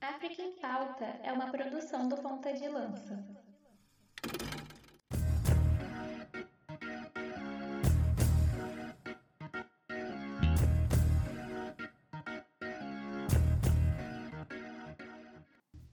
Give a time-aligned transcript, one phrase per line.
[0.00, 3.22] África em Pauta é uma produção do Ponta de Lança.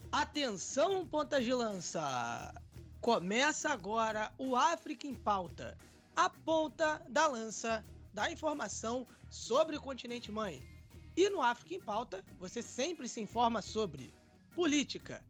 [0.09, 2.53] Atenção, Ponta de Lança!
[3.01, 5.77] Começa agora o África em Pauta,
[6.15, 7.83] a ponta da lança
[8.13, 10.76] da informação sobre o continente mãe.
[11.17, 14.13] E no África em Pauta, você sempre se informa sobre
[14.53, 15.25] política,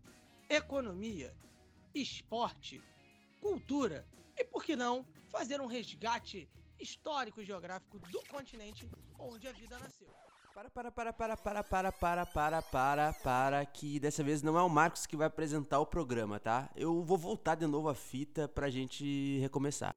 [0.49, 1.33] economia,
[1.95, 2.83] esporte,
[3.39, 4.05] cultura
[4.35, 9.79] e, por que não, fazer um resgate histórico e geográfico do continente onde a vida
[9.79, 10.13] nasceu.
[10.53, 14.61] Para, para, para, para, para, para, para, para, para, para, que dessa vez não é
[14.63, 16.69] o Marcos que vai apresentar o programa, tá?
[16.75, 19.95] Eu vou voltar de novo a fita pra gente recomeçar.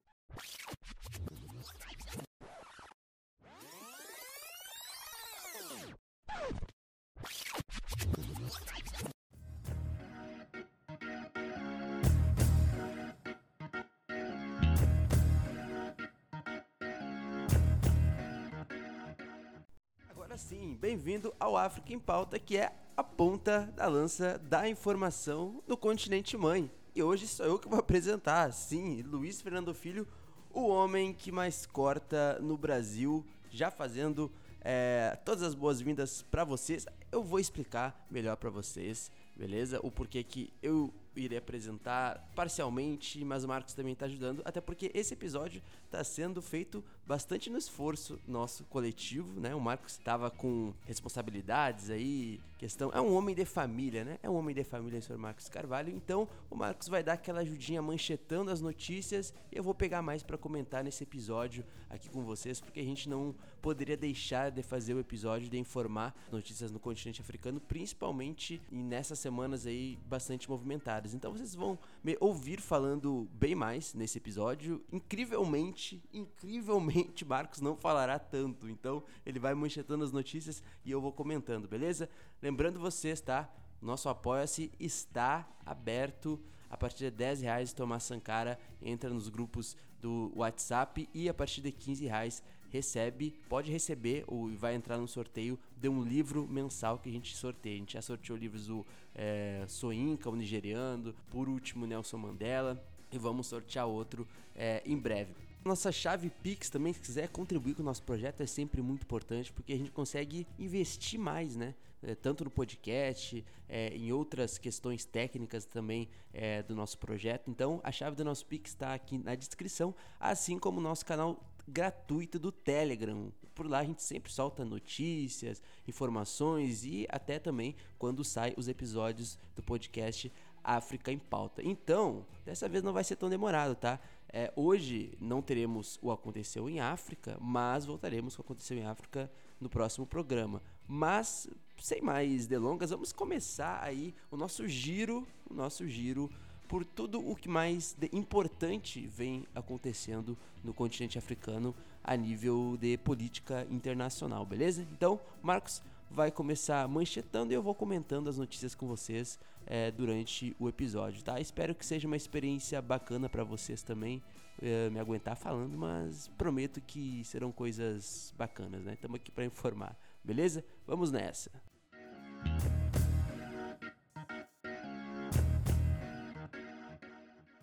[20.09, 25.61] Agora sim, bem-vindo ao África em Pauta, que é a ponta da lança da informação
[25.67, 26.71] no continente mãe.
[26.95, 30.07] E hoje sou eu que vou apresentar, sim, Luiz Fernando Filho,
[30.49, 36.85] o homem que mais corta no Brasil, já fazendo é, todas as boas-vindas para vocês.
[37.11, 39.79] Eu vou explicar melhor para vocês, beleza?
[39.83, 44.91] O porquê que eu irei apresentar parcialmente, mas o Marcos também está ajudando, até porque
[44.93, 45.61] esse episódio
[45.91, 49.53] está sendo feito bastante no esforço nosso coletivo, né?
[49.53, 52.89] O Marcos estava com responsabilidades aí, questão.
[52.93, 54.17] É um homem de família, né?
[54.23, 55.93] É um homem de família, o senhor Marcos Carvalho.
[55.93, 60.23] Então, o Marcos vai dar aquela ajudinha manchetando as notícias e eu vou pegar mais
[60.23, 64.93] para comentar nesse episódio aqui com vocês, porque a gente não poderia deixar de fazer
[64.93, 71.13] o episódio de informar notícias no continente africano, principalmente nessas semanas aí bastante movimentadas.
[71.13, 74.83] Então vocês vão me ouvir falando bem mais nesse episódio.
[74.91, 78.69] Incrivelmente, incrivelmente, Marcos não falará tanto.
[78.69, 82.09] Então ele vai manchetando as notícias e eu vou comentando, beleza?
[82.41, 83.49] Lembrando vocês, tá?
[83.81, 86.39] Nosso Apoia-se está aberto
[86.69, 87.73] a partir de 10 reais.
[87.73, 93.71] Tomás Sankara entra nos grupos do WhatsApp e a partir de 15 reais recebe, pode
[93.71, 97.75] receber ou vai entrar no sorteio de um livro mensal que a gente sorteia.
[97.75, 103.17] A gente já sorteou livros do é, Soinka, o nigeriano, por último Nelson Mandela e
[103.17, 105.33] vamos sortear outro é, em breve.
[105.63, 109.53] Nossa chave Pix também, se quiser contribuir com o nosso projeto, é sempre muito importante
[109.53, 111.75] porque a gente consegue investir mais, né?
[112.03, 117.51] É, tanto no podcast, é, em outras questões técnicas também é, do nosso projeto.
[117.51, 121.39] Então, a chave do nosso Pix está aqui na descrição, assim como o nosso canal
[121.67, 123.31] gratuito do Telegram.
[123.53, 129.37] Por lá a gente sempre solta notícias, informações e até também quando sai os episódios
[129.55, 130.31] do podcast
[130.63, 131.61] África em Pauta.
[131.63, 133.99] Então, dessa vez não vai ser tão demorado, tá?
[134.31, 139.31] É, hoje não teremos o Aconteceu em África, mas voltaremos com o Aconteceu em África
[139.59, 140.61] no próximo programa.
[140.87, 146.29] Mas, sem mais delongas, vamos começar aí o nosso giro, o nosso giro
[146.71, 153.67] por tudo o que mais importante vem acontecendo no continente africano a nível de política
[153.69, 154.87] internacional, beleza?
[154.93, 160.55] Então, Marcos, vai começar manchetando e eu vou comentando as notícias com vocês é, durante
[160.57, 161.41] o episódio, tá?
[161.41, 164.23] Espero que seja uma experiência bacana para vocês também
[164.61, 168.93] é, me aguentar falando, mas prometo que serão coisas bacanas, né?
[168.93, 169.93] Estamos aqui para informar,
[170.23, 170.63] beleza?
[170.87, 171.51] Vamos nessa.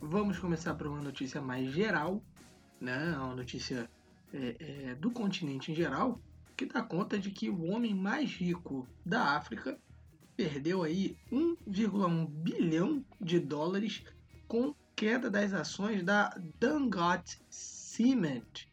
[0.00, 2.22] Vamos começar por uma notícia mais geral,
[2.80, 3.16] né?
[3.18, 3.90] Uma notícia
[4.32, 6.20] é, é, do continente em geral,
[6.56, 9.76] que dá conta de que o homem mais rico da África
[10.36, 14.04] perdeu aí 1,1 bilhão de dólares
[14.46, 18.68] com queda das ações da Dangote Cement.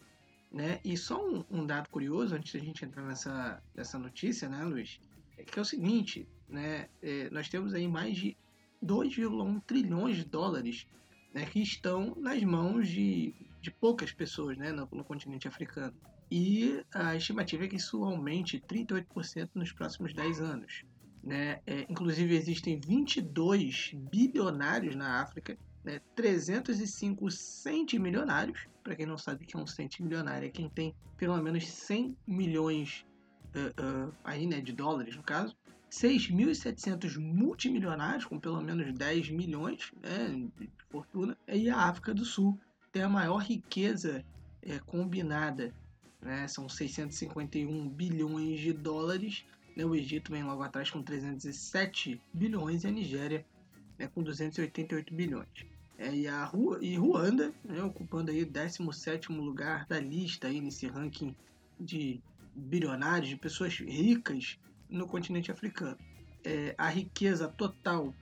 [0.52, 0.80] Né?
[0.86, 5.00] E só um, um dado curioso, antes da gente entrar nessa, nessa notícia, né, Luiz?
[5.38, 6.88] É que é o seguinte, né?
[7.02, 8.38] É, nós temos aí mais de
[8.84, 10.88] 2,1 trilhões de dólares
[11.36, 15.94] né, que estão nas mãos de, de poucas pessoas né, no, no continente africano.
[16.32, 20.84] E a estimativa é que isso aumente 38% nos próximos 10 anos.
[21.22, 21.60] Né?
[21.68, 26.00] É, inclusive, existem 22 bilionários na África, né?
[26.16, 28.68] 305 centimilionários.
[28.82, 32.16] Para quem não sabe o que é um centimilionário, é quem tem pelo menos 100
[32.26, 33.06] milhões
[33.56, 35.56] uh, uh, aí, né, de dólares, no caso.
[36.02, 41.38] 6.700 multimilionários, com pelo menos 10 milhões né, de fortuna.
[41.48, 42.60] E a África do Sul
[42.92, 44.26] tem a maior riqueza
[44.62, 45.74] é, combinada
[46.26, 46.48] né?
[46.48, 49.46] São 651 bilhões de dólares
[49.76, 49.86] Né?
[49.86, 53.46] O Egito vem logo atrás com 307 bilhões e a Nigéria
[53.98, 55.66] né, com 288 bilhões.
[55.98, 60.60] É, e, a Ru e Ruanda, né, ocupando aí o 17º lugar da lista aí
[60.60, 61.36] nesse ranking
[61.80, 62.22] de
[62.54, 64.58] bilionários, de pessoas ricas
[64.90, 65.98] no continente africano.
[66.44, 68.14] É, a riqueza total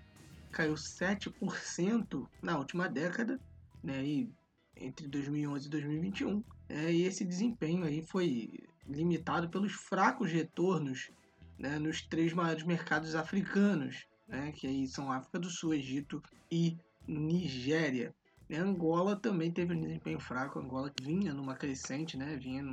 [0.52, 3.40] caiu 7% na última década,
[3.84, 4.32] né, e
[4.78, 6.44] entre 2011 e 2021.
[6.70, 8.52] É, e esse desempenho aí foi
[8.88, 11.10] limitado pelos fracos retornos
[11.58, 16.22] né, nos três maiores mercados africanos, né, que aí são África do Sul, Egito
[16.52, 16.78] e
[17.08, 18.16] Nigéria.
[18.50, 22.64] E Angola também teve um desempenho fraco, Angola vinha numa crescente, né, vinha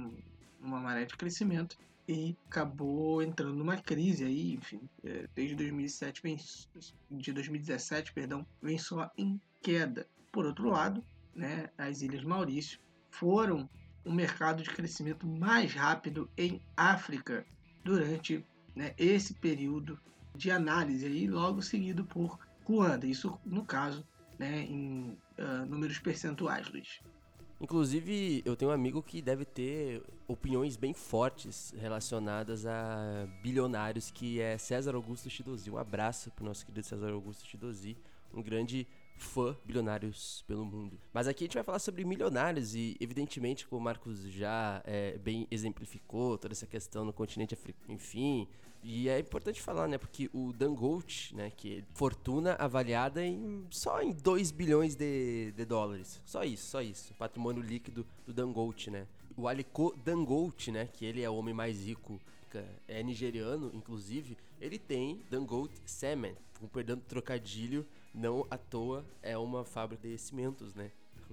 [0.60, 1.76] numa maré de crescimento
[2.12, 6.36] e acabou entrando numa crise aí, enfim, é, desde 2007 vem,
[7.10, 10.06] de 2017, perdão, vem só em queda.
[10.32, 11.04] Por outro lado,
[11.34, 12.80] né, as Ilhas Maurício
[13.10, 13.68] foram
[14.04, 17.46] o mercado de crescimento mais rápido em África
[17.84, 19.98] durante né, esse período
[20.34, 23.06] de análise, aí, logo seguido por Ruanda.
[23.06, 24.06] Isso, no caso,
[24.38, 27.00] né, em uh, números percentuais, Luiz.
[27.60, 34.40] Inclusive, eu tenho um amigo que deve ter opiniões bem fortes relacionadas a bilionários, que
[34.40, 35.70] é César Augusto Chidozi.
[35.70, 37.98] Um abraço para o nosso querido César Augusto Chidozi,
[38.32, 40.98] um grande fã bilionários pelo mundo.
[41.12, 45.18] Mas aqui a gente vai falar sobre milionários e, evidentemente, como o Marcos já é,
[45.18, 48.48] bem exemplificou, toda essa questão no continente africano, enfim.
[48.82, 54.00] E é importante falar, né, porque o Dangote, né, que é fortuna avaliada em só
[54.00, 56.21] em 2 bilhões de, de dólares.
[56.25, 57.12] Só isso, só isso.
[57.15, 59.06] Patrimônio líquido do Dangote, né.
[59.37, 62.19] O Aliko Dangote, né, que ele é o homem mais rico
[62.88, 69.65] é nigeriano, inclusive, ele tem Dangote Cement, com perdão trocadilho, não à toa é uma
[69.65, 70.91] fábrica de cimentos, né?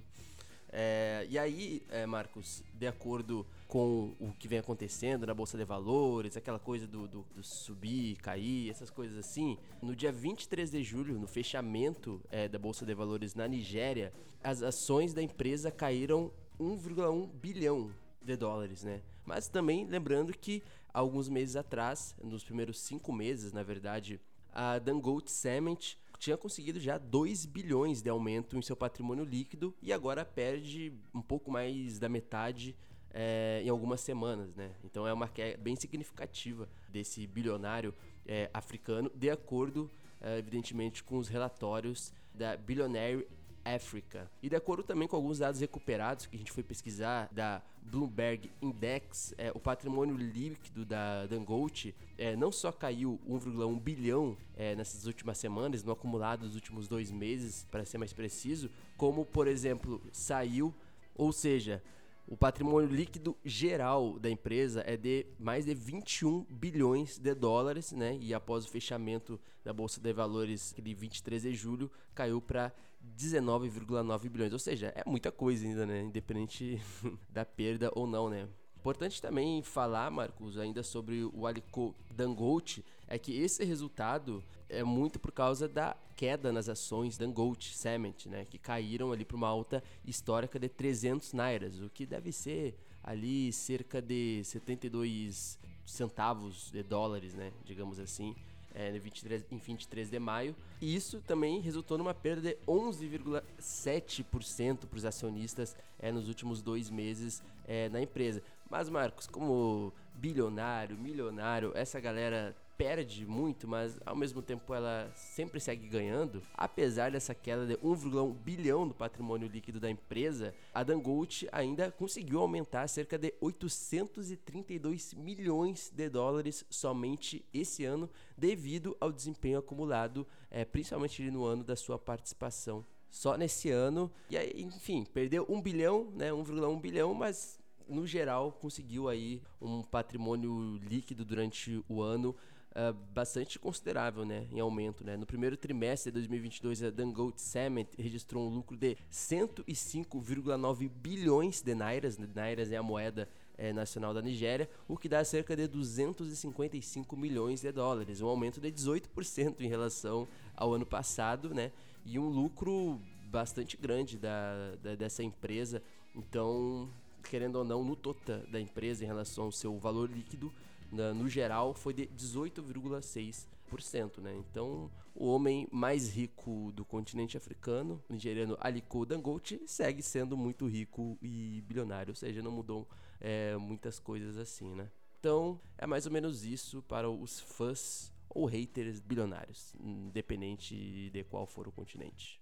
[0.70, 5.64] É, e aí, é, Marcos, de acordo com o que vem acontecendo na Bolsa de
[5.64, 10.82] Valores, aquela coisa do, do, do subir, cair, essas coisas assim, no dia 23 de
[10.82, 14.10] julho, no fechamento é, da Bolsa de Valores na Nigéria,
[14.42, 19.02] as ações da empresa caíram 1,1 bilhão de dólares, né?
[19.22, 20.62] Mas também lembrando que
[20.92, 24.18] alguns meses atrás, nos primeiros cinco meses, na verdade,
[24.50, 29.92] a Dangote Cement tinha conseguido já 2 bilhões de aumento em seu patrimônio líquido e
[29.92, 32.74] agora perde um pouco mais da metade
[33.20, 34.70] é, em algumas semanas, né?
[34.84, 37.92] Então é uma queda bem significativa desse bilionário
[38.24, 43.26] é, africano, de acordo, é, evidentemente, com os relatórios da Billionaire
[43.64, 44.30] Africa.
[44.40, 48.52] E de acordo também com alguns dados recuperados que a gente foi pesquisar da Bloomberg
[48.62, 55.06] Index, é, o patrimônio líquido da Dangote é, não só caiu 1,1 bilhão é, nessas
[55.06, 60.00] últimas semanas, no acumulado dos últimos dois meses, para ser mais preciso, como, por exemplo,
[60.12, 60.72] saiu,
[61.16, 61.82] ou seja,
[62.28, 68.18] o patrimônio líquido geral da empresa é de mais de 21 bilhões de dólares, né?
[68.20, 72.70] E após o fechamento da bolsa de valores de 23 de julho, caiu para
[73.16, 74.52] 19,9 bilhões.
[74.52, 76.02] Ou seja, é muita coisa ainda, né?
[76.02, 76.78] Independente
[77.32, 78.46] da perda ou não, né?
[78.76, 85.18] Importante também falar, Marcos, ainda sobre o Aliko Dangote, é que esse resultado é muito
[85.18, 89.82] por causa da queda nas ações Dangote Cement, né, que caíram ali para uma alta
[90.04, 97.32] histórica de 300 nairas, o que deve ser ali cerca de 72 centavos de dólares,
[97.34, 98.36] né, digamos assim
[98.74, 100.54] é, 23, em 23 de maio.
[100.80, 106.88] E isso também resultou numa perda de 11,7% para os acionistas é, nos últimos dois
[106.90, 108.40] meses é, na empresa.
[108.70, 115.58] Mas, Marcos, como bilionário, milionário, essa galera perde muito, mas ao mesmo tempo ela sempre
[115.58, 116.40] segue ganhando.
[116.54, 122.40] Apesar dessa queda de 1,1 bilhão do patrimônio líquido da empresa, a Dangote ainda conseguiu
[122.40, 130.64] aumentar cerca de 832 milhões de dólares somente esse ano, devido ao desempenho acumulado, é,
[130.64, 132.86] principalmente no ano da sua participação.
[133.10, 137.58] Só nesse ano, e aí, enfim, perdeu 1 bilhão, né, 1,1 bilhão, mas
[137.88, 142.36] no geral conseguiu aí um patrimônio líquido durante o ano
[142.78, 145.16] uh, bastante considerável, né, em aumento, né.
[145.16, 151.74] No primeiro trimestre de 2022, a Dangote Cement registrou um lucro de 105,9 bilhões de
[151.74, 155.66] nairas, né, nairas é a moeda é, nacional da Nigéria, o que dá cerca de
[155.66, 161.72] 255 milhões de dólares, um aumento de 18% em relação ao ano passado, né,
[162.04, 165.82] e um lucro bastante grande da, da dessa empresa.
[166.14, 166.88] Então,
[167.24, 170.52] querendo ou não, no total da empresa em relação ao seu valor líquido,
[170.90, 174.18] no geral, foi de 18,6%.
[174.18, 174.34] Né?
[174.36, 180.66] Então, o homem mais rico do continente africano, o nigeriano Aliko Dangote, segue sendo muito
[180.66, 182.88] rico e bilionário, ou seja, não mudou
[183.20, 184.90] é, muitas coisas assim, né?
[185.20, 191.46] Então, é mais ou menos isso para os fãs ou haters bilionários, independente de qual
[191.46, 192.40] for o continente.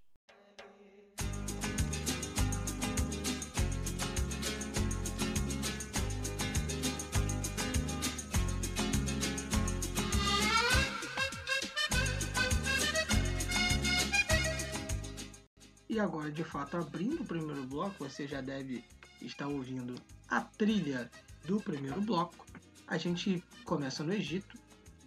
[15.96, 18.84] E agora, de fato, abrindo o primeiro bloco, você já deve
[19.22, 19.94] estar ouvindo
[20.28, 21.10] a trilha
[21.46, 22.44] do primeiro bloco.
[22.86, 24.58] A gente começa no Egito,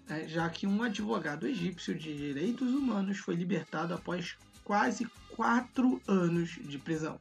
[0.07, 5.05] né, já que um advogado egípcio de direitos humanos foi libertado após quase
[5.35, 7.19] quatro anos de prisão.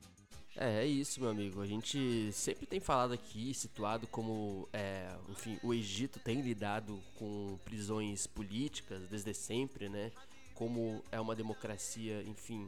[0.56, 1.60] É, é isso, meu amigo.
[1.60, 7.58] A gente sempre tem falado aqui, situado como, é, enfim, o Egito tem lidado com
[7.66, 10.10] prisões políticas desde sempre, né?
[10.54, 12.66] Como é uma democracia, enfim,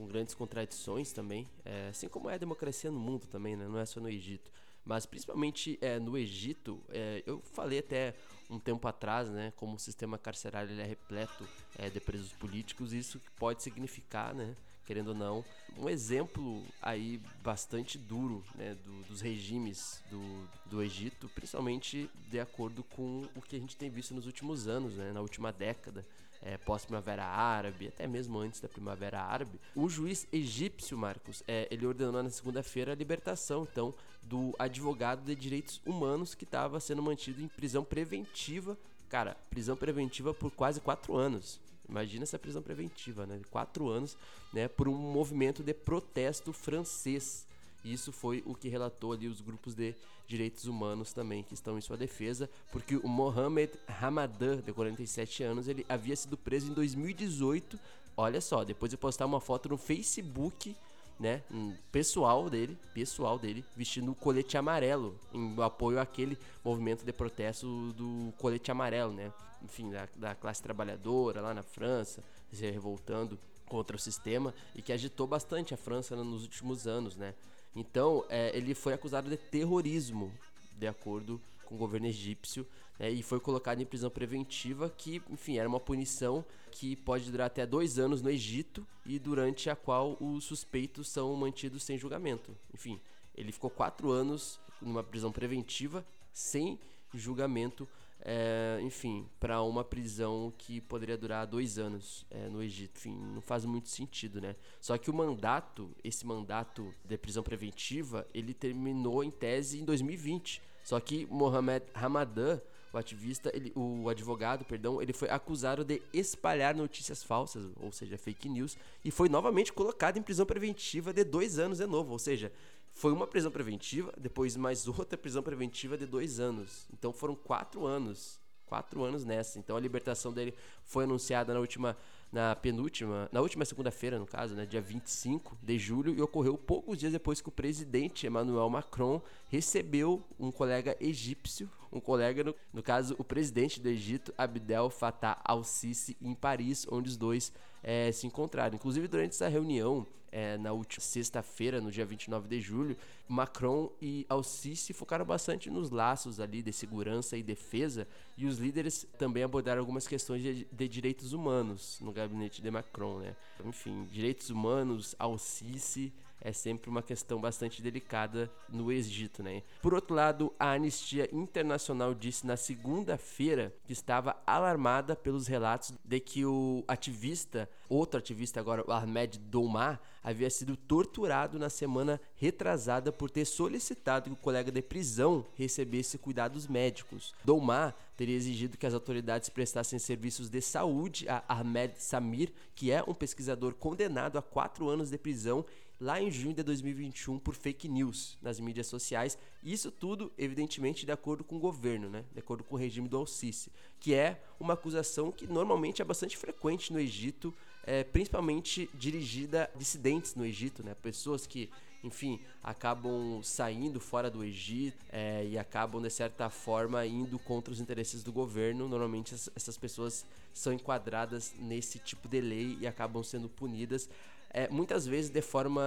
[0.00, 3.68] com grandes contradições também, é, assim como é a democracia no mundo também, né?
[3.68, 4.50] não é só no Egito.
[4.82, 8.14] Mas principalmente é, no Egito, é, eu falei até
[8.48, 11.46] um tempo atrás, né, como o sistema carcerário ele é repleto
[11.78, 15.44] é, de presos políticos, isso pode significar, né, querendo ou não,
[15.76, 22.82] um exemplo aí bastante duro né, do, dos regimes do, do Egito, principalmente de acordo
[22.82, 26.06] com o que a gente tem visto nos últimos anos, né, na última década
[26.42, 31.86] é, pós-primavera árabe, até mesmo antes da primavera árabe, o juiz egípcio, Marcos, é, ele
[31.86, 37.42] ordenou na segunda-feira a libertação, então, do advogado de direitos humanos que estava sendo mantido
[37.42, 38.76] em prisão preventiva.
[39.08, 41.60] Cara, prisão preventiva por quase quatro anos.
[41.88, 43.40] Imagina essa prisão preventiva, né?
[43.50, 44.16] Quatro anos,
[44.52, 44.68] né?
[44.68, 47.46] Por um movimento de protesto francês.
[47.84, 49.94] Isso foi o que relatou ali os grupos de
[50.30, 55.66] direitos humanos também que estão em sua defesa, porque o Mohamed Ramadan, de 47 anos,
[55.66, 57.78] ele havia sido preso em 2018.
[58.16, 60.76] Olha só, depois de postar uma foto no Facebook,
[61.18, 61.42] né,
[61.90, 68.32] pessoal dele, pessoal dele, vestindo o colete amarelo, em apoio àquele movimento de protesto do
[68.38, 69.32] colete amarelo, né?
[69.62, 72.22] Enfim, da, da classe trabalhadora lá na França,
[72.52, 77.34] se revoltando contra o sistema e que agitou bastante a França nos últimos anos, né?
[77.74, 80.32] Então, é, ele foi acusado de terrorismo,
[80.76, 82.66] de acordo com o governo egípcio,
[82.98, 87.46] né, e foi colocado em prisão preventiva, que, enfim, era uma punição que pode durar
[87.46, 92.56] até dois anos no Egito e durante a qual os suspeitos são mantidos sem julgamento.
[92.74, 93.00] Enfim,
[93.34, 96.78] ele ficou quatro anos numa prisão preventiva sem
[97.14, 97.88] julgamento
[98.22, 102.98] é, enfim, para uma prisão que poderia durar dois anos é, no Egito.
[102.98, 104.56] Enfim, não faz muito sentido, né?
[104.80, 110.62] Só que o mandato, esse mandato de prisão preventiva, ele terminou em tese em 2020.
[110.82, 112.60] Só que Mohamed Ramadan,
[112.92, 118.18] o ativista, ele, o advogado, perdão, ele foi acusado de espalhar notícias falsas, ou seja,
[118.18, 122.18] fake news, e foi novamente colocado em prisão preventiva de dois anos de novo, ou
[122.18, 122.52] seja,
[122.92, 126.86] foi uma prisão preventiva, depois mais outra prisão preventiva de dois anos.
[126.92, 128.40] Então foram quatro anos.
[128.66, 129.58] Quatro anos nessa.
[129.58, 130.54] Então a libertação dele
[130.84, 131.96] foi anunciada na última,
[132.30, 136.96] na penúltima, na última segunda-feira, no caso, né, dia 25 de julho, e ocorreu poucos
[136.96, 142.82] dias depois que o presidente Emmanuel Macron recebeu um colega egípcio, um colega, no, no
[142.82, 148.26] caso, o presidente do Egito, Abdel Fattah al-Sisi, em Paris, onde os dois é, se
[148.26, 148.74] encontraram.
[148.74, 152.96] Inclusive, durante essa reunião, é, na última sexta-feira, no dia 29 de julho,
[153.28, 158.06] Macron e Al-Sisi focaram bastante nos laços ali de segurança e defesa,
[158.36, 163.18] e os líderes também abordaram algumas questões de, de direitos humanos no gabinete de Macron,
[163.18, 163.36] né?
[163.64, 169.62] Enfim, direitos humanos, Al-Sisi é sempre uma questão bastante delicada no Egito, né?
[169.82, 176.20] Por outro lado, a Anistia Internacional disse na segunda-feira que estava alarmada pelos relatos de
[176.20, 183.12] que o ativista, outro ativista agora, o Ahmed Doumar, havia sido torturado na semana retrasada
[183.12, 187.34] por ter solicitado que o colega de prisão recebesse cuidados médicos.
[187.44, 193.02] Doumar teria exigido que as autoridades prestassem serviços de saúde a Ahmed Samir, que é
[193.06, 195.64] um pesquisador condenado a quatro anos de prisão
[196.00, 199.36] lá em junho de 2021 por fake news nas mídias sociais.
[199.62, 202.24] Isso tudo, evidentemente, de acordo com o governo, né?
[202.32, 206.36] de acordo com o regime do Al-Sisi, que é uma acusação que normalmente é bastante
[206.38, 207.54] frequente no Egito,
[207.84, 210.94] é, principalmente dirigida a dissidentes no Egito, né?
[210.94, 211.68] pessoas que
[212.02, 217.80] enfim, acabam saindo fora do Egito é, e acabam, de certa forma, indo contra os
[217.80, 218.88] interesses do governo.
[218.88, 224.08] Normalmente, essas pessoas são enquadradas nesse tipo de lei e acabam sendo punidas
[224.52, 225.82] é, muitas vezes de forma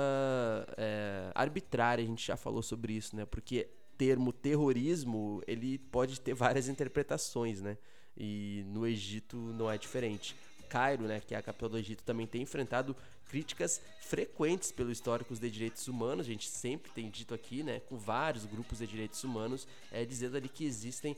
[0.78, 3.26] é, arbitrária, a gente já falou sobre isso, né?
[3.26, 7.78] Porque termo terrorismo, ele pode ter várias interpretações, né?
[8.18, 10.36] E no Egito não é diferente.
[10.70, 12.96] Cairo, né, que é a capital do Egito, também tem enfrentado
[13.28, 16.26] críticas frequentes pelos históricos de direitos humanos.
[16.26, 20.36] A gente sempre tem dito aqui, né, com vários grupos de direitos humanos, é, dizendo
[20.36, 21.16] ali que existem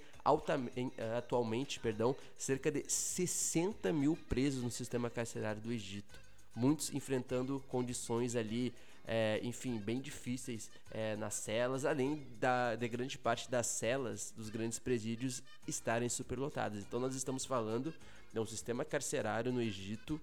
[1.17, 6.24] atualmente perdão, cerca de 60 mil presos no sistema carcerário do Egito.
[6.55, 8.73] Muitos enfrentando condições ali
[9.07, 14.49] é, enfim, bem difíceis é, nas celas, além da, de grande parte das celas dos
[14.49, 16.79] grandes presídios estarem superlotadas.
[16.79, 17.93] Então nós estamos falando
[18.33, 20.19] de um sistema carcerário no Egito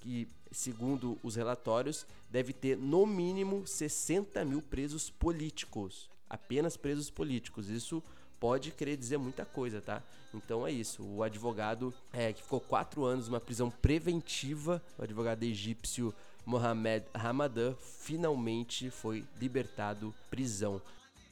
[0.00, 6.10] que, segundo os relatórios, deve ter no mínimo 60 mil presos políticos.
[6.28, 7.68] Apenas presos políticos.
[7.68, 8.02] Isso
[8.46, 10.00] pode querer dizer muita coisa, tá?
[10.32, 11.02] Então é isso.
[11.02, 17.74] O advogado é, que ficou quatro anos numa prisão preventiva, o advogado egípcio Mohamed Ramadan
[17.74, 20.80] finalmente foi libertado prisão.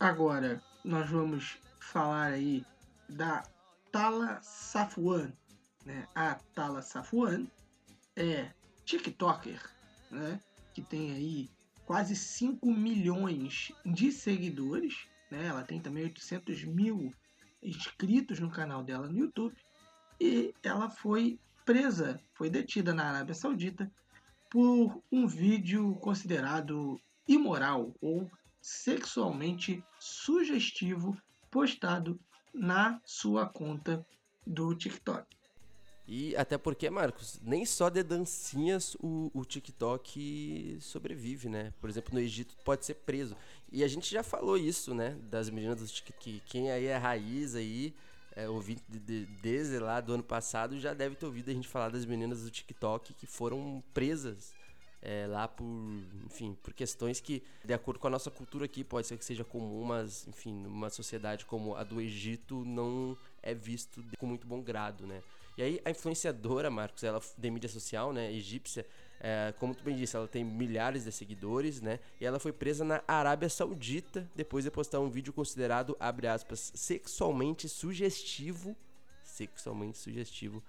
[0.01, 2.67] Agora, nós vamos falar aí
[3.09, 3.45] da
[3.93, 5.31] Tala Safwan.
[5.87, 6.09] Né?
[6.17, 7.47] A Tala Safwan
[8.17, 8.51] é
[8.85, 9.63] TikToker,
[10.11, 10.41] né?
[10.75, 11.49] que tem aí
[11.87, 15.07] quase 5 milhões de seguidores.
[15.31, 15.47] Né?
[15.47, 17.13] Ela tem também 800 mil
[17.63, 19.57] inscritos no canal dela no YouTube.
[20.21, 23.91] E ela foi presa, foi detida na Arábia Saudita
[24.51, 31.17] por um vídeo considerado imoral ou sexualmente sugestivo
[31.51, 32.19] postado
[32.53, 34.07] na sua conta
[34.47, 35.27] do TikTok.
[36.07, 41.73] E até porque, Marcos, nem só de dancinhas o, o TikTok sobrevive, né?
[41.81, 43.35] Por exemplo, no Egito pode ser preso.
[43.75, 45.19] E a gente já falou isso, né?
[45.29, 46.41] Das meninas do TikTok.
[46.47, 47.93] Quem aí é raiz aí,
[48.37, 51.67] é, ouvinte de, de, desde lá do ano passado já deve ter ouvido a gente
[51.67, 54.55] falar das meninas do TikTok que foram presas
[55.03, 55.67] é, lá por,
[56.25, 59.43] enfim, por questões que, de acordo com a nossa cultura aqui, pode ser que seja
[59.43, 64.63] comum, mas, enfim, numa sociedade como a do Egito não é visto com muito bom
[64.63, 65.21] grado, né?
[65.57, 68.87] E aí a influenciadora, Marcos, ela de mídia social, né, egípcia,
[69.21, 71.99] é, como tu bem disse, ela tem milhares de seguidores, né?
[72.21, 76.73] E ela foi presa na Arábia Saudita depois de postar um vídeo considerado, abre aspas,
[76.75, 78.77] sexualmente sugestivo,
[79.23, 80.63] sexualmente sugestivo,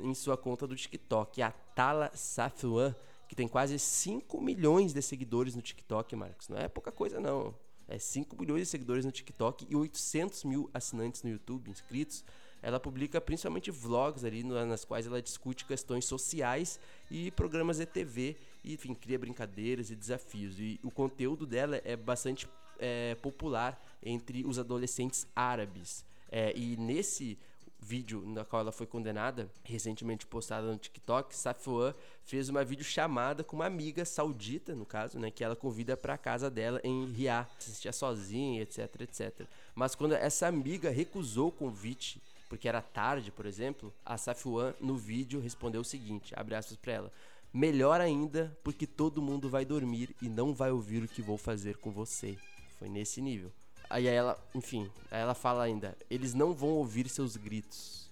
[0.00, 1.40] em sua conta do TikTok.
[1.42, 2.94] A Tala Safwan,
[3.28, 6.48] que tem quase 5 milhões de seguidores no TikTok, Marcos.
[6.48, 7.54] Não é pouca coisa, não.
[7.86, 12.24] É 5 milhões de seguidores no TikTok e 800 mil assinantes no YouTube, inscritos
[12.62, 16.78] ela publica principalmente vlogs ali nas quais ela discute questões sociais
[17.10, 21.96] e programas de TV e enfim cria brincadeiras e desafios e o conteúdo dela é
[21.96, 27.38] bastante é, popular entre os adolescentes árabes é, e nesse
[27.80, 31.94] vídeo na qual ela foi condenada, recentemente postada no TikTok, Safwan
[32.24, 36.50] fez uma videochamada com uma amiga saudita, no caso, né, que ela convida para casa
[36.50, 39.46] dela em Riyadh, assistia sozinha, etc, etc.
[39.74, 42.20] Mas quando essa amiga recusou o convite
[42.50, 46.92] porque era tarde, por exemplo, a Safuan no vídeo respondeu o seguinte, abre aspas para
[46.92, 47.12] ela:
[47.54, 51.76] "Melhor ainda, porque todo mundo vai dormir e não vai ouvir o que vou fazer
[51.76, 52.36] com você".
[52.76, 53.52] Foi nesse nível.
[53.88, 58.10] Aí ela, enfim, aí ela fala ainda: "Eles não vão ouvir seus gritos,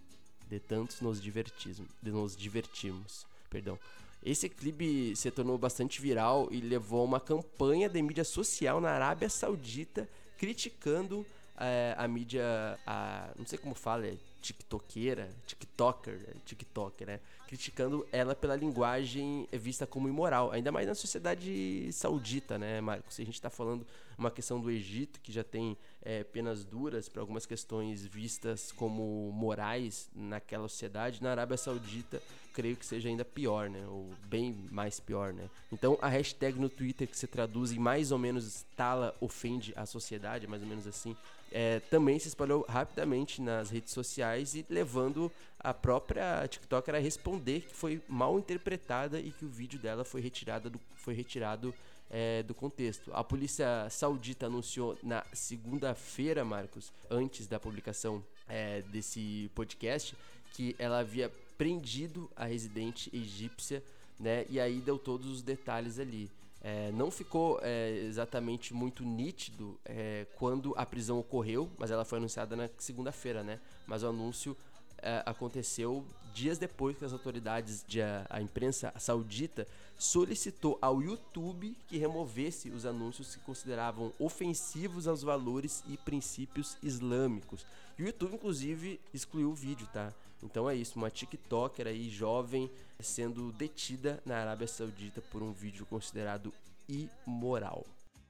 [0.49, 3.27] de tantos nos divertimos, nos divertirmos".
[3.51, 3.77] Perdão.
[4.25, 8.91] Esse clipe se tornou bastante viral e levou a uma campanha de mídia social na
[8.91, 11.25] Arábia Saudita criticando
[11.59, 17.21] é, a mídia, a, não sei como fala, é tiktokeira, tiktoker, tiktoker, né?
[17.47, 23.15] Criticando ela pela linguagem vista como imoral, ainda mais na sociedade saudita, né, Marcos?
[23.15, 27.09] Se a gente está falando uma questão do Egito, que já tem é, penas duras
[27.09, 32.21] para algumas questões vistas como morais naquela sociedade, na Arábia Saudita
[32.59, 33.87] creio que seja ainda pior, né?
[33.87, 35.49] Ou bem mais pior, né?
[35.71, 39.87] Então a hashtag no Twitter que se traduz em mais ou menos tala ofende a
[39.87, 41.17] sociedade, mais ou menos assim,
[41.51, 47.63] é, também se espalhou rapidamente nas redes sociais e levando a própria TikToker a responder
[47.63, 51.75] que foi mal interpretada e que o vídeo dela foi retirado do, foi retirado
[52.11, 53.11] é, do contexto.
[53.13, 60.17] A polícia saudita anunciou na segunda-feira, Marcos, antes da publicação é, desse podcast,
[60.55, 63.83] que ela havia prendido a residente egípcia,
[64.19, 64.47] né?
[64.49, 66.31] E aí deu todos os detalhes ali.
[66.61, 72.19] É, não ficou é, exatamente muito nítido é, quando a prisão ocorreu, mas ela foi
[72.19, 73.61] anunciada na segunda-feira, né?
[73.87, 74.57] Mas o anúncio
[75.01, 79.67] é, aconteceu dias depois que as autoridades de a, a, imprensa saudita
[79.97, 87.65] solicitou ao YouTube que removesse os anúncios que consideravam ofensivos aos valores e princípios islâmicos.
[87.99, 90.13] E o YouTube, inclusive, excluiu o vídeo, tá?
[90.43, 92.71] Então é isso, uma TikToker aí jovem
[93.01, 96.53] sendo detida na Arábia Saudita por um vídeo considerado
[96.89, 97.85] imoral.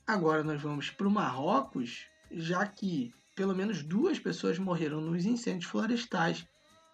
[0.07, 5.71] Agora nós vamos para o Marrocos, já que pelo menos duas pessoas morreram nos incêndios
[5.71, 6.47] florestais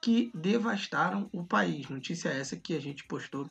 [0.02, 1.88] que devastaram o país.
[1.88, 3.48] Notícia essa que a gente postou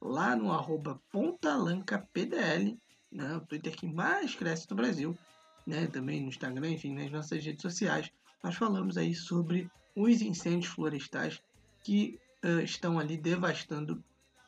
[0.00, 2.76] lá no arroba pontalancapdl,
[3.12, 5.16] né, o Twitter que mais cresce no Brasil,
[5.64, 8.10] né, também no Instagram, enfim, nas nossas redes sociais
[8.42, 11.40] nós falamos aí sobre os incêndios florestais
[11.82, 14.02] que uh, estão ali devastando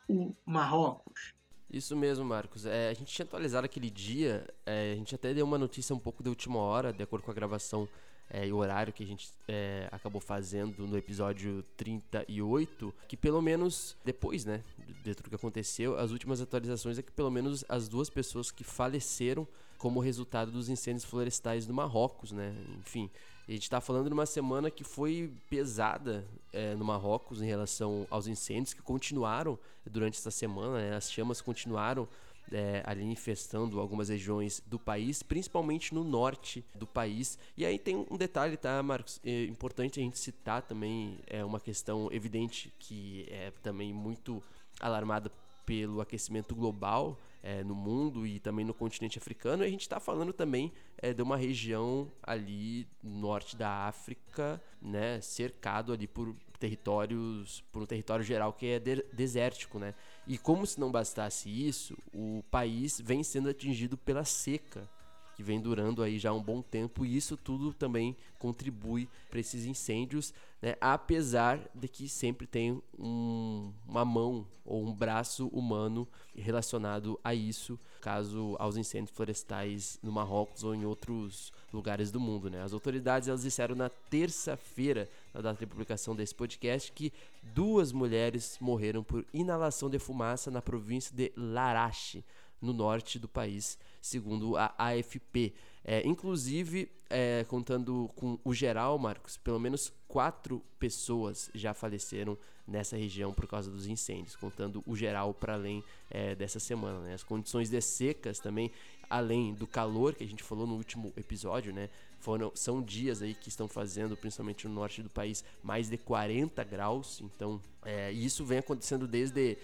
[0.09, 1.35] o Marrocos.
[1.71, 2.67] Isso mesmo, Marcos.
[2.67, 5.99] É, a gente tinha atualizado aquele dia, é, a gente até deu uma notícia um
[5.99, 7.89] pouco de última hora, de acordo com a gravação
[8.31, 13.43] é, e o horário que a gente é, acabou fazendo no episódio 38, que pelo
[13.43, 14.63] menos depois, né,
[15.03, 18.65] de tudo que aconteceu, as últimas atualizações é que pelo menos as duas pessoas que
[18.65, 23.11] faleceram como resultado dos incêndios florestais no Marrocos, né, enfim,
[23.47, 28.07] a gente está falando de uma semana que foi pesada é, no Marrocos em relação
[28.11, 32.09] aos incêndios que continuaram durante essa semana, né, as chamas continuaram
[32.53, 37.39] é, ali infestando algumas regiões do país, principalmente no norte do país.
[37.57, 39.21] E aí tem um detalhe, tá, Marcos?
[39.25, 44.43] É importante a gente citar também é uma questão evidente que é também muito
[44.81, 45.31] alarmada
[45.65, 49.63] pelo aquecimento global é, no mundo e também no continente africano.
[49.63, 55.21] E a gente está falando também é, de uma região ali norte da África, né,
[55.21, 59.95] cercado ali por territórios, por um território geral que é de desértico, né?
[60.27, 64.89] E como se não bastasse isso, o país vem sendo atingido pela seca,
[65.35, 69.65] que vem durando aí já um bom tempo, e isso tudo também contribui para esses
[69.65, 70.77] incêndios, né?
[70.81, 77.79] apesar de que sempre tem um, uma mão ou um braço humano relacionado a isso,
[78.01, 82.51] caso aos incêndios florestais no Marrocos ou em outros lugares do mundo.
[82.51, 82.63] Né?
[82.63, 88.57] As autoridades elas disseram na terça-feira, na data de publicação desse podcast, que duas mulheres
[88.61, 92.25] morreram por inalação de fumaça na província de Larache,
[92.65, 95.55] no norte do país, segundo a AFP.
[95.85, 102.97] É, inclusive, é, contando com o geral, Marcos, pelo menos quatro pessoas já faleceram nessa
[102.97, 107.01] região por causa dos incêndios, contando o geral para além é, dessa semana.
[107.01, 107.15] Né?
[107.15, 108.71] As condições de secas também,
[109.09, 111.89] além do calor que a gente falou no último episódio, né?
[112.19, 116.65] Foram, são dias aí que estão fazendo, principalmente no norte do país, mais de 40
[116.65, 117.21] graus.
[117.21, 119.59] Então, é, isso vem acontecendo desde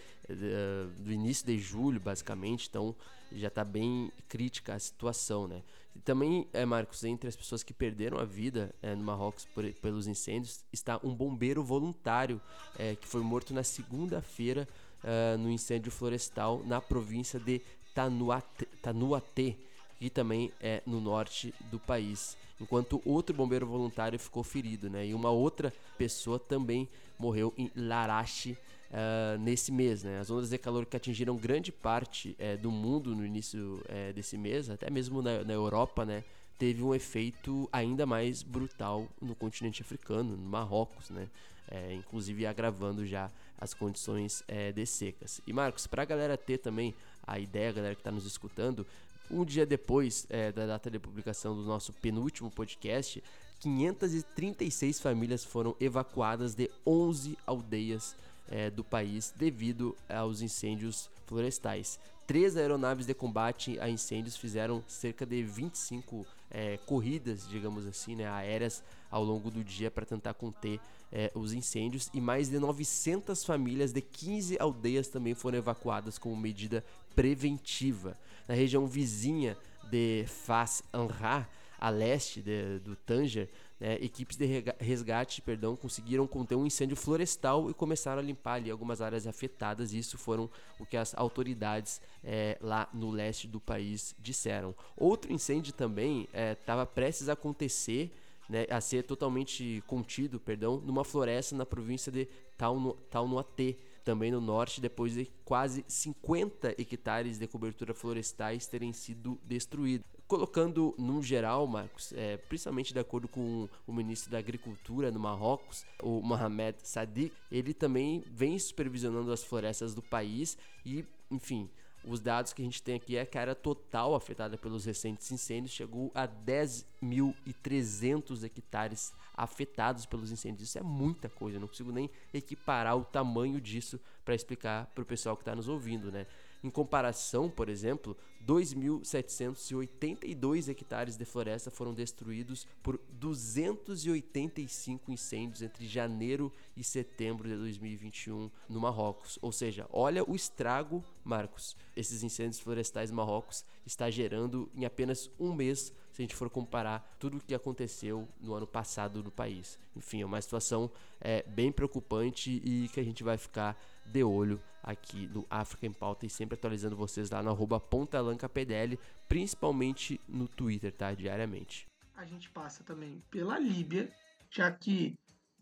[0.99, 2.69] do início de julho, basicamente.
[2.69, 2.95] Então,
[3.33, 5.63] já está bem crítica a situação, né?
[5.95, 9.65] E também, é, Marcos, entre as pessoas que perderam a vida é, no Marrocos por,
[9.75, 12.41] pelos incêndios, está um bombeiro voluntário
[12.79, 14.69] é, que foi morto na segunda-feira
[15.05, 17.61] uh, no incêndio florestal na província de
[18.05, 19.57] Tanuate, Tanuate
[19.99, 25.07] que também é no norte do país enquanto outro bombeiro voluntário ficou ferido, né?
[25.07, 28.57] E uma outra pessoa também morreu em Larache
[28.91, 30.19] uh, nesse mês, né?
[30.19, 34.37] As ondas de calor que atingiram grande parte uh, do mundo no início uh, desse
[34.37, 36.23] mês, até mesmo na, na, Europa, né?
[36.59, 41.29] Teve um efeito ainda mais brutal no continente africano, no Marrocos, né?
[41.73, 44.43] É, inclusive agravando já as condições
[44.75, 45.41] de secas.
[45.47, 46.93] E Marcos, para a galera ter também
[47.27, 48.87] a ideia, galera que está nos escutando,
[49.31, 53.23] um dia depois é, da data de publicação do nosso penúltimo podcast,
[53.61, 58.17] 536 famílias foram evacuadas de 11 aldeias
[58.49, 62.01] é, do país devido aos incêndios florestais.
[62.27, 68.29] Três aeronaves de combate a incêndios fizeram cerca de 25 é, corridas, digamos assim, né,
[68.29, 70.81] aéreas ao longo do dia para tentar conter
[71.13, 76.37] é, os incêndios e mais de 900 famílias de 15 aldeias também foram evacuadas como
[76.37, 78.17] medida preventiva
[78.51, 79.57] na região vizinha
[79.91, 84.45] de Fas Anra, a leste de, do Tanger, né, equipes de
[84.79, 89.93] resgate perdão, conseguiram conter um incêndio florestal e começaram a limpar ali algumas áreas afetadas.
[89.93, 94.75] Isso foram o que as autoridades é, lá no leste do país disseram.
[94.97, 98.13] Outro incêndio também estava é, prestes a acontecer,
[98.51, 104.81] né, a ser totalmente contido, perdão, numa floresta na província de Taunuate também no norte,
[104.81, 110.05] depois de quase 50 hectares de cobertura florestais terem sido destruídos.
[110.27, 115.85] Colocando num geral, Marcos, é, principalmente de acordo com o ministro da Agricultura no Marrocos,
[116.03, 121.69] o Mohamed Sadiq, ele também vem supervisionando as florestas do país e, enfim,
[122.05, 125.31] os dados que a gente tem aqui é que a área total afetada pelos recentes
[125.31, 130.69] incêndios chegou a 10.300 hectares afetados pelos incêndios.
[130.69, 135.03] Isso é muita coisa, eu não consigo nem equiparar o tamanho disso para explicar para
[135.03, 136.27] o pessoal que está nos ouvindo, né?
[136.63, 146.53] Em comparação, por exemplo, 2.782 hectares de floresta foram destruídos por 285 incêndios entre janeiro
[146.77, 149.39] e setembro de 2021 no Marrocos.
[149.41, 155.55] Ou seja, olha o estrago, Marcos, esses incêndios florestais Marrocos está gerando em apenas um
[155.55, 159.79] mês se a gente for comparar tudo o que aconteceu no ano passado no país.
[159.95, 163.77] Enfim, é uma situação é, bem preocupante e que a gente vai ficar
[164.11, 168.97] de olho aqui no África em Pauta e sempre atualizando vocês lá no arroba pontalancapdl,
[169.29, 171.15] principalmente no Twitter, tá?
[171.15, 171.87] Diariamente.
[172.15, 174.13] a gente passa também pela Líbia,
[174.51, 175.17] já que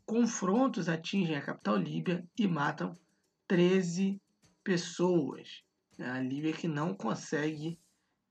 [0.05, 2.97] confrontos atingem a capital Líbia e matam
[3.47, 4.21] 13
[4.65, 5.63] pessoas.
[5.99, 7.79] A Líbia que não consegue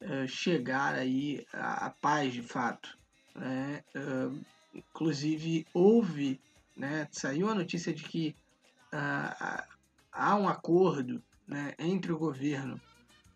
[0.01, 2.97] uh, chegar aí à, à, paz de fato.
[3.35, 3.83] Né?
[3.95, 4.39] Uh,
[4.73, 6.39] inclusive houve,
[6.75, 8.35] né, saiu a notícia de que
[8.93, 9.76] uh,
[10.17, 12.81] há um acordo né, entre o governo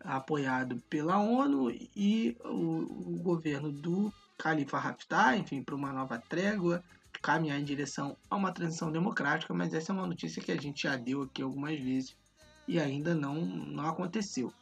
[0.00, 6.82] apoiado pela ONU e o, o governo do Califa Haftar, enfim, para uma nova trégua,
[7.22, 10.82] caminhar em direção a uma transição democrática, mas essa é uma notícia que a gente
[10.82, 12.16] já deu aqui algumas vezes
[12.66, 14.52] e ainda não, não aconteceu.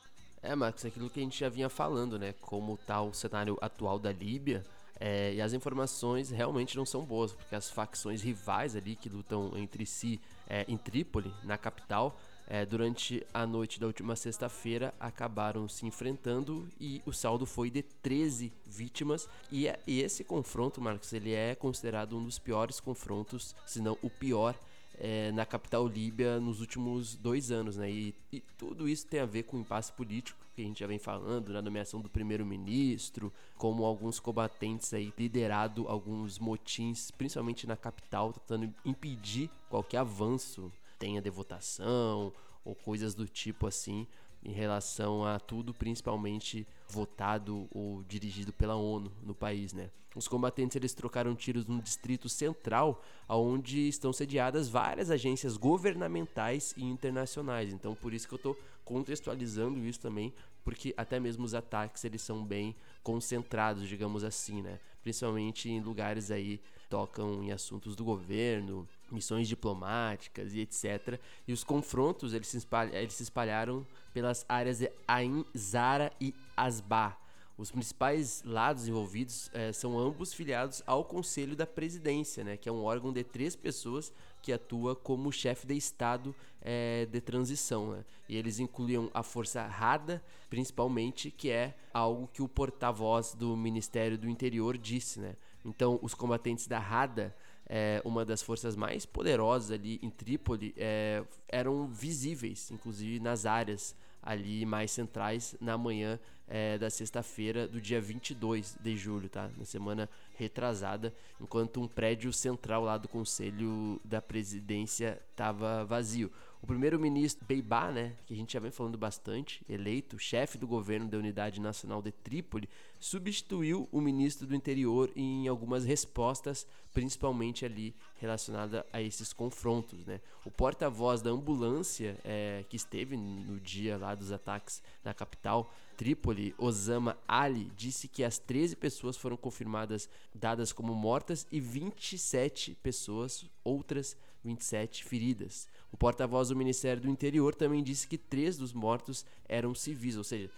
[0.43, 2.35] É, Marcos, aquilo que a gente já vinha falando, né?
[2.41, 4.63] Como tá o cenário atual da Líbia,
[5.01, 9.53] é, e as informações realmente não são boas, porque as facções rivais ali que lutam
[9.57, 15.69] entre si é, em Trípoli, na capital, é, durante a noite da última sexta-feira acabaram
[15.69, 19.29] se enfrentando e o saldo foi de 13 vítimas.
[19.53, 23.97] E, é, e, esse confronto, Marcos, ele é considerado um dos piores confrontos, se não
[24.03, 24.57] o pior.
[25.03, 27.91] É, na capital líbia nos últimos dois anos, né?
[27.91, 30.87] E, e, tudo isso tem a ver com o impasse político que a gente já
[30.87, 37.79] vem falando, na nomeação do primeiro-ministro, como alguns combatentes aí liderado alguns motins, principalmente na
[37.79, 42.31] capital, tentando impedir qualquer avanço tenha de votação
[42.63, 44.07] ou coisas do tipo assim
[44.43, 49.91] em relação a tudo, principalmente votado ou dirigido pela ONU no país, né?
[50.15, 56.83] Os combatentes eles trocaram tiros no distrito central, onde estão sediadas várias agências governamentais e
[56.83, 57.73] internacionais.
[57.73, 62.23] Então, por isso que eu estou contextualizando isso também, porque até mesmo os ataques eles
[62.23, 62.75] são bem
[63.05, 64.81] concentrados, digamos assim, né?
[65.01, 71.21] Principalmente em lugares aí tocam em assuntos do governo, missões diplomáticas e etc.
[71.47, 76.35] E os confrontos eles se, espalha, eles se espalharam pelas áreas de Ain, Zara e
[76.57, 77.17] Asba.
[77.61, 82.73] Os principais lados envolvidos é, são ambos filiados ao Conselho da Presidência, né, que é
[82.73, 87.93] um órgão de três pessoas que atua como chefe de Estado é, de transição.
[87.93, 88.05] Né?
[88.29, 94.17] E eles incluíam a Força Rada, principalmente, que é algo que o porta-voz do Ministério
[94.17, 95.21] do Interior disse.
[95.21, 95.37] Né?
[95.63, 97.35] Então, os combatentes da Rada
[97.73, 103.95] é, uma das forças mais poderosas ali em Trípoli, é, eram visíveis, inclusive nas áreas
[104.21, 109.49] ali mais centrais na manhã é, da sexta-feira do dia 22 de julho, tá?
[109.57, 116.31] Na semana retrasada, enquanto um prédio central lá do Conselho da Presidência estava vazio.
[116.63, 121.09] O primeiro-ministro Beibá, né, que a gente já vem falando bastante, eleito chefe do governo
[121.09, 122.69] da Unidade Nacional de Trípoli,
[122.99, 130.21] substituiu o ministro do Interior em algumas respostas, principalmente ali relacionada a esses confrontos, né.
[130.45, 136.55] O porta-voz da ambulância é, que esteve no dia lá dos ataques na capital Trípoli,
[136.59, 143.47] Osama Ali, disse que as 13 pessoas foram confirmadas dadas como mortas e 27 pessoas,
[143.65, 145.69] outras 27 feridas.
[145.93, 150.25] O porta-voz do Ministério do Interior também disse que três dos mortos eram civis, ou
[150.25, 150.51] seja,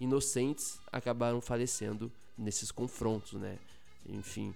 [0.00, 3.58] inocentes acabaram falecendo nesses confrontos, né?
[4.08, 4.54] Enfim,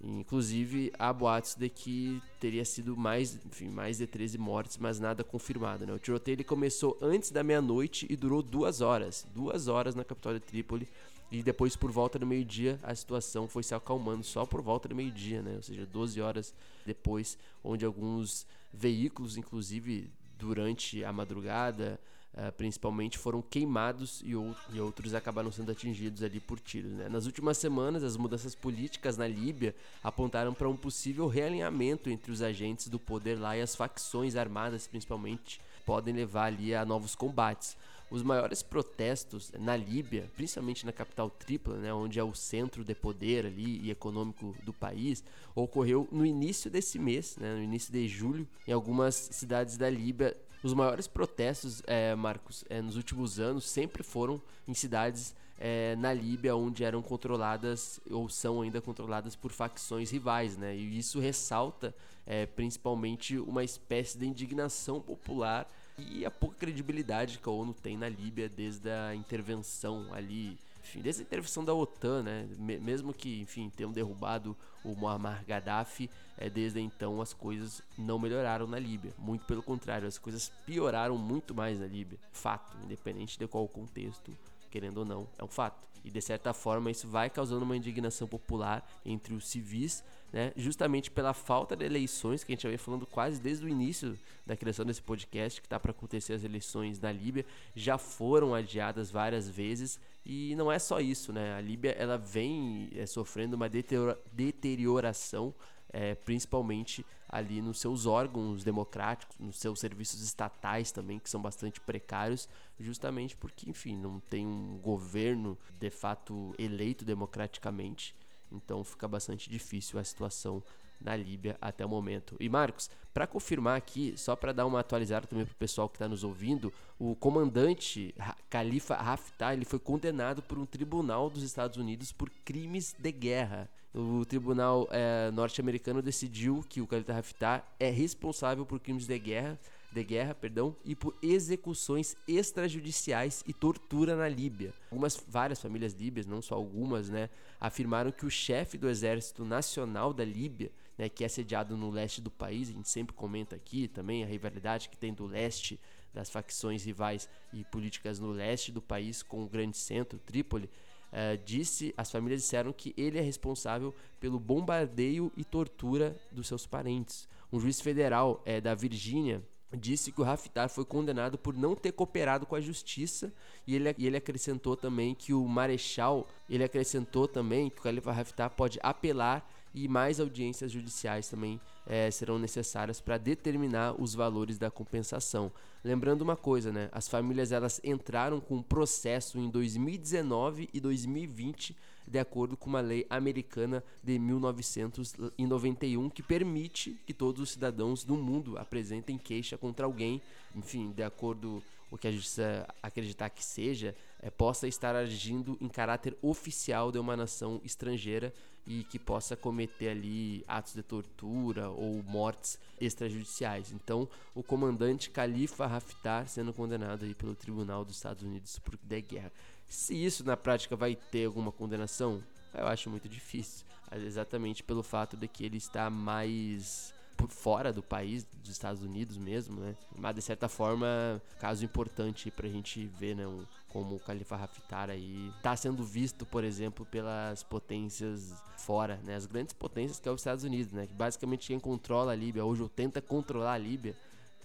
[0.00, 5.24] inclusive há boatos de que teria sido mais, enfim, mais de 13 mortes, mas nada
[5.24, 5.92] confirmado, né?
[5.92, 10.34] O tiroteio ele começou antes da meia-noite e durou duas horas, duas horas na capital
[10.34, 10.88] de Trípoli.
[11.32, 14.94] E depois, por volta do meio-dia, a situação foi se acalmando só por volta do
[14.94, 15.56] meio-dia, né?
[15.56, 21.98] Ou seja, 12 horas depois, onde alguns veículos, inclusive durante a madrugada,
[22.34, 26.92] uh, principalmente, foram queimados e, ou, e, outros acabaram sendo atingidos ali por tiros.
[26.92, 27.08] Né?
[27.08, 32.42] Nas últimas semanas, as mudanças políticas na Líbia apontaram para um possível realinhamento entre os
[32.42, 37.74] agentes do poder lá e as facções armadas, principalmente, podem levar ali a novos combates.
[38.12, 42.94] Os maiores protestos na Líbia, principalmente na capital Trípoli, né, onde é o centro de
[42.94, 48.06] poder ali e econômico do país, ocorreu no início desse mês, né, no início de
[48.06, 50.36] julho, em algumas cidades da Líbia.
[50.62, 56.12] Os maiores protestos, é, Marcos, é, nos últimos anos sempre foram em cidades é, na
[56.12, 60.76] Líbia, onde eram controladas ou são ainda controladas por facções rivais, né?
[60.76, 61.94] E isso ressalta
[62.26, 65.66] é, principalmente uma espécie de indignação popular
[66.10, 71.00] e a pouca credibilidade que a ONU tem na Líbia desde a intervenção ali, enfim,
[71.00, 72.48] desde a intervenção da OTAN, né?
[72.58, 78.66] Mesmo que, enfim, tenham derrubado o Muammar Gaddafi, é, desde então as coisas não melhoraram
[78.66, 79.12] na Líbia.
[79.18, 82.18] Muito pelo contrário, as coisas pioraram muito mais na Líbia.
[82.32, 84.36] Fato, independente de qual contexto,
[84.70, 85.92] querendo ou não, é um fato.
[86.04, 90.52] E de certa forma isso vai causando uma indignação popular entre os civis, né?
[90.56, 94.18] justamente pela falta de eleições, que a gente já vem falando quase desde o início
[94.46, 99.10] da criação desse podcast, que está para acontecer as eleições na Líbia, já foram adiadas
[99.10, 100.00] várias vezes.
[100.24, 101.54] E não é só isso, né?
[101.54, 105.54] A Líbia ela vem é, sofrendo uma deterioração
[105.92, 111.80] é, principalmente ali nos seus órgãos democráticos, nos seus serviços estatais também, que são bastante
[111.80, 112.48] precários,
[112.80, 118.14] justamente porque, enfim, não tem um governo de fato eleito democraticamente.
[118.56, 120.62] Então fica bastante difícil a situação
[121.00, 122.36] na Líbia até o momento.
[122.38, 125.96] E Marcos, para confirmar aqui, só para dar uma atualizada também para o pessoal que
[125.96, 128.14] está nos ouvindo, o comandante
[128.50, 133.68] Khalifa Haftar ele foi condenado por um tribunal dos Estados Unidos por crimes de guerra.
[133.94, 139.58] O tribunal é, norte-americano decidiu que o Khalifa Haftar é responsável por crimes de guerra
[139.92, 144.72] de guerra, perdão, e por execuções extrajudiciais e tortura na Líbia.
[144.90, 147.28] Algumas várias famílias líbias, não só algumas, né,
[147.60, 152.20] afirmaram que o chefe do Exército Nacional da Líbia, né, que é sediado no leste
[152.20, 155.78] do país, a gente sempre comenta aqui também a rivalidade que tem do leste
[156.12, 160.68] das facções rivais e políticas no leste do país com o grande centro, Trípoli,
[161.12, 166.66] Uh, disse, as famílias disseram que ele é responsável pelo bombardeio e tortura dos seus
[166.66, 167.28] parentes.
[167.52, 169.42] Um juiz federal é, da Virgínia
[169.74, 173.32] disse que o Haftar foi condenado por não ter cooperado com a justiça
[173.66, 178.10] e ele, e ele acrescentou também que o Marechal, ele acrescentou também que o Khalifa
[178.10, 184.58] Haftar pode apelar e mais audiências judiciais também é, serão necessárias para determinar os valores
[184.58, 185.50] da compensação.
[185.82, 186.88] Lembrando uma coisa, né?
[186.92, 192.80] As famílias elas entraram com um processo em 2019 e 2020 de acordo com uma
[192.80, 199.86] lei americana de 1991 que permite que todos os cidadãos do mundo apresentem queixa contra
[199.86, 200.20] alguém,
[200.54, 201.62] enfim, de acordo
[201.92, 206.98] o que a justiça acreditar que seja, é, possa estar agindo em caráter oficial de
[206.98, 208.32] uma nação estrangeira
[208.66, 213.72] e que possa cometer ali atos de tortura ou mortes extrajudiciais.
[213.72, 219.00] Então, o comandante Khalifa Haftar sendo condenado aí pelo Tribunal dos Estados Unidos por de
[219.02, 219.32] guerra.
[219.72, 223.64] Se isso na prática vai ter alguma condenação, eu acho muito difícil.
[223.90, 229.16] Exatamente pelo fato de que ele está mais por fora do país, dos Estados Unidos
[229.16, 229.74] mesmo, né?
[229.96, 233.24] Mas de certa forma, caso importante pra gente ver, né?
[233.70, 239.16] Como o Khalifa Haftar aí está sendo visto, por exemplo, pelas potências fora, né?
[239.16, 240.86] As grandes potências que é os Estados Unidos, né?
[240.86, 243.96] Que basicamente quem controla a Líbia hoje ou tenta controlar a Líbia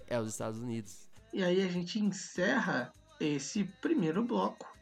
[0.08, 1.10] é os Estados Unidos.
[1.34, 4.77] E aí a gente encerra esse primeiro bloco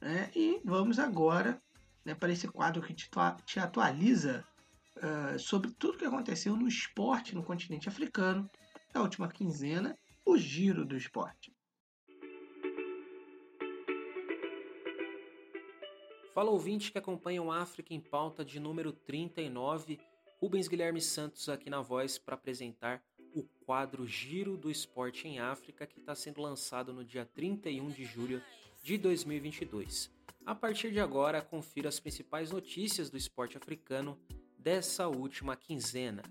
[0.00, 0.30] né?
[0.34, 1.60] E vamos agora
[2.04, 3.08] né, para esse quadro que te,
[3.44, 4.44] te atualiza
[4.96, 8.48] uh, sobre tudo que aconteceu no esporte no continente africano
[8.94, 11.54] na última quinzena, o giro do esporte.
[16.34, 20.00] Fala ouvinte que acompanha o África em pauta de número 39,
[20.40, 23.02] Rubens Guilherme Santos aqui na voz para apresentar
[23.34, 28.04] o quadro Giro do Esporte em África que está sendo lançado no dia 31 de
[28.04, 28.42] julho
[28.82, 30.10] de 2022.
[30.44, 34.18] A partir de agora, confira as principais notícias do esporte africano
[34.58, 36.22] dessa última quinzena.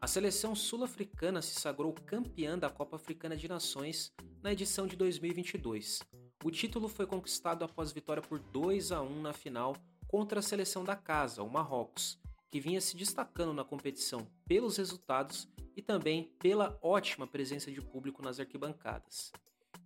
[0.00, 6.00] A seleção sul-africana se sagrou campeã da Copa Africana de Nações na edição de 2022.
[6.44, 10.84] O título foi conquistado após vitória por 2 a 1 na final contra a seleção
[10.84, 12.18] da casa, o Marrocos,
[12.48, 18.22] que vinha se destacando na competição pelos resultados e também pela ótima presença de público
[18.22, 19.32] nas arquibancadas.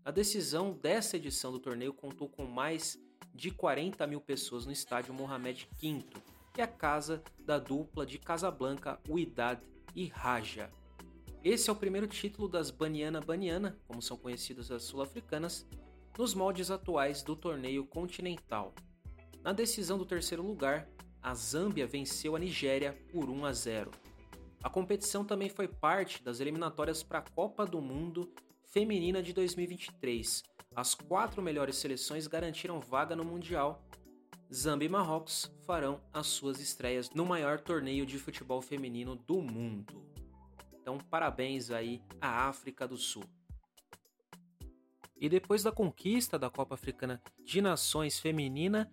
[0.04, 2.98] A decisão dessa edição do torneio contou com mais
[3.32, 6.04] de 40 mil pessoas no estádio Mohamed V,
[6.52, 9.62] que é a casa da dupla de Casablanca, Uidad
[9.94, 10.68] e Raja.
[11.44, 15.64] Esse é o primeiro título das Baniana Baniana, como são conhecidas as sul-africanas,
[16.18, 18.74] nos moldes atuais do torneio continental.
[19.40, 20.88] Na decisão do terceiro lugar,
[21.22, 23.90] a Zâmbia venceu a Nigéria por 1 a 0.
[24.64, 28.32] A competição também foi parte das eliminatórias para a Copa do Mundo
[28.72, 30.42] Feminina de 2023.
[30.74, 33.86] As quatro melhores seleções garantiram vaga no Mundial.
[34.50, 40.02] Zâmbia e Marrocos farão as suas estreias no maior torneio de futebol feminino do mundo.
[40.72, 43.24] Então, parabéns aí à África do Sul.
[45.20, 48.90] E depois da conquista da Copa Africana de Nações Feminina,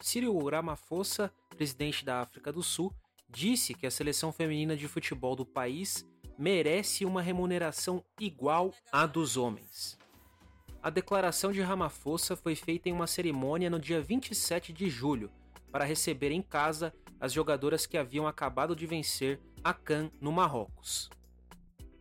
[0.00, 2.92] Cyril Ramaphosa, presidente da África do Sul,
[3.30, 6.06] disse que a seleção feminina de futebol do país
[6.38, 9.98] merece uma remuneração igual à dos homens.
[10.82, 15.30] A declaração de Ramaphosa foi feita em uma cerimônia no dia 27 de julho,
[15.72, 21.08] para receber em casa as jogadoras que haviam acabado de vencer a CAN no Marrocos.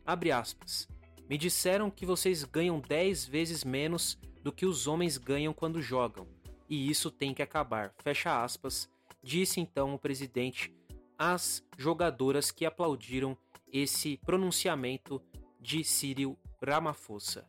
[0.06, 0.88] Aspas.
[1.30, 6.28] Me disseram que vocês ganham 10 vezes menos do que os homens ganham quando jogam,
[6.70, 7.94] e isso tem que acabar.
[8.04, 8.90] Fecha aspas,
[9.24, 10.76] disse então o presidente
[11.18, 13.38] às jogadoras que aplaudiram
[13.74, 15.20] esse pronunciamento
[15.60, 17.46] de Cyril Ramaphosa.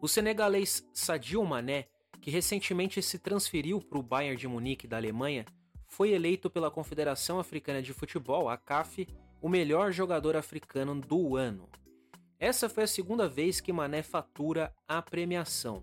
[0.00, 1.88] O senegalês Sadio Mané,
[2.20, 5.44] que recentemente se transferiu para o Bayern de Munique da Alemanha,
[5.88, 9.08] foi eleito pela Confederação Africana de Futebol, a CAF,
[9.42, 11.68] o melhor jogador africano do ano.
[12.38, 15.82] Essa foi a segunda vez que Mané fatura a premiação.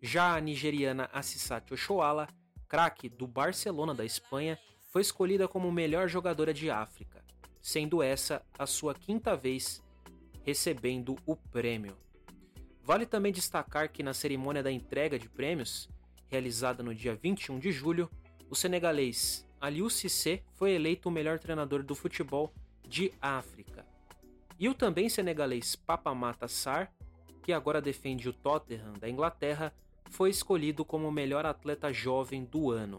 [0.00, 2.26] Já a nigeriana Assisat Oshoala,
[2.68, 4.58] craque do Barcelona da Espanha,
[4.90, 7.21] foi escolhida como melhor jogadora de África,
[7.62, 9.82] sendo essa a sua quinta vez
[10.42, 11.96] recebendo o prêmio.
[12.82, 15.88] Vale também destacar que na cerimônia da entrega de prêmios,
[16.28, 18.10] realizada no dia 21 de julho,
[18.50, 22.52] o senegalês Aliou Cissé foi eleito o melhor treinador do futebol
[22.88, 23.86] de África.
[24.58, 26.90] E o também senegalês Papamata Sarr,
[27.42, 29.72] que agora defende o Tottenham da Inglaterra,
[30.10, 32.98] foi escolhido como o melhor atleta jovem do ano.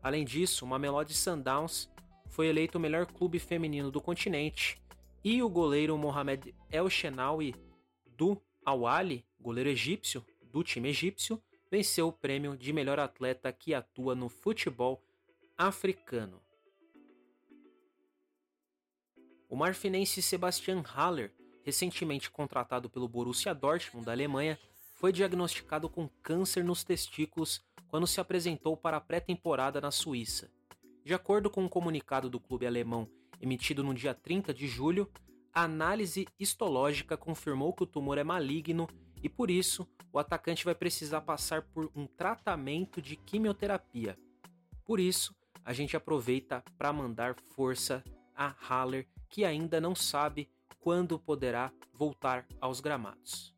[0.00, 1.90] Além disso, Mamelodi Sundowns
[2.28, 4.80] foi eleito o melhor clube feminino do continente
[5.24, 7.54] e o goleiro Mohamed El Shenawi
[8.16, 14.14] do Awali, goleiro egípcio do time egípcio, venceu o prêmio de melhor atleta que atua
[14.14, 15.02] no futebol
[15.56, 16.40] africano.
[19.48, 21.32] O marfinense Sebastian Haller,
[21.64, 24.58] recentemente contratado pelo Borussia Dortmund da Alemanha,
[24.94, 30.50] foi diagnosticado com câncer nos testículos quando se apresentou para a pré-temporada na Suíça.
[31.08, 33.08] De acordo com um comunicado do clube alemão
[33.40, 35.10] emitido no dia 30 de julho,
[35.54, 38.86] a análise histológica confirmou que o tumor é maligno
[39.22, 44.18] e por isso o atacante vai precisar passar por um tratamento de quimioterapia.
[44.84, 45.34] Por isso,
[45.64, 48.04] a gente aproveita para mandar força
[48.36, 50.46] a Haller, que ainda não sabe
[50.78, 53.54] quando poderá voltar aos gramados.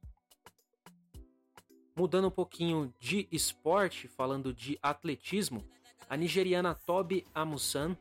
[1.96, 5.66] Mudando um pouquinho de esporte, falando de atletismo,
[6.11, 7.96] a nigeriana Tobi Amusan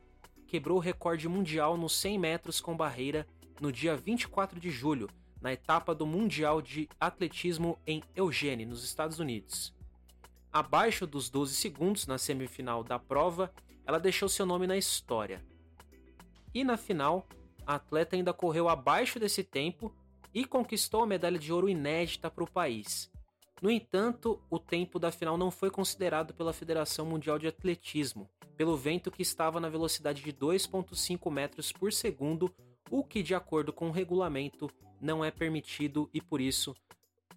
[0.48, 3.24] quebrou o recorde mundial nos 100 metros com barreira
[3.60, 5.08] no dia 24 de julho,
[5.40, 9.72] na etapa do Mundial de Atletismo em Eugene, nos Estados Unidos.
[10.52, 13.52] Abaixo dos 12 segundos na semifinal da prova,
[13.86, 15.40] ela deixou seu nome na história.
[16.52, 17.28] E na final,
[17.64, 19.94] a atleta ainda correu abaixo desse tempo
[20.34, 23.09] e conquistou a medalha de ouro inédita para o país.
[23.60, 28.76] No entanto, o tempo da final não foi considerado pela Federação Mundial de Atletismo, pelo
[28.76, 32.54] vento que estava na velocidade de 2,5 metros por segundo,
[32.90, 36.74] o que, de acordo com o regulamento, não é permitido e por isso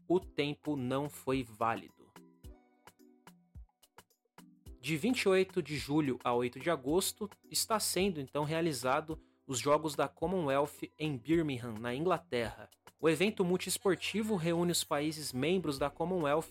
[0.07, 2.11] o tempo não foi válido.
[4.79, 9.17] De 28 de julho a 8 de agosto está sendo então realizado
[9.47, 12.69] os Jogos da Commonwealth em Birmingham, na Inglaterra.
[13.03, 16.47] O evento multiesportivo reúne os países membros da Commonwealth,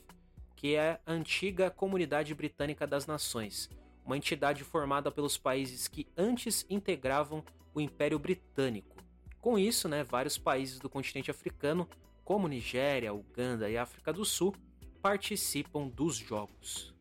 [0.55, 3.71] que é a antiga Comunidade Britânica das Nações,
[4.05, 7.43] uma entidade formada pelos países que antes integravam
[7.73, 8.99] o Império Britânico.
[9.41, 11.89] Com isso, né, vários países do continente africano,
[12.23, 14.55] como Nigéria, Uganda e África do Sul,
[15.01, 16.95] participam dos Jogos.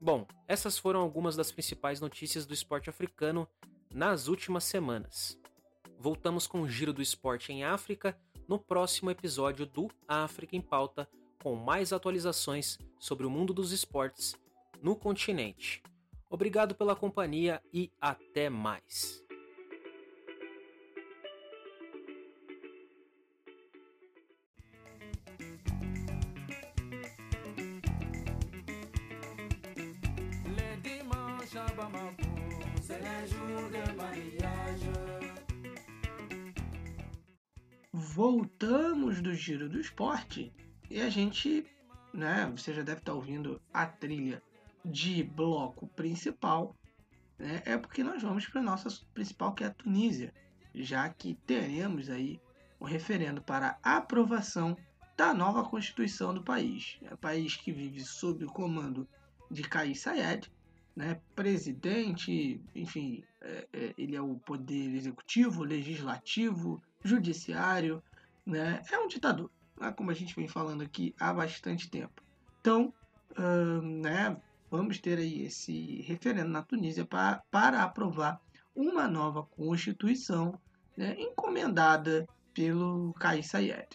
[0.00, 3.46] Bom, essas foram algumas das principais notícias do esporte africano
[3.92, 5.41] nas últimas semanas.
[6.02, 11.08] Voltamos com o giro do esporte em África no próximo episódio do África em Pauta,
[11.40, 14.34] com mais atualizações sobre o mundo dos esportes
[14.82, 15.80] no continente.
[16.28, 19.22] Obrigado pela companhia e até mais.
[38.14, 40.52] Voltamos do giro do esporte
[40.90, 41.64] e a gente,
[42.12, 44.42] né, você já deve estar ouvindo a trilha
[44.84, 46.76] de bloco principal,
[47.38, 50.30] né, é porque nós vamos para nossa principal que é a Tunísia,
[50.74, 52.38] já que teremos aí
[52.78, 54.76] um referendo para aprovação
[55.16, 56.98] da nova constituição do país.
[57.00, 59.08] É um país que vive sob o comando
[59.50, 60.52] de Kais Saied,
[60.94, 68.02] né, presidente, enfim, é, é, ele é o poder executivo, legislativo, judiciário,
[68.44, 72.22] né, é um ditador, né, como a gente vem falando aqui há bastante tempo.
[72.60, 72.92] Então,
[73.38, 74.36] hum, né,
[74.70, 78.40] vamos ter aí esse referendo na Tunísia pra, para aprovar
[78.74, 80.58] uma nova constituição
[80.96, 83.88] né, encomendada pelo Kais Saied.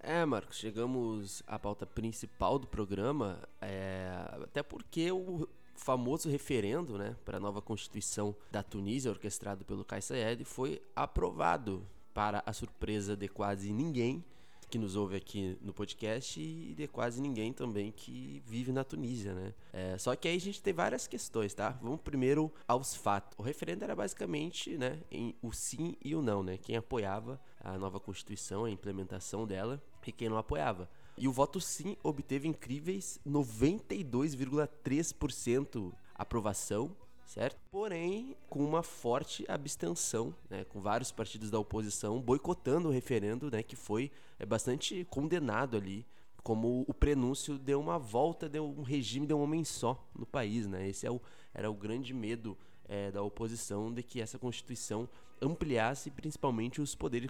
[0.00, 4.08] É, Marcos, chegamos à pauta principal do programa, é,
[4.42, 5.48] até porque o
[5.78, 11.86] famoso referendo né, para a nova Constituição da Tunísia, orquestrado pelo Kais Saied, foi aprovado
[12.12, 14.24] para a surpresa de quase ninguém
[14.68, 19.32] que nos ouve aqui no podcast e de quase ninguém também que vive na Tunísia,
[19.32, 19.54] né?
[19.72, 21.70] É, só que aí a gente tem várias questões, tá?
[21.80, 23.38] Vamos primeiro aos fatos.
[23.38, 26.58] O referendo era basicamente, né, em o sim e o não, né?
[26.58, 30.88] Quem apoiava a nova Constituição, a implementação dela, e quem não apoiava.
[31.18, 36.96] E o voto sim obteve incríveis 92,3% aprovação
[37.28, 37.60] certo?
[37.70, 43.62] Porém, com uma forte abstenção, né, com vários partidos da oposição boicotando o referendo, né,
[43.62, 46.06] que foi é, bastante condenado ali,
[46.42, 50.66] como o prenúncio de uma volta de um regime de um homem só no país,
[50.66, 50.88] né?
[50.88, 51.20] Esse é o,
[51.52, 52.56] era o grande medo
[52.86, 55.06] é, da oposição de que essa constituição
[55.42, 57.28] ampliasse principalmente os poderes,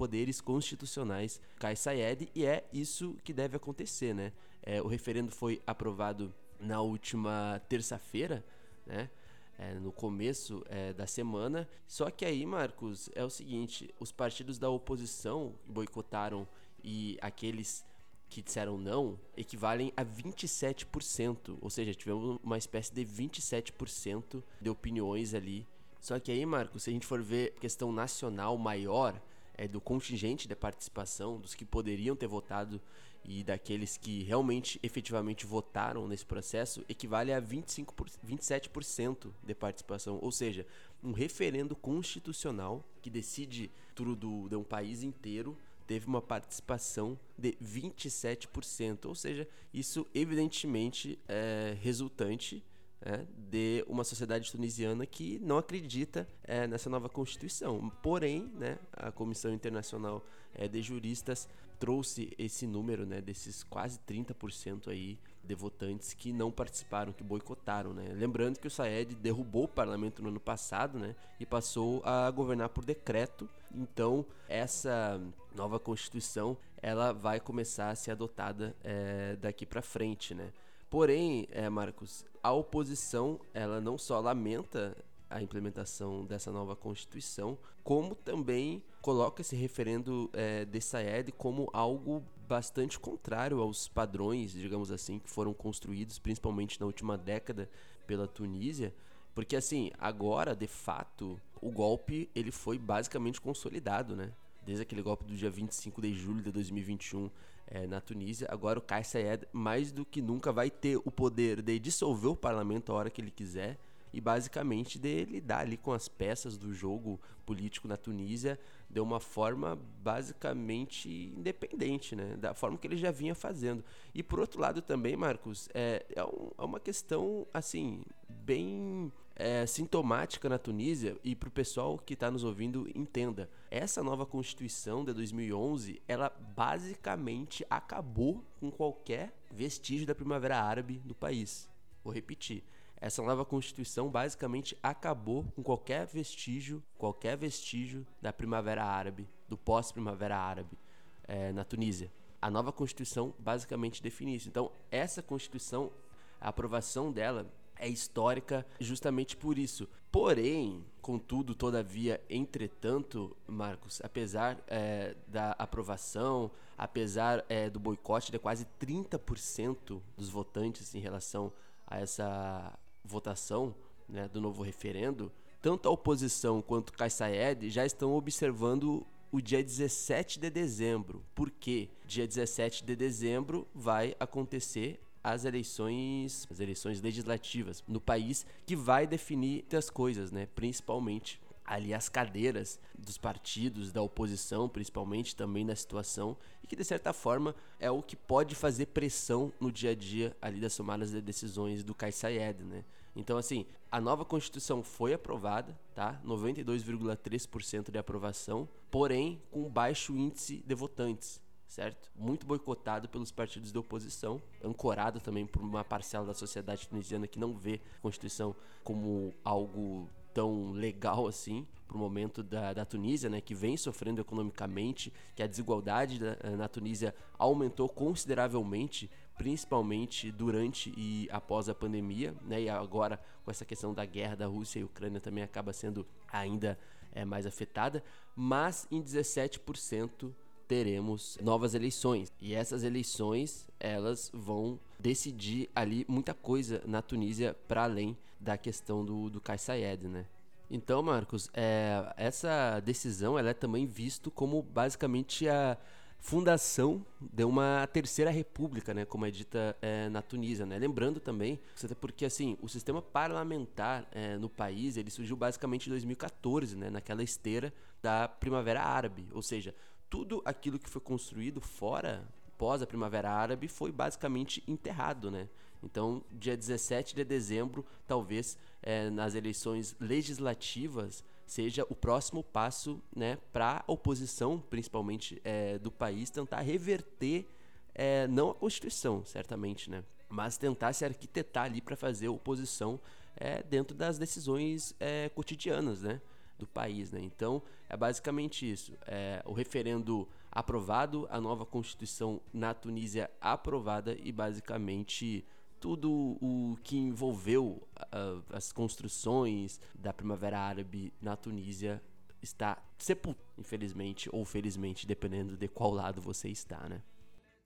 [0.00, 4.32] poderes constitucionais Kai Sayed e é isso que deve acontecer, né?
[4.62, 8.42] É, o referendo foi aprovado na última terça-feira,
[8.86, 9.10] né?
[9.58, 11.68] é, no começo é, da semana.
[11.86, 16.48] Só que aí, Marcos, é o seguinte: os partidos da oposição boicotaram
[16.82, 17.84] e aqueles
[18.30, 21.58] que disseram não equivalem a 27%.
[21.60, 25.66] Ou seja, tivemos uma espécie de 27% de opiniões ali.
[26.00, 29.20] Só que aí, Marcos, se a gente for ver questão nacional maior,
[29.60, 32.80] é do contingente de participação, dos que poderiam ter votado
[33.22, 40.18] e daqueles que realmente efetivamente votaram nesse processo equivale a 25 por, 27% de participação,
[40.22, 40.66] ou seja,
[41.04, 45.54] um referendo constitucional que decide tudo do, de um país inteiro
[45.86, 52.64] teve uma participação de 27%, ou seja, isso evidentemente é resultante
[53.02, 57.90] é, de uma sociedade tunisiana que não acredita é, nessa nova constituição.
[58.02, 60.24] Porém, né, a Comissão Internacional
[60.54, 61.48] é, de Juristas
[61.78, 67.94] trouxe esse número, né, desses quase 30% aí de votantes que não participaram, que boicotaram,
[67.94, 68.12] né?
[68.12, 72.68] Lembrando que o Saed derrubou o parlamento no ano passado, né, e passou a governar
[72.68, 73.48] por decreto.
[73.74, 75.18] Então, essa
[75.54, 80.52] nova constituição, ela vai começar a ser adotada é, daqui para frente, né?
[80.90, 84.96] Porém, é, Marcos, a oposição, ela não só lamenta
[85.30, 92.24] a implementação dessa nova Constituição, como também coloca esse referendo é, de Saed como algo
[92.48, 97.70] bastante contrário aos padrões, digamos assim, que foram construídos principalmente na última década
[98.04, 98.92] pela Tunísia,
[99.32, 104.32] porque assim, agora, de fato, o golpe ele foi basicamente consolidado, né?
[104.66, 107.30] Desde aquele golpe do dia 25 de julho de 2021
[107.70, 111.62] é, na Tunísia, agora o Kais Saied mais do que nunca vai ter o poder
[111.62, 113.78] de dissolver o parlamento a hora que ele quiser
[114.12, 118.58] e basicamente de lidar ali com as peças do jogo político na Tunísia
[118.88, 122.36] de uma forma basicamente independente, né?
[122.36, 123.84] Da forma que ele já vinha fazendo.
[124.12, 129.66] E por outro lado também, Marcos, é, é, um, é uma questão assim bem é,
[129.66, 133.48] sintomática na Tunísia e para o pessoal que está nos ouvindo entenda.
[133.70, 141.14] Essa nova constituição de 2011, ela basicamente acabou com qualquer vestígio da Primavera Árabe no
[141.14, 141.68] país.
[142.04, 142.62] Vou repetir
[143.00, 150.36] essa nova constituição basicamente acabou com qualquer vestígio, qualquer vestígio da Primavera Árabe, do pós-Primavera
[150.36, 150.78] Árabe
[151.26, 152.12] é, na Tunísia.
[152.42, 154.48] A nova constituição basicamente define isso.
[154.48, 155.90] Então, essa constituição,
[156.38, 159.88] a aprovação dela é histórica justamente por isso.
[160.12, 168.66] Porém, contudo, todavia, entretanto, Marcos, apesar é, da aprovação, apesar é, do boicote de quase
[168.80, 171.52] 30% dos votantes em relação
[171.86, 173.74] a essa votação
[174.08, 179.62] né, do novo referendo, tanto a oposição quanto Kais Saied já estão observando o dia
[179.62, 181.24] 17 de dezembro.
[181.34, 181.88] Por quê?
[182.04, 189.06] Dia 17 de dezembro vai acontecer as eleições, as eleições legislativas no país que vai
[189.06, 190.46] definir as coisas, né?
[190.54, 196.84] Principalmente ali as cadeiras dos partidos da oposição, principalmente também na situação, e que de
[196.84, 201.12] certa forma é o que pode fazer pressão no dia a dia ali das somadas
[201.12, 202.84] de decisões do Kais Saied, né?
[203.14, 206.20] Então, assim, a nova Constituição foi aprovada, tá?
[206.24, 211.40] 92,3% de aprovação, porém com baixo índice de votantes,
[211.70, 212.10] certo?
[212.16, 217.38] Muito boicotado pelos partidos de oposição, ancorado também por uma parcela da sociedade tunisiana que
[217.38, 223.30] não vê a Constituição como algo tão legal assim para o momento da, da Tunísia,
[223.30, 230.92] né, que vem sofrendo economicamente, que a desigualdade da, na Tunísia aumentou consideravelmente principalmente durante
[230.96, 232.60] e após a pandemia, né?
[232.60, 236.78] E agora com essa questão da guerra da Rússia e Ucrânia também acaba sendo ainda
[237.10, 238.04] é, mais afetada,
[238.36, 240.30] mas em 17%
[240.70, 242.32] teremos novas eleições.
[242.40, 249.04] E essas eleições, elas vão decidir ali muita coisa na Tunísia para além da questão
[249.04, 250.26] do, do Kais Saied, né?
[250.70, 255.76] Então, Marcos, é, essa decisão ela é também visto como basicamente a
[256.20, 260.78] fundação de uma terceira república, né, como é dita é, na Tunísia, né?
[260.78, 261.58] Lembrando também,
[262.00, 267.24] porque assim, o sistema parlamentar é, no país ele surgiu basicamente em 2014, né, naquela
[267.24, 269.74] esteira da Primavera Árabe, ou seja,
[270.10, 275.48] tudo aquilo que foi construído fora pós a Primavera Árabe foi basicamente enterrado, né?
[275.82, 283.38] Então, dia 17 de dezembro, talvez é, nas eleições legislativas seja o próximo passo né,
[283.50, 287.48] para a oposição, principalmente é, do país, tentar reverter
[287.94, 293.00] é, não a Constituição, certamente, né, mas tentar se arquitetar ali para fazer oposição
[293.34, 296.20] é, dentro das decisões é, cotidianas né,
[296.58, 297.10] do país.
[297.10, 297.20] Né.
[297.22, 298.96] Então, é basicamente isso.
[299.06, 305.44] É, o referendo aprovado, a nova Constituição na Tunísia aprovada e basicamente
[305.80, 312.00] tudo o que envolveu uh, as construções da Primavera Árabe na Tunísia
[312.40, 317.00] está sepultado, infelizmente ou felizmente, dependendo de qual lado você está, né?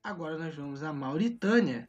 [0.02, 1.88] Agora nós vamos à Mauritânia,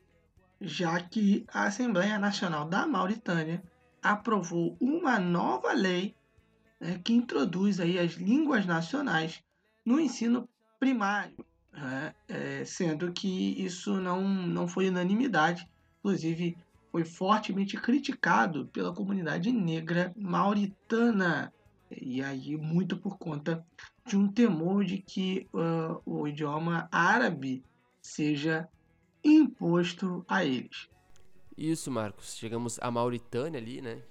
[0.59, 3.63] já que a Assembleia Nacional da Mauritânia
[4.01, 6.15] aprovou uma nova lei
[6.79, 9.43] né, que introduz aí as línguas nacionais
[9.85, 10.47] no ensino
[10.79, 15.67] primário, né, é, sendo que isso não, não foi unanimidade
[16.05, 16.55] inclusive
[16.91, 21.51] foi fortemente criticado pela comunidade negra mauritana.
[21.91, 23.65] E aí, muito por conta
[24.05, 27.63] de um temor de que uh, o idioma árabe
[28.01, 28.69] seja
[29.23, 30.87] imposto a eles.
[31.57, 32.35] Isso, Marcos.
[32.35, 34.01] Chegamos à Mauritânia ali, né?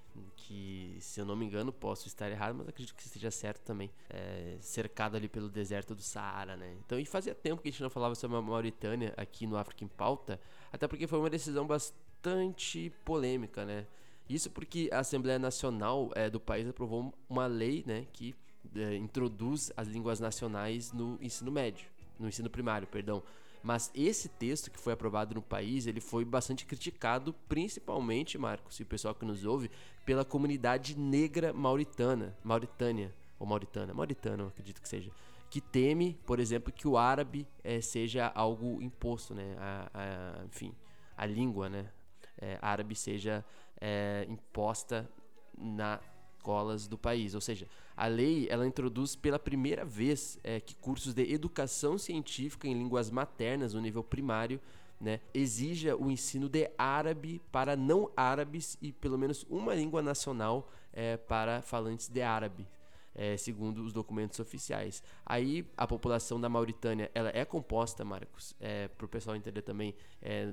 [0.54, 3.90] Que, se eu não me engano, posso estar errado, mas acredito que esteja certo também.
[4.08, 6.76] É, cercado ali pelo deserto do Saara, né?
[6.86, 9.82] Então, e fazia tempo que a gente não falava sobre a Mauritânia aqui no África
[9.82, 10.40] em Pauta.
[10.72, 13.84] Até porque foi uma decisão bastante polêmica, né?
[14.28, 18.32] Isso porque a Assembleia Nacional é, do país aprovou uma lei, né, que
[18.76, 23.24] é, introduz as línguas nacionais no ensino médio, no ensino primário, perdão.
[23.64, 28.82] Mas esse texto que foi aprovado no país, ele foi bastante criticado, principalmente, Marcos, e
[28.82, 29.70] o pessoal que nos ouve,
[30.04, 35.10] pela comunidade negra mauritana, Mauritânia, ou Mauritana, Mauritana, acredito que seja
[35.54, 39.54] que teme, por exemplo, que o árabe é, seja algo imposto, né?
[39.56, 40.74] A, a, enfim,
[41.16, 41.88] a língua, né?
[42.36, 43.44] É, árabe seja
[43.80, 45.08] é, imposta
[45.56, 46.00] na
[46.44, 47.34] escolas do país.
[47.34, 47.66] Ou seja,
[47.96, 53.10] a lei ela introduz pela primeira vez é, que cursos de educação científica em línguas
[53.10, 54.60] maternas no nível primário
[55.00, 60.70] né, exija o ensino de árabe para não árabes e pelo menos uma língua nacional
[60.92, 62.66] é, para falantes de árabe
[63.14, 65.02] é, segundo os documentos oficiais.
[65.24, 69.94] Aí a população da Mauritânia ela é composta, Marcos, é, para o pessoal entender também,
[70.20, 70.52] é,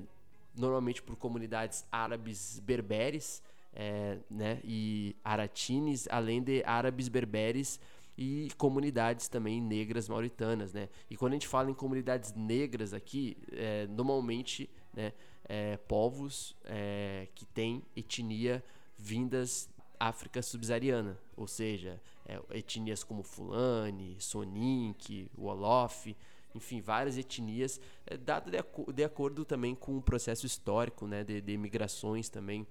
[0.56, 3.42] normalmente por comunidades árabes berberes,
[3.72, 7.80] é, né, e aratines, além de árabes berberes
[8.16, 10.88] e comunidades também negras mauritanas, né?
[11.08, 15.12] E quando a gente fala em comunidades negras aqui, é, normalmente, né,
[15.48, 18.62] é, povos é, que têm etnia
[18.98, 19.68] vindas
[19.98, 26.14] África subsaariana, ou seja, é, etnias como Fulani, Soninke, Wolof,
[26.54, 28.58] enfim, várias etnias, é, dado de,
[28.92, 32.66] de, acordo também com o processo histórico né, de, de migrações também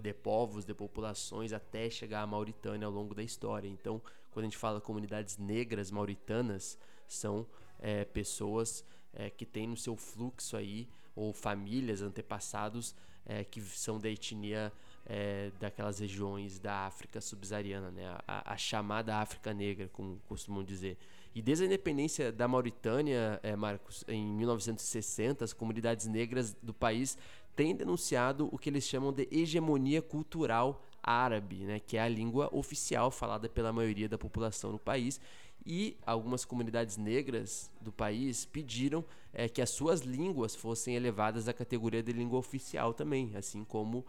[0.00, 3.68] de povos, de populações até chegar à Mauritânia ao longo da história.
[3.68, 7.46] Então, quando a gente fala comunidades negras mauritanas, são
[7.78, 12.94] é, pessoas é, que têm no seu fluxo aí, ou famílias, antepassados,
[13.26, 14.72] é, que são da etnia
[15.04, 18.16] é, daquelas regiões da África subsaariana, né?
[18.26, 20.98] A, a, chamada África Negra, como costumam dizer.
[21.34, 27.18] E desde a independência da Mauritânia, é, Marcos, em 1960, as comunidades negras do país
[27.58, 31.80] têm denunciado o que eles chamam de hegemonia cultural árabe, né?
[31.80, 35.20] Que é a língua oficial falada pela maioria da população no país
[35.66, 39.04] e algumas comunidades negras do país pediram
[39.34, 43.98] é, que as suas línguas fossem elevadas à categoria de língua oficial também, assim como
[43.98, 44.06] uh,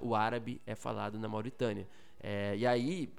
[0.00, 1.86] o árabe é falado na Mauritânia.
[2.18, 3.12] É, e aí,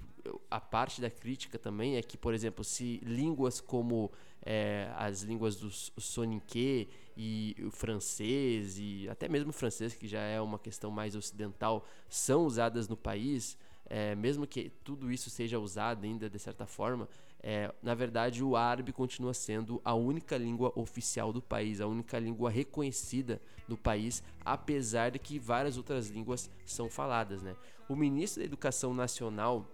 [0.49, 4.11] a parte da crítica também é que, por exemplo, se línguas como
[4.45, 10.22] é, as línguas do soninké e o francês, e até mesmo o francês, que já
[10.22, 15.59] é uma questão mais ocidental, são usadas no país, é, mesmo que tudo isso seja
[15.59, 17.09] usado ainda de certa forma,
[17.41, 22.20] é, na verdade, o árabe continua sendo a única língua oficial do país, a única
[22.20, 27.41] língua reconhecida no país, apesar de que várias outras línguas são faladas.
[27.41, 27.55] Né?
[27.88, 29.65] O ministro da Educação Nacional,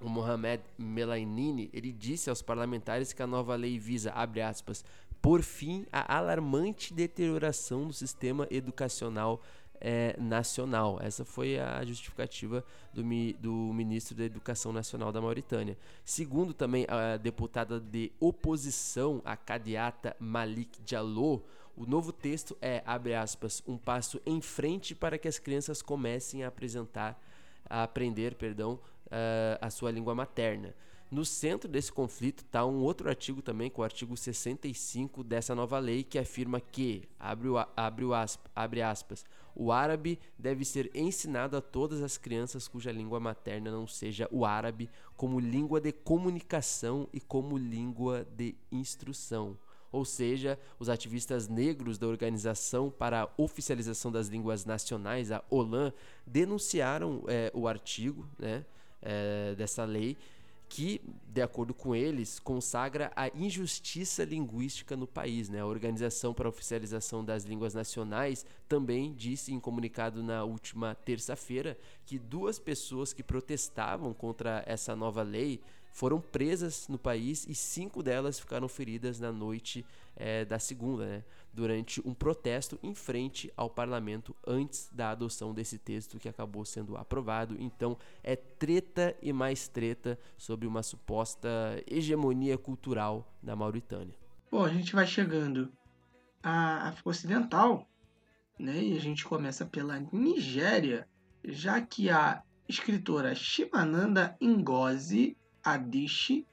[0.00, 4.84] o Mohamed Melainini, ele disse aos parlamentares que a nova lei visa, abre aspas,
[5.20, 9.42] por fim a alarmante deterioração do sistema educacional
[9.80, 10.98] é, nacional.
[11.00, 13.02] Essa foi a justificativa do,
[13.38, 15.76] do ministro da Educação Nacional da Mauritânia.
[16.04, 21.42] Segundo também a deputada de oposição, a cadiata Malik Diallo,
[21.76, 26.44] o novo texto é, abre aspas, um passo em frente para que as crianças comecem
[26.44, 27.18] a apresentar,
[27.64, 28.78] a aprender, perdão,
[29.10, 30.74] uh, a sua língua materna.
[31.10, 35.76] No centro desse conflito está um outro artigo também, com o artigo 65 dessa nova
[35.80, 40.88] lei, que afirma que, abre, o, abre, o asp, abre aspas, o árabe deve ser
[40.94, 45.90] ensinado a todas as crianças cuja língua materna não seja o árabe, como língua de
[45.90, 49.58] comunicação e como língua de instrução.
[49.92, 55.92] Ou seja, os ativistas negros da Organização para a Oficialização das Línguas Nacionais, a OLAN,
[56.24, 58.64] denunciaram é, o artigo né,
[59.02, 60.16] é, dessa lei
[60.70, 65.48] que, de acordo com eles, consagra a injustiça linguística no país.
[65.48, 65.58] Né?
[65.58, 71.76] A Organização para a Oficialização das Línguas Nacionais também disse em comunicado na última terça-feira
[72.06, 75.60] que duas pessoas que protestavam contra essa nova lei
[75.92, 79.84] foram presas no país e cinco delas ficaram feridas na noite
[80.16, 85.78] é, da segunda, né, durante um protesto em frente ao parlamento antes da adoção desse
[85.78, 87.56] texto que acabou sendo aprovado.
[87.58, 91.48] Então é treta e mais treta sobre uma suposta
[91.86, 94.14] hegemonia cultural da Mauritânia.
[94.50, 95.72] Bom, a gente vai chegando
[96.42, 97.86] à África Ocidental,
[98.58, 101.08] né, e a gente começa pela Nigéria,
[101.44, 106.46] já que a escritora Shimananda Ngozi Adichie,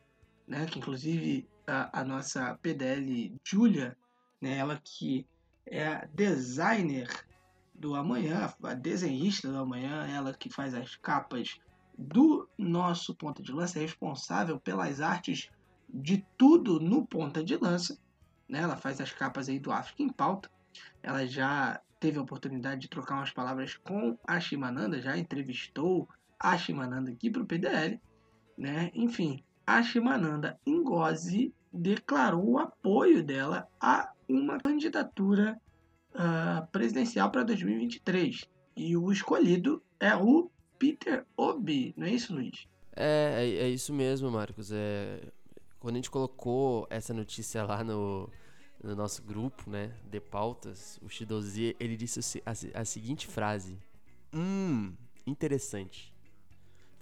[0.47, 3.95] né, que inclusive a, a nossa PDL Julia,
[4.41, 5.27] né, ela que
[5.65, 7.09] é a designer
[7.75, 11.59] do amanhã, a desenhista do amanhã, ela que faz as capas
[11.97, 15.49] do nosso ponta de lança, é responsável pelas artes
[15.89, 17.99] de tudo no ponta de lança.
[18.47, 18.61] Né?
[18.61, 20.49] Ela faz as capas aí do África em Pauta.
[21.03, 26.07] Ela já teve a oportunidade de trocar umas palavras com a Shimananda, já entrevistou
[26.39, 27.99] a Shimananda aqui para o PDL.
[28.57, 28.91] Né?
[28.93, 35.59] Enfim, a Shimananda Ngozi declarou o apoio dela a uma candidatura
[36.15, 38.45] uh, presidencial para 2023.
[38.77, 40.49] E o escolhido é o
[40.79, 42.65] Peter Obi, não é isso, Luiz?
[42.95, 44.71] É, é, é isso mesmo, Marcos.
[44.71, 45.19] É,
[45.79, 48.29] quando a gente colocou essa notícia lá no,
[48.81, 53.77] no nosso grupo, né, de pautas, o Shidozi, ele disse a, a seguinte frase:
[54.33, 54.93] Hum,
[55.25, 56.15] interessante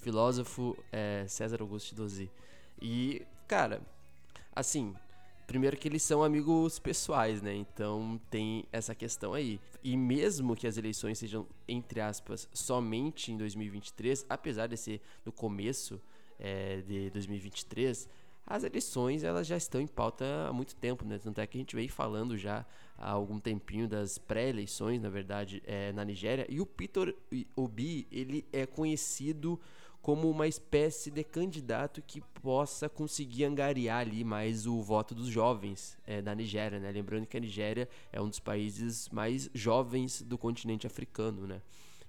[0.06, 2.30] filósofo é, César Augusto Dozi.
[2.82, 3.82] E, cara,
[4.56, 4.94] assim,
[5.46, 7.56] primeiro que eles são amigos pessoais, né?
[7.56, 9.60] Então tem essa questão aí.
[9.84, 15.32] E mesmo que as eleições sejam, entre aspas, somente em 2023, apesar de ser no
[15.32, 16.02] começo
[16.40, 18.10] é, de 2023,
[18.48, 21.18] as eleições elas já estão em pauta há muito tempo, né?
[21.18, 22.66] Tanto é que a gente veio falando já
[22.98, 26.46] há algum tempinho das pré-eleições, na verdade, é, na Nigéria.
[26.48, 27.16] E o Peter
[27.56, 29.60] Obi, ele é conhecido
[30.06, 35.98] como uma espécie de candidato que possa conseguir angariar ali mais o voto dos jovens
[36.06, 36.92] é, da Nigéria, né?
[36.92, 41.60] Lembrando que a Nigéria é um dos países mais jovens do continente africano, né?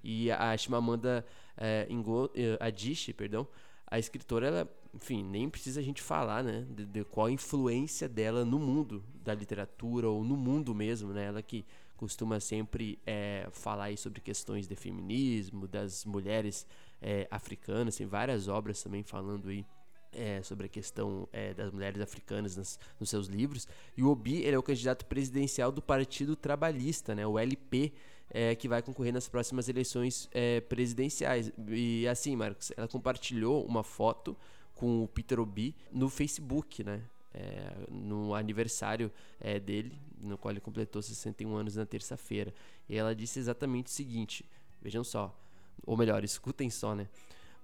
[0.05, 1.24] E a Chimamanda
[1.57, 1.88] é,
[2.34, 3.49] eh, Adichie, perdão,
[3.86, 8.07] a escritora, ela, enfim, nem precisa a gente falar, né, de, de, qual a influência
[8.07, 11.24] dela no mundo da literatura ou no mundo mesmo, né?
[11.24, 11.64] Ela que
[11.97, 16.66] costuma sempre é, falar sobre questões de feminismo, das mulheres
[17.01, 19.64] é, africanas, tem várias obras também falando aí
[20.12, 23.68] é, sobre a questão é, das mulheres africanas nas, nos seus livros.
[23.97, 27.92] E o Obi ele é o candidato presidencial do Partido Trabalhista, né, o LP,
[28.30, 31.53] é, que vai concorrer nas próximas eleições é, presidenciais.
[31.68, 34.36] E assim, Marcos, ela compartilhou uma foto
[34.74, 37.03] com o Peter Obi no Facebook, né?
[37.32, 42.55] É, no aniversário é, dele, no qual ele completou 61 anos na terça-feira.
[42.88, 44.44] E ela disse exatamente o seguinte:
[44.80, 45.38] vejam só,
[45.85, 47.09] ou melhor, escutem só, né?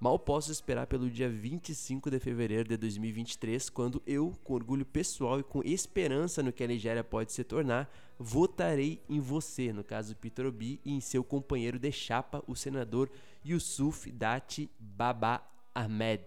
[0.03, 5.39] Mal posso esperar pelo dia 25 de fevereiro de 2023, quando eu, com orgulho pessoal
[5.39, 7.89] e com esperança no que a Nigéria pode se tornar,
[8.19, 13.09] votarei em você, no caso Peter Obi, e em seu companheiro de chapa, o senador
[13.47, 15.41] Yusuf Dati Baba
[15.73, 16.25] Ahmed,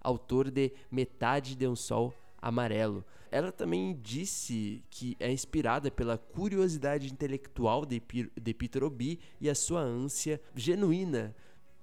[0.00, 2.14] autor de Metade de um Sol
[2.46, 3.04] Amarelo.
[3.28, 8.00] Ela também disse que é inspirada pela curiosidade intelectual de,
[8.40, 11.34] de Peter Obi e a sua ânsia genuína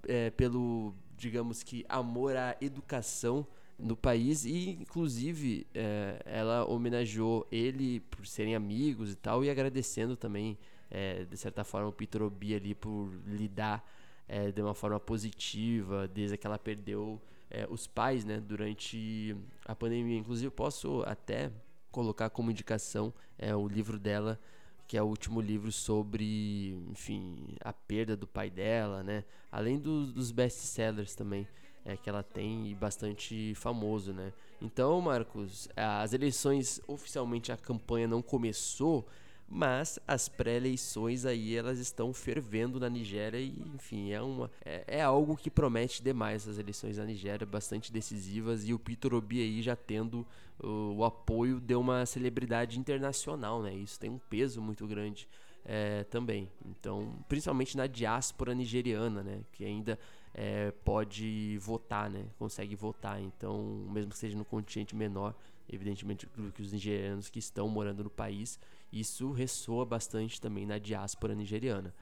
[0.07, 3.45] é, pelo, digamos que, amor à educação
[3.77, 10.15] no país e inclusive é, ela homenageou ele por serem amigos e tal e agradecendo
[10.15, 10.57] também
[10.89, 13.85] é, de certa forma o Peter Obi ali por lidar
[14.27, 17.19] é, de uma forma positiva desde que ela perdeu
[17.49, 19.35] é, os pais, né, durante
[19.65, 20.17] a pandemia.
[20.17, 21.51] Inclusive, posso até
[21.91, 24.39] colocar como indicação é, o livro dela,
[24.87, 29.23] que é o último livro sobre, enfim, a perda do pai dela, né?
[29.51, 31.47] Além do, dos best-sellers também
[31.85, 34.33] é, que ela tem e bastante famoso, né?
[34.61, 39.07] Então, Marcos, as eleições oficialmente a campanha não começou,
[39.53, 45.01] mas as pré-eleições aí elas estão fervendo na Nigéria e enfim é uma é, é,
[45.03, 49.61] algo que promete demais as eleições na Nigéria bastante decisivas e o Peter Obi aí
[49.61, 50.25] já tendo
[50.59, 53.75] o, o apoio de uma celebridade internacional né?
[53.75, 55.29] Isso tem um peso muito grande
[55.63, 56.49] é, também.
[56.65, 59.41] Então principalmente na diáspora nigeriana né?
[59.51, 59.99] Que ainda
[60.33, 62.25] é, pode votar né?
[62.39, 63.21] Consegue votar.
[63.21, 65.35] Então mesmo que seja no continente menor
[65.69, 68.59] evidentemente do que os nigerianos que estão morando no país
[68.93, 71.93] isso ressoa bastante também na diáspora nigeriana.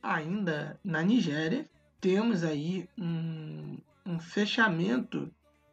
[0.00, 1.68] Ainda na Nigéria,
[2.00, 5.28] temos aí um, um fechamento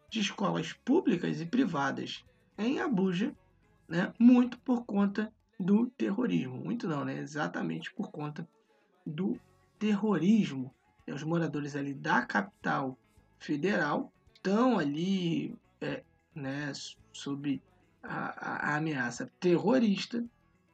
[0.09, 2.25] de escolas públicas e privadas
[2.57, 3.35] em Abuja,
[3.87, 6.55] né, muito por conta do terrorismo.
[6.57, 7.19] Muito não, né?
[7.19, 8.47] Exatamente por conta
[9.05, 9.39] do
[9.77, 10.73] terrorismo.
[11.07, 12.97] Os moradores ali da capital
[13.37, 16.03] federal estão ali é,
[16.33, 16.71] né,
[17.11, 17.61] sob
[18.01, 20.23] a, a, ameaça terrorista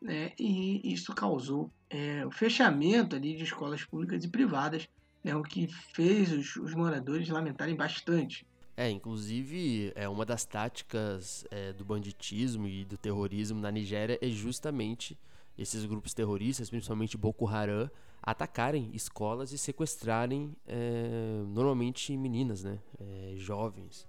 [0.02, 4.88] né, e isso causou é, o fechamento ali de escolas públicas e privadas,
[5.24, 8.46] né, o que fez os, os moradores lamentarem bastante.
[8.78, 14.30] É, inclusive, é uma das táticas é, do banditismo e do terrorismo na Nigéria é
[14.30, 15.18] justamente
[15.58, 17.92] esses grupos terroristas, principalmente Boko Haram,
[18.22, 24.08] atacarem escolas e sequestrarem é, normalmente meninas, né, é, jovens.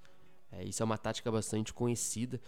[0.53, 2.41] É, isso é uma tática bastante conhecida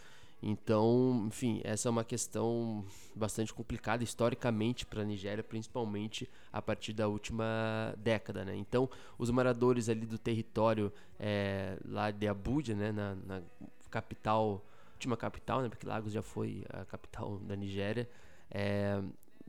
[0.43, 2.85] então, enfim, essa é uma questão
[3.15, 8.57] bastante complicada historicamente para a Nigéria, principalmente a partir da última década, né?
[8.57, 13.43] Então, os moradores ali do território é, lá de Abuja, né, na, na,
[13.89, 18.11] capital, última capital, né, porque Lagos já foi a capital da Nigéria,
[18.51, 19.01] é,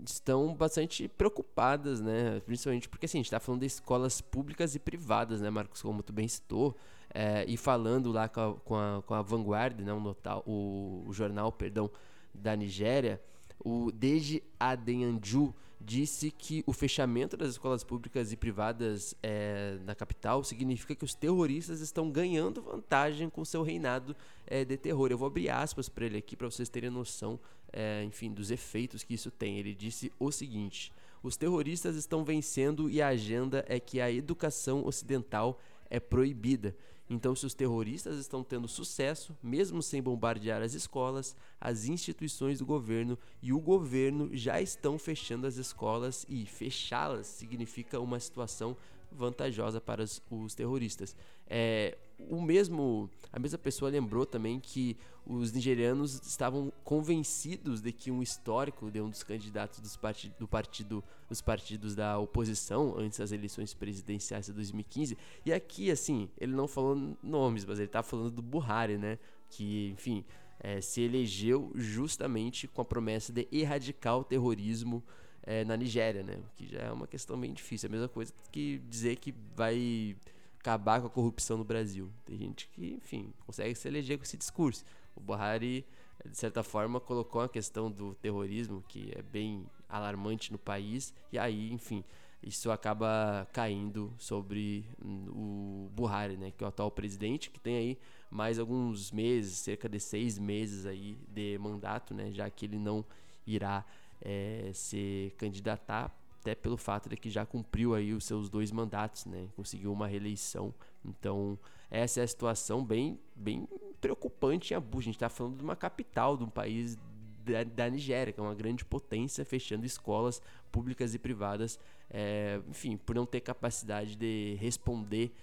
[0.05, 2.39] estão bastante preocupadas, né?
[2.45, 6.03] Principalmente porque assim, a gente está falando de escolas públicas e privadas, né, Marcos, como
[6.03, 6.75] tu bem citou.
[7.13, 11.51] É, e falando lá com a, com a, com a Vanguard, né, o, o, jornal
[11.51, 11.91] perdão,
[12.33, 13.21] da Nigéria,
[13.63, 20.43] o Deji Adenyanju disse que o fechamento das escolas públicas e privadas é, na capital
[20.43, 24.15] significa que os terroristas estão ganhando vantagem com seu reinado
[24.47, 25.09] é, de terror.
[25.11, 27.39] Eu vou abrir aspas para ele aqui para vocês terem noção,
[27.71, 29.59] é, enfim, dos efeitos que isso tem.
[29.59, 30.91] Ele disse o seguinte:
[31.21, 35.59] os terroristas estão vencendo e a agenda é que a educação ocidental
[35.89, 36.75] é proibida.
[37.13, 42.65] Então, se os terroristas estão tendo sucesso, mesmo sem bombardear as escolas, as instituições do
[42.65, 48.75] governo e o governo já estão fechando as escolas e fechá-las significa uma situação
[49.15, 51.15] vantajosa para os, terroristas.
[51.47, 51.97] É,
[52.29, 58.21] o mesmo, a mesma pessoa lembrou também que os nigerianos estavam convencidos de que um
[58.21, 63.31] histórico de um dos candidatos dos part do partido, dos partidos da oposição antes das
[63.31, 65.17] eleições presidenciais de 2015.
[65.45, 69.17] E aqui, assim, ele não falou nomes, mas ele está falando do Buhari, né?
[69.49, 70.25] Que, enfim,
[70.59, 75.03] é, se elegeu justamente com a promessa de erradicar o terrorismo
[75.43, 76.39] é, na Nigéria, né?
[76.55, 77.87] Que já é uma questão bem difícil.
[77.87, 80.15] É a mesma coisa que dizer que vai
[80.59, 82.09] acabar com a corrupção no Brasil.
[82.25, 84.85] Tem gente que, enfim, consegue se eleger com esse discurso.
[85.15, 85.85] O Buhari,
[86.25, 91.37] de certa forma, colocou a questão do terrorismo, que é bem alarmante no país, e
[91.37, 92.03] aí, enfim,
[92.41, 97.97] isso acaba caindo sobre o Buhari, né, que é o atual presidente, que tem aí
[98.29, 103.05] mais alguns meses, cerca de seis meses aí de mandato, né, já que ele não
[103.45, 103.85] irá
[104.23, 109.25] é, se candidatar até pelo fato de que já cumpriu aí os seus dois mandatos,
[109.25, 109.47] né?
[109.55, 110.73] Conseguiu uma reeleição.
[111.05, 111.57] Então,
[111.89, 113.67] essa é a situação bem, bem
[114.01, 114.99] preocupante em Abu.
[114.99, 116.97] A gente está falando de uma capital de um país
[117.45, 122.97] da, da, Nigéria, que é uma grande potência, fechando escolas públicas e privadas, é, enfim,
[122.97, 125.33] por não ter capacidade de responder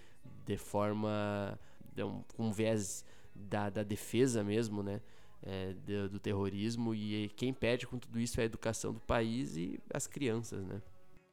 [0.44, 1.58] de forma
[1.94, 3.04] de um, com viés
[3.34, 5.00] da, da defesa mesmo, né?
[5.42, 9.56] É, do, do, terrorismo e quem perde com tudo isso é a educação do país
[9.56, 10.82] e as crianças, né?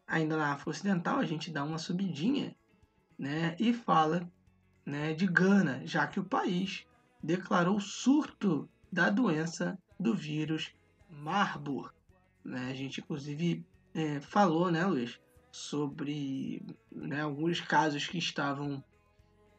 [0.07, 2.55] Ainda na África Ocidental a gente dá uma subidinha,
[3.17, 3.55] né?
[3.59, 4.29] E fala,
[4.85, 6.85] né, de Gana, já que o país
[7.21, 10.73] declarou surto da doença do vírus
[11.09, 11.91] Marburg.
[12.43, 12.69] Né?
[12.71, 15.19] A gente inclusive é, falou, né, Luiz,
[15.51, 18.83] sobre né, alguns casos que estavam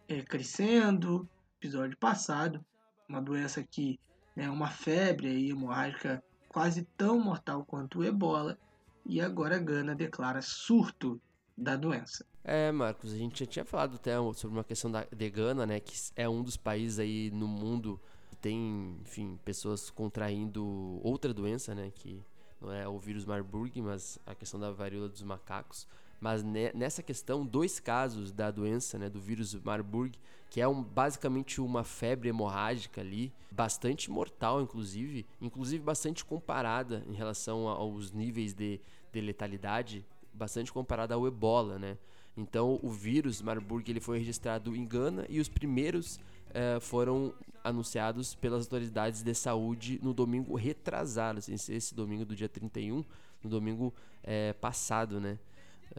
[0.09, 1.29] é, crescendo,
[1.59, 2.65] episódio passado,
[3.09, 3.99] uma doença que
[4.39, 8.57] né, uma febre hemorrágica quase tão mortal quanto o ebola,
[9.05, 11.20] e agora Gana declara surto
[11.57, 12.24] da doença.
[12.45, 15.80] É, Marcos, a gente já tinha falado até sobre uma questão da, de Gana, né,
[15.80, 20.64] que é um dos países aí no mundo que tem, enfim, pessoas contraindo
[21.03, 22.24] outra doença, né, que
[22.61, 25.89] não é o vírus Marburg, mas a questão da varíola dos macacos.
[26.21, 26.43] Mas
[26.75, 30.19] nessa questão, dois casos da doença, né, do vírus Marburg,
[30.51, 37.12] que é um, basicamente uma febre hemorrágica ali, bastante mortal, inclusive, inclusive bastante comparada em
[37.12, 38.81] relação aos níveis de,
[39.12, 41.99] de letalidade, bastante comparada ao ebola, né?
[42.37, 46.21] Então, o vírus Marburg ele foi registrado em Gana e os primeiros
[46.55, 53.05] eh, foram anunciados pelas autoridades de saúde no domingo retrasado, esse domingo do dia 31,
[53.43, 53.93] no domingo
[54.23, 55.39] eh, passado, né?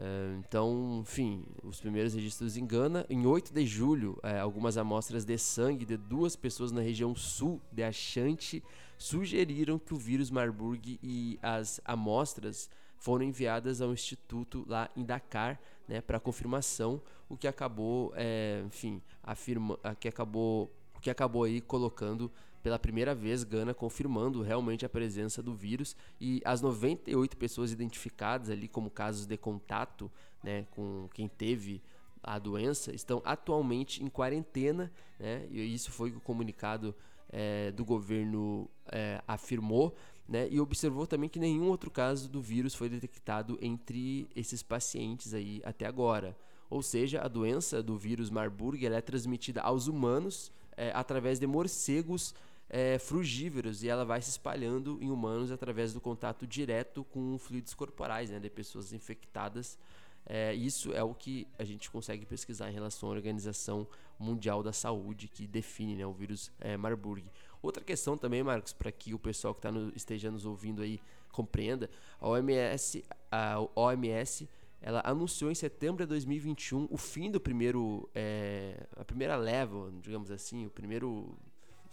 [0.00, 3.04] Uh, então, enfim, os primeiros registros em Gana.
[3.10, 7.60] Em 8 de julho, uh, algumas amostras de sangue de duas pessoas na região sul
[7.70, 8.64] de Ashanti
[8.96, 15.60] sugeriram que o vírus Marburg e as amostras foram enviadas ao instituto lá em Dakar,
[15.86, 20.70] né, para confirmação, o que acabou, é, enfim, afirma, que acabou,
[21.00, 22.30] que acabou aí colocando
[22.62, 28.50] pela primeira vez Gana confirmando realmente a presença do vírus e as 98 pessoas identificadas
[28.50, 30.10] ali como casos de contato,
[30.42, 31.82] né, com quem teve
[32.22, 35.46] a doença estão atualmente em quarentena, né?
[35.50, 36.94] E isso foi o comunicado
[37.30, 39.94] é, do governo é, afirmou,
[40.28, 40.48] né?
[40.50, 45.62] E observou também que nenhum outro caso do vírus foi detectado entre esses pacientes aí
[45.64, 46.36] até agora.
[46.68, 52.34] Ou seja, a doença do vírus Marburg é transmitida aos humanos é, através de morcegos
[52.70, 57.74] é, frugívoros e ela vai se espalhando em humanos através do contato direto com fluidos
[57.74, 59.76] corporais, né, de pessoas infectadas.
[60.24, 63.86] É, isso é o que a gente consegue pesquisar em relação à Organização
[64.18, 67.24] Mundial da Saúde, que define né, o vírus é, Marburg.
[67.60, 71.00] Outra questão também, Marcos, para que o pessoal que está no, esteja nos ouvindo aí
[71.32, 71.90] compreenda,
[72.20, 74.48] a OMS, a OMS
[74.82, 80.30] ela anunciou em setembro de 2021 o fim do primeiro, é, a primeira leva, digamos
[80.30, 81.36] assim, o primeiro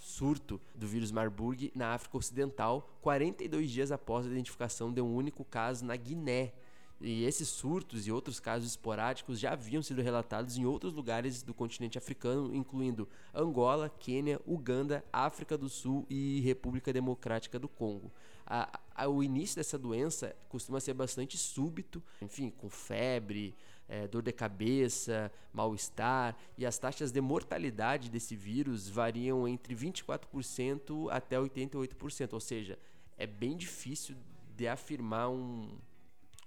[0.08, 5.44] surto do vírus Marburg na África Ocidental, 42 dias após a identificação de um único
[5.44, 6.54] caso na Guiné.
[7.00, 11.54] E esses surtos e outros casos esporádicos já haviam sido relatados em outros lugares do
[11.54, 18.12] continente africano, incluindo Angola, Quênia, Uganda, África do Sul e República Democrática do Congo.
[18.46, 23.54] A, a, o início dessa doença costuma ser bastante súbito, enfim, com febre,
[23.88, 31.08] é, dor de cabeça, mal-estar, e as taxas de mortalidade desse vírus variam entre 24%
[31.10, 32.78] até 88%, ou seja,
[33.18, 34.16] é bem difícil
[34.56, 35.78] de afirmar um,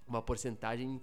[0.07, 1.01] uma porcentagem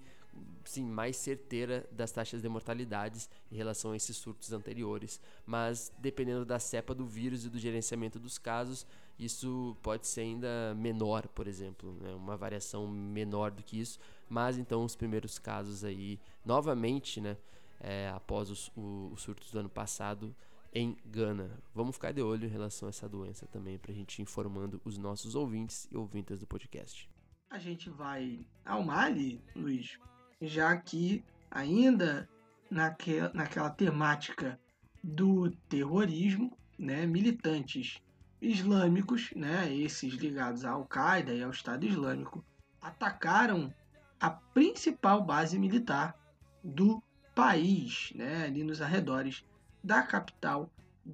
[0.65, 6.45] sim, mais certeira das taxas de mortalidades em relação a esses surtos anteriores, mas dependendo
[6.45, 8.85] da cepa do vírus e do gerenciamento dos casos,
[9.17, 12.13] isso pode ser ainda menor, por exemplo, né?
[12.13, 13.99] uma variação menor do que isso,
[14.29, 17.37] mas então os primeiros casos aí, novamente, né,
[17.79, 20.35] é, após os, o, os surtos do ano passado,
[20.73, 21.49] em Gana.
[21.73, 24.81] Vamos ficar de olho em relação a essa doença também, para a gente ir informando
[24.83, 27.09] os nossos ouvintes e ouvintas do podcast.
[27.49, 29.97] A gente vai ao Mali, Luiz,
[30.41, 32.29] já que ainda
[32.69, 34.59] naquela, naquela temática
[35.03, 38.01] do terrorismo, né, militantes
[38.41, 42.45] islâmicos, né, esses ligados à Al-Qaeda e ao Estado Islâmico,
[42.81, 43.73] atacaram
[44.19, 46.15] a principal base militar
[46.63, 47.01] do
[47.35, 49.45] país, né, ali nos arredores
[49.83, 50.71] da capital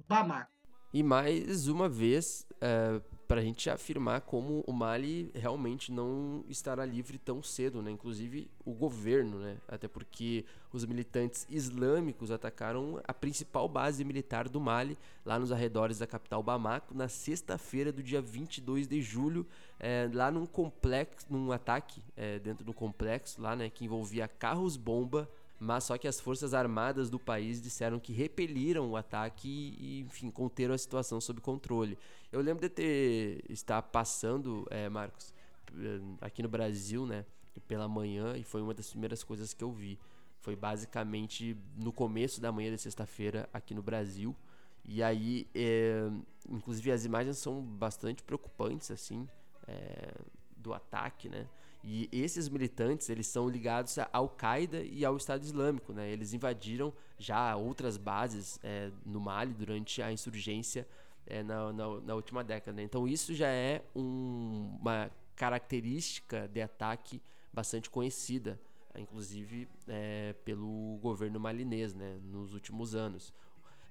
[0.08, 0.50] Bamako.
[0.92, 6.84] E mais uma vez, é, para a gente afirmar como o Mali realmente não estará
[6.84, 7.90] livre tão cedo, né?
[7.90, 9.58] Inclusive o governo, né?
[9.66, 15.98] Até porque os militantes islâmicos atacaram a principal base militar do Mali, lá nos arredores
[15.98, 19.46] da capital Bamako, na sexta-feira do dia 22 de julho,
[19.80, 23.70] é, lá num complexo, num ataque é, dentro do complexo lá, né?
[23.70, 25.28] Que envolvia carros-bomba,
[25.58, 30.30] mas só que as forças armadas do país disseram que repeliram o ataque e, enfim,
[30.30, 31.98] conteram a situação sob controle.
[32.32, 35.32] Eu lembro de ter estar passando, é, Marcos,
[35.72, 37.24] eh, aqui no Brasil, né,
[37.66, 39.98] pela manhã e foi uma das primeiras coisas que eu vi.
[40.40, 44.36] Foi basicamente no começo da manhã de sexta-feira aqui no Brasil.
[44.84, 46.10] E aí, é,
[46.50, 49.26] inclusive as imagens são bastante preocupantes, assim,
[49.66, 50.12] é,
[50.56, 51.48] do ataque, né?
[51.86, 56.10] E esses militantes, eles são ligados à Al-Qaeda e ao Estado Islâmico, né?
[56.10, 60.88] Eles invadiram já outras bases é, no Mali durante a insurgência
[61.26, 62.74] é, na, na, na, última década.
[62.76, 62.84] Né?
[62.84, 67.20] Então isso já é um, uma característica de ataque
[67.52, 68.58] bastante conhecida,
[68.96, 72.18] inclusive é, pelo governo malinês, né?
[72.24, 73.30] Nos últimos anos.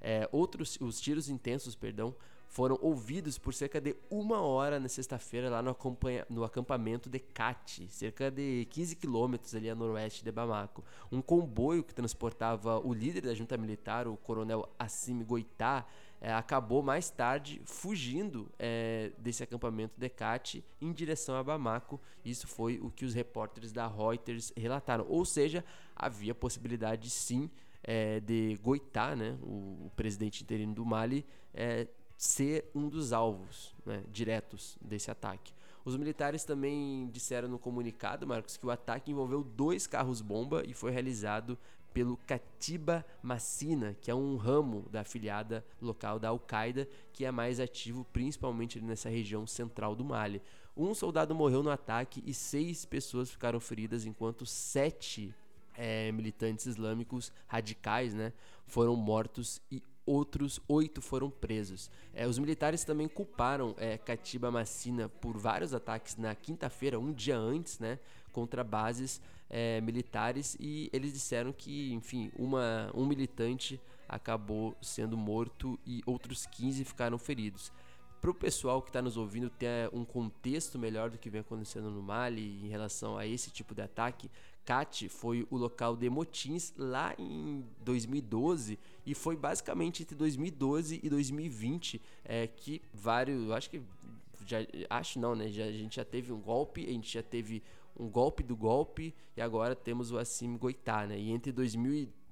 [0.01, 2.15] É, outros, os tiros intensos, perdão,
[2.53, 5.75] foram ouvidos por cerca de uma hora na sexta-feira lá no,
[6.29, 10.83] no, acampamento de Kati, cerca de 15 quilômetros ali a noroeste de Bamako.
[11.11, 15.83] Um comboio que transportava o líder da junta militar, o coronel Assimi Goitá,
[16.21, 21.99] é, acabou mais tarde fugindo é, desse acampamento Decate em direção a Bamako.
[22.23, 25.07] Isso foi o que os repórteres da Reuters relataram.
[25.09, 27.49] Ou seja, havia possibilidade sim
[27.83, 31.25] é, de Goitá, né, o, o, presidente interino do Mali,
[32.23, 35.53] ser um dos alvos né, diretos desse ataque.
[35.83, 40.91] Os militares também disseram no comunicado, Marcos, que o ataque envolveu dois carros-bomba e foi
[40.91, 41.57] realizado
[41.93, 47.59] pelo Katiba Massina, que é um ramo da afiliada local da Al-Qaeda, que é mais
[47.59, 50.41] ativo principalmente nessa região central do Mali.
[50.77, 55.35] Um soldado morreu no ataque e seis pessoas ficaram feridas, enquanto sete
[55.75, 58.31] é, militantes islâmicos radicais né,
[58.65, 61.89] foram mortos e outros oito foram presos.
[62.13, 67.37] É, os militares também culparam é, Katiba Massina por vários ataques na quinta-feira, um dia
[67.37, 67.99] antes, né,
[68.31, 73.79] contra bases é, militares e eles disseram que, enfim, uma, um militante
[74.09, 77.71] acabou sendo morto e outros 15 ficaram feridos.
[78.19, 81.91] Para o pessoal que está nos ouvindo ter um contexto melhor do que vem acontecendo
[81.91, 84.31] no Mali em relação a esse tipo de ataque,
[84.65, 91.09] Cat foi o local de motins lá em 2012 e foi basicamente entre 2012 e
[91.09, 93.81] 2020 é, que vários, acho que
[94.45, 94.57] já,
[94.89, 95.49] acho não, né?
[95.49, 97.63] Já, a gente já teve um golpe, a gente já teve
[97.97, 101.19] um golpe do golpe e agora temos o Assim Goitá, né?
[101.19, 102.22] E entre 2012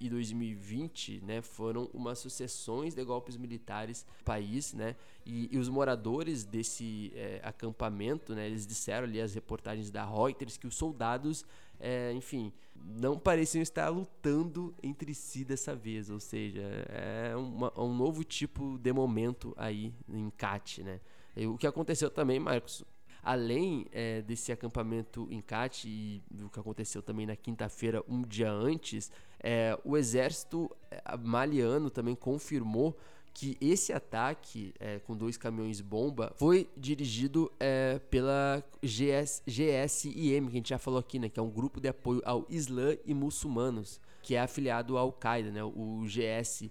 [0.00, 4.96] e 2020, né, foram umas sucessões de golpes militares no país, né?
[5.24, 10.56] E, e os moradores desse é, acampamento, né, eles disseram ali as reportagens da Reuters
[10.56, 11.44] que os soldados,
[11.78, 17.94] é, enfim, não pareciam estar lutando entre si dessa vez, ou seja, é uma, um
[17.94, 21.00] novo tipo de momento aí em CAT, né?
[21.36, 22.84] E o que aconteceu também, Marcos,
[23.22, 28.50] além é, desse acampamento em Cat e o que aconteceu também na quinta-feira, um dia
[28.50, 29.12] antes,
[29.42, 32.96] é, o exército é, maliano também confirmou
[33.34, 40.48] que esse ataque é, com dois caminhões bomba foi dirigido é, pela GS, GSIM, que
[40.48, 43.14] a gente já falou aqui, né, que é um grupo de apoio ao Islã e
[43.14, 45.64] muçulmanos, que é afiliado ao Al-Qaeda, né?
[45.64, 46.70] O GSIM,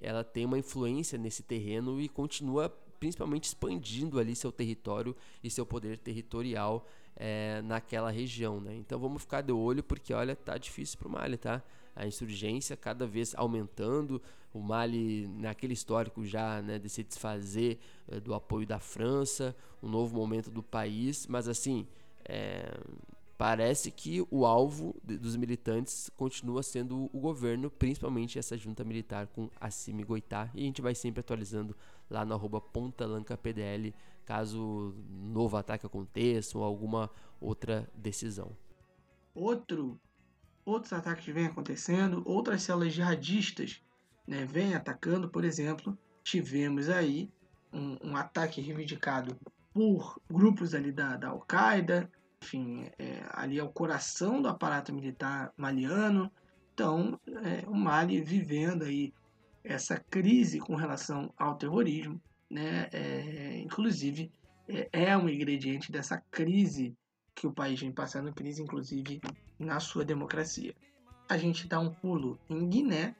[0.00, 5.14] ela tem uma influência nesse terreno e continua principalmente expandindo ali seu território
[5.44, 6.86] e seu poder territorial
[7.16, 8.74] é, naquela região, né?
[8.76, 11.62] Então vamos ficar de olho porque olha, tá difícil pro Mali, tá?
[11.94, 14.20] A insurgência cada vez aumentando,
[14.52, 19.88] o Mali naquele histórico já, né, de se desfazer é, do apoio da França, um
[19.88, 21.86] novo momento do país, mas assim,
[22.24, 22.78] é,
[23.38, 29.26] parece que o alvo de, dos militantes continua sendo o governo, principalmente essa junta militar
[29.28, 31.74] com Assimi Goitá, e a gente vai sempre atualizando
[32.10, 33.92] lá no arroba pontalancapdl,
[34.26, 37.10] caso novo ataque aconteça ou alguma
[37.40, 38.56] outra decisão.
[39.34, 39.98] Outro,
[40.64, 43.82] outros ataques vêm acontecendo, outras células jihadistas
[44.26, 47.30] né, vêm atacando, por exemplo, tivemos aí
[47.72, 49.38] um, um ataque reivindicado
[49.72, 52.10] por grupos ali da, da Al-Qaeda,
[52.42, 56.30] enfim, é, ali é o coração do aparato militar maliano,
[56.72, 59.12] então é, o Mali vivendo aí
[59.64, 62.20] essa crise com relação ao terrorismo,
[62.50, 64.30] né, é, inclusive
[64.68, 66.96] é, é um ingrediente dessa crise
[67.34, 69.20] que o país vem passando, crise inclusive
[69.58, 70.74] na sua democracia.
[71.28, 73.14] A gente dá um pulo em Guiné,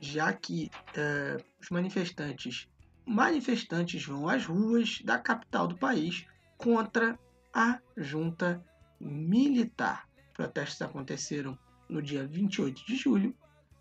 [0.00, 2.68] já que é, os manifestantes
[3.04, 7.18] manifestantes vão às ruas da capital do país contra
[7.52, 8.64] a junta
[9.00, 10.08] militar.
[10.32, 11.58] Protestos aconteceram
[11.88, 13.34] no dia 28 de julho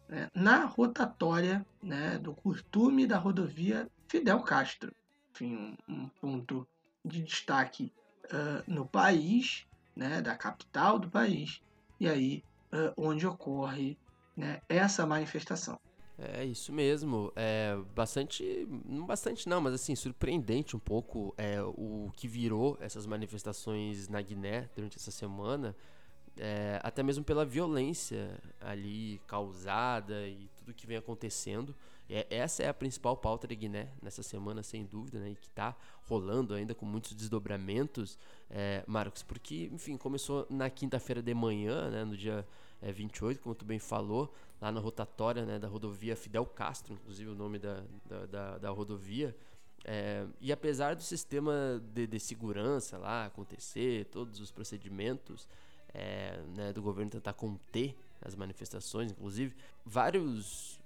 [0.07, 4.91] né, na rotatória né, do costume da rodovia Fidel Castro.
[5.31, 6.67] Enfim, um, um ponto
[7.05, 7.93] de destaque
[8.25, 11.61] uh, no país, né, da capital do país,
[11.99, 12.43] e aí
[12.73, 13.97] uh, onde ocorre
[14.35, 15.79] né, essa manifestação.
[16.17, 17.31] É isso mesmo.
[17.35, 23.05] É bastante, não bastante não, mas assim surpreendente um pouco é o que virou essas
[23.05, 25.73] manifestações na Guiné durante essa semana
[26.39, 31.75] é, até mesmo pela violência ali causada e tudo que vem acontecendo.
[32.09, 35.47] É, essa é a principal pauta de Guiné nessa semana, sem dúvida, né, e que
[35.47, 35.75] está
[36.07, 38.17] rolando ainda com muitos desdobramentos,
[38.49, 42.47] é, Marcos, porque, enfim, começou na quinta-feira de manhã, né, no dia
[42.81, 47.29] é, 28, como tu bem falou, lá na rotatória né, da rodovia Fidel Castro, inclusive
[47.29, 49.35] o nome da, da, da, da rodovia.
[49.85, 55.47] É, e apesar do sistema de, de segurança lá acontecer, todos os procedimentos,
[55.93, 59.55] é, né, do governo tentar conter as manifestações, inclusive
[59.85, 60.78] vários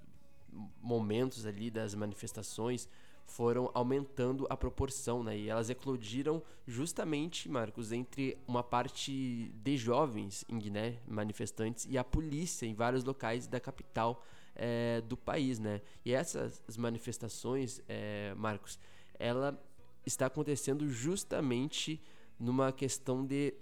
[0.80, 2.88] momentos ali das manifestações
[3.26, 5.36] foram aumentando a proporção, né?
[5.36, 12.04] E elas eclodiram justamente, Marcos, entre uma parte de jovens em Guiné, manifestantes, e a
[12.04, 14.22] polícia em vários locais da capital
[14.54, 15.80] é, do país, né?
[16.04, 18.78] E essas manifestações, é, Marcos,
[19.18, 19.58] ela
[20.06, 22.00] está acontecendo justamente
[22.38, 23.54] numa questão de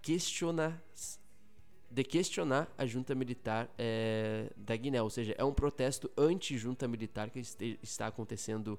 [0.00, 0.82] questionar
[1.94, 7.30] de questionar a junta militar é, da Guiné, ou seja, é um protesto anti-junta militar
[7.30, 8.78] que este, está acontecendo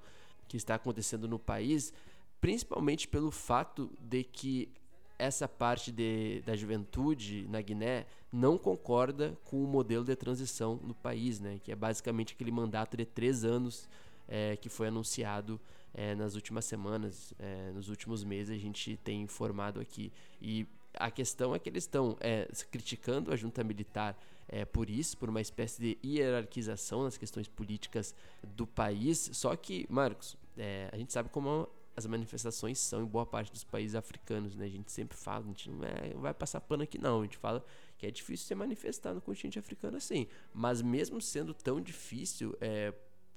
[0.49, 1.93] que está acontecendo no país,
[2.39, 4.69] principalmente pelo fato de que
[5.17, 10.93] essa parte de, da juventude na Guiné não concorda com o modelo de transição no
[10.93, 11.59] país, né?
[11.63, 13.87] Que é basicamente aquele mandato de três anos
[14.27, 15.59] é, que foi anunciado
[15.93, 20.11] é, nas últimas semanas, é, nos últimos meses a gente tem informado aqui.
[20.39, 20.67] E
[20.97, 24.17] a questão é que eles estão é, criticando a junta militar
[24.47, 28.13] é, por isso, por uma espécie de hierarquização nas questões políticas
[28.43, 29.29] do país.
[29.33, 33.63] Só que, Marcos, é, a gente sabe como as manifestações são em boa parte dos
[33.63, 34.65] países africanos, né?
[34.65, 37.23] A gente sempre fala, a gente não, é, não vai passar pano aqui não, a
[37.23, 37.65] gente fala
[37.97, 40.27] que é difícil se manifestar no continente africano assim.
[40.53, 42.93] Mas mesmo sendo tão difícil, é,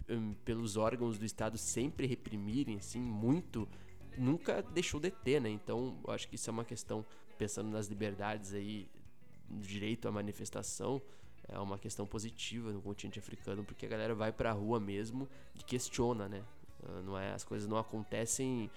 [0.09, 3.68] um, pelos órgãos do Estado sempre reprimirem, assim, muito,
[4.16, 5.51] nunca deixou de ter, né?
[5.51, 7.05] Então, eu acho que isso é uma questão,
[7.39, 8.89] pensando nas liberdades aí,
[9.48, 11.01] no direito à manifestação,
[11.48, 15.62] é uma questão positiva no continente africano, porque a galera vai pra rua mesmo e
[15.62, 16.43] questiona, né?
[16.85, 18.70] Ah, não é, as coisas não acontecem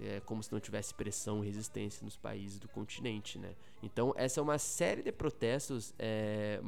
[0.00, 3.54] é, como se não tivesse pressão e resistência nos países do continente, né?
[3.82, 6.60] Então essa é uma série de protestos, é,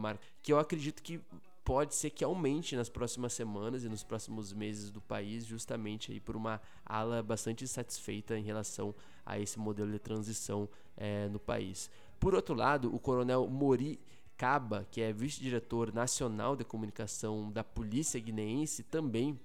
[0.43, 1.21] que eu acredito que
[1.65, 6.21] pode ser que aumente nas próximas semanas e nos próximos meses do país, justamente aí
[6.21, 11.91] por uma ala bastante insatisfeita em relação a esse modelo de transição é, no país.
[12.19, 14.01] Por outro lado, o coronel Mori
[14.37, 19.39] Caba, que é vice-diretor nacional de comunicação da polícia guineense, também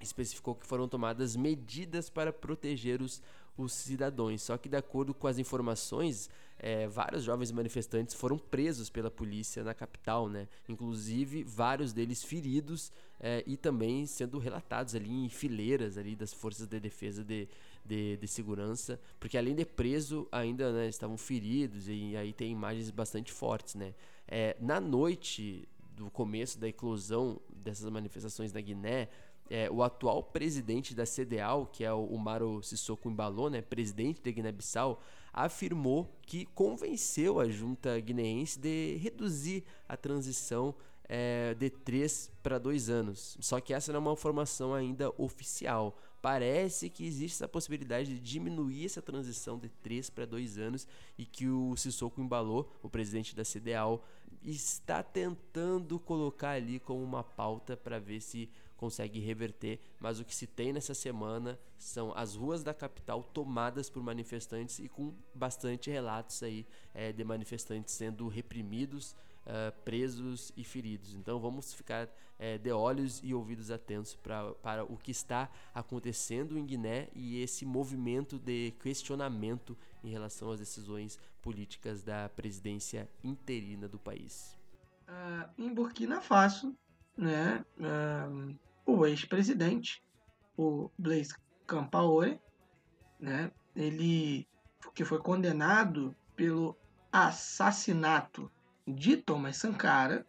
[0.00, 3.22] especificou que foram tomadas medidas para proteger os,
[3.56, 4.42] os cidadãos.
[4.42, 9.64] Só que, de acordo com as informações, é, vários jovens manifestantes foram presos pela polícia
[9.64, 10.48] na capital, né?
[10.68, 16.66] Inclusive vários deles feridos é, e também sendo relatados ali em fileiras ali das forças
[16.66, 17.48] de defesa de,
[17.84, 22.90] de, de segurança, porque além de preso ainda né, estavam feridos e aí tem imagens
[22.90, 23.94] bastante fortes, né?
[24.28, 29.08] É, na noite do começo da eclosão dessas manifestações na Guiné,
[29.52, 34.30] é, o atual presidente da CDAO, que é o Maro Sissoko Embaló, né, presidente da
[34.30, 34.98] Guiné-Bissau,
[35.30, 40.74] afirmou que convenceu a junta guineense de reduzir a transição
[41.06, 43.36] é, de 3 para 2 anos.
[43.40, 45.98] Só que essa não é uma informação ainda oficial.
[46.22, 50.88] Parece que existe essa possibilidade de diminuir essa transição de 3 para 2 anos
[51.18, 54.02] e que o Sissoko Embalou, o presidente da CDAO,
[54.42, 58.48] está tentando colocar ali como uma pauta para ver se
[58.82, 63.88] consegue reverter, mas o que se tem nessa semana são as ruas da capital tomadas
[63.88, 69.12] por manifestantes e com bastante relatos aí é, de manifestantes sendo reprimidos,
[69.46, 71.14] uh, presos e feridos.
[71.14, 72.08] Então vamos ficar
[72.40, 77.40] é, de olhos e ouvidos atentos pra, para o que está acontecendo em Guiné e
[77.40, 84.58] esse movimento de questionamento em relação às decisões políticas da presidência interina do país.
[85.06, 86.76] Uh, em Burkina Faso,
[87.16, 90.02] né, uh, o ex-presidente,
[90.56, 91.34] o Blaise
[91.66, 92.38] Compaoré,
[93.18, 94.46] né, ele
[94.94, 96.76] que foi condenado pelo
[97.10, 98.50] assassinato
[98.86, 100.26] de Thomas Sankara,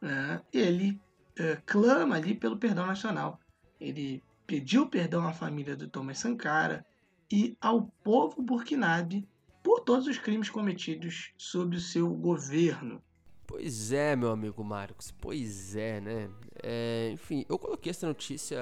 [0.00, 1.00] né, ele
[1.36, 3.38] é, clama ali pelo perdão nacional.
[3.80, 6.84] Ele pediu perdão à família do Thomas Sankara
[7.30, 9.28] e ao povo burkinabe
[9.62, 13.02] por todos os crimes cometidos sob o seu governo.
[13.46, 16.30] Pois é, meu amigo Marcos, pois é, né?
[16.62, 18.58] É, enfim, eu coloquei essa notícia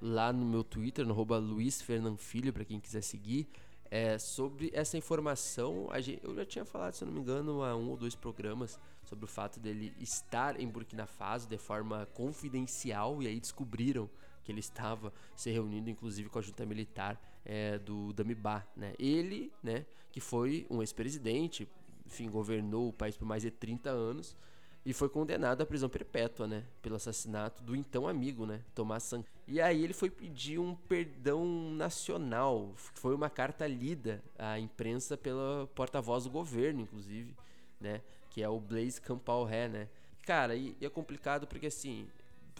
[0.00, 1.82] lá no meu Twitter, no arroba Luiz
[2.16, 3.46] Filho, para quem quiser seguir,
[3.90, 5.88] é, sobre essa informação.
[6.22, 9.28] eu já tinha falado, se não me engano, há um ou dois programas sobre o
[9.28, 14.08] fato dele estar em Burkina Faso de forma confidencial, e aí descobriram
[14.42, 18.94] que ele estava se reunindo, inclusive, com a junta militar é, do Damibá, né?
[18.98, 21.68] Ele, né, que foi um ex-presidente,
[22.12, 24.36] enfim, governou o país por mais de 30 anos
[24.84, 29.24] e foi condenado à prisão perpétua, né, pelo assassinato do então amigo, né, Tomás San.
[29.48, 35.66] E aí ele foi pedir um perdão nacional, foi uma carta lida à imprensa pela
[35.74, 37.34] porta-voz do governo, inclusive,
[37.80, 39.88] né, que é o Blaise Compaoré, né.
[40.22, 42.06] Cara, e, e é complicado porque assim,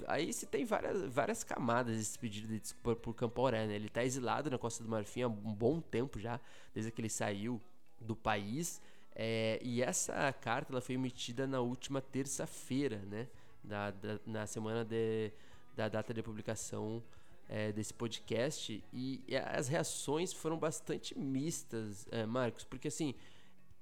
[0.07, 3.75] aí se tem várias, várias camadas esse pedido de desculpa por Camporé, né?
[3.75, 6.41] Ele tá exilado na Costa do Marfim há um bom tempo já,
[6.75, 7.61] desde que ele saiu
[8.01, 8.81] do país.
[9.15, 13.29] É, e essa carta ela foi emitida na última terça-feira, né?
[13.63, 15.31] Da, da, na semana de,
[15.77, 17.03] da data de publicação
[17.49, 18.83] é, desse podcast.
[18.93, 23.15] E, e, as reações foram bastante mistas, é, Marcos, porque assim,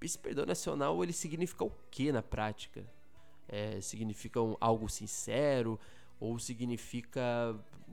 [0.03, 2.85] esse perdão nacional ele significa o que na prática?
[3.51, 5.79] é, significam algo sincero
[6.21, 7.23] ou significa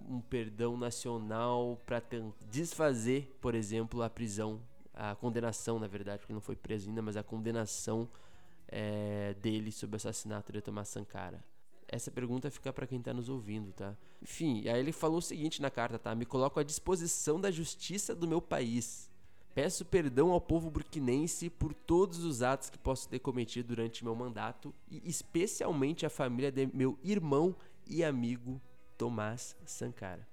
[0.07, 2.01] um perdão nacional para
[2.49, 4.61] desfazer, por exemplo, a prisão,
[4.97, 8.09] a condenação, na verdade, porque não foi preso ainda, mas a condenação
[8.67, 11.43] é, dele sobre o assassinato de Thomas Sankara.
[11.87, 13.95] Essa pergunta fica para quem está nos ouvindo, tá?
[14.21, 16.15] Enfim, aí ele falou o seguinte na carta, tá?
[16.15, 19.09] Me coloco à disposição da justiça do meu país.
[19.53, 24.15] Peço perdão ao povo burkinense por todos os atos que posso ter cometido durante meu
[24.15, 27.55] mandato e especialmente a família de meu irmão
[27.87, 28.59] e amigo
[28.97, 30.27] Tomás Sankara.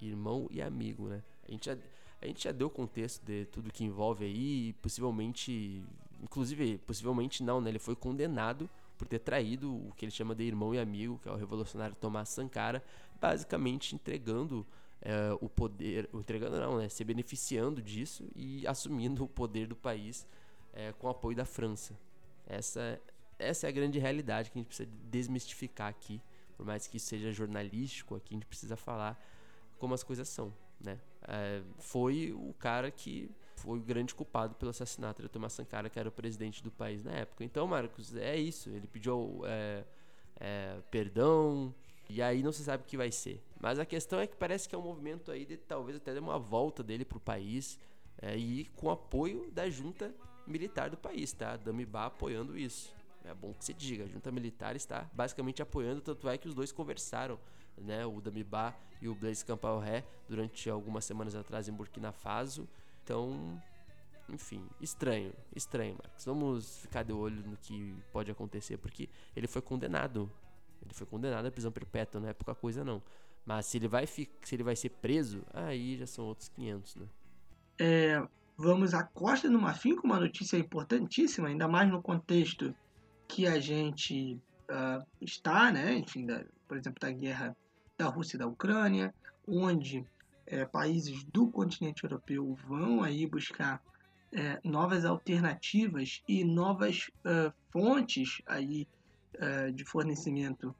[0.00, 1.22] Irmão e amigo, né?
[1.46, 1.78] A gente já,
[2.20, 5.84] a gente já deu contexto de tudo que envolve aí, possivelmente,
[6.22, 7.70] inclusive, possivelmente não, né?
[7.70, 11.28] Ele foi condenado por ter traído o que ele chama de irmão e amigo, que
[11.28, 12.82] é o revolucionário Tomás Sankara,
[13.20, 14.66] basicamente entregando
[15.02, 16.88] é, o poder, entregando não, né?
[16.88, 20.26] Se beneficiando disso e assumindo o poder do país
[20.72, 21.94] é, com o apoio da França.
[22.46, 23.00] Essa,
[23.38, 26.20] essa é a grande realidade que a gente precisa desmistificar aqui
[26.56, 29.20] por mais que seja jornalístico, aqui a gente precisa falar
[29.78, 30.98] como as coisas são, né?
[31.26, 35.98] É, foi o cara que foi o grande culpado pelo assassinato de Thomas Sankara, que
[35.98, 37.42] era o presidente do país na época.
[37.44, 38.70] Então, Marcos, é isso.
[38.70, 39.84] Ele pediu é,
[40.38, 41.74] é, perdão
[42.08, 43.42] e aí não se sabe o que vai ser.
[43.60, 46.20] Mas a questão é que parece que é um movimento aí de talvez até de
[46.20, 47.78] uma volta dele para o país
[48.36, 50.14] e com apoio da junta
[50.46, 51.56] militar do país, tá?
[51.56, 52.94] Damibá apoiando isso.
[53.24, 56.54] É bom que se diga, a junta militar está basicamente apoiando, tanto é que os
[56.54, 57.38] dois conversaram,
[57.78, 62.68] né, o Damibá e o Blaise Compaoré, durante algumas semanas atrás em Burkina Faso.
[63.04, 63.60] Então,
[64.28, 66.24] enfim, estranho, estranho, Marcos.
[66.24, 70.30] Vamos ficar de olho no que pode acontecer, porque ele foi condenado.
[70.82, 73.02] Ele foi condenado à prisão perpétua, não é pouca coisa não.
[73.44, 77.06] Mas se ele vai, se ele vai ser preso, aí já são outros 500, né?
[77.78, 82.74] É, vamos à Costa do Marfim com uma notícia importantíssima, ainda mais no contexto
[83.28, 84.40] que a gente
[84.70, 87.56] uh, está, né, enfim, da, por exemplo, da guerra
[87.96, 89.14] da Rússia e da Ucrânia,
[89.46, 90.04] onde
[90.46, 93.82] é, países do continente europeu vão aí buscar
[94.32, 98.86] é, novas alternativas e novas uh, fontes aí
[99.36, 100.74] uh, de fornecimento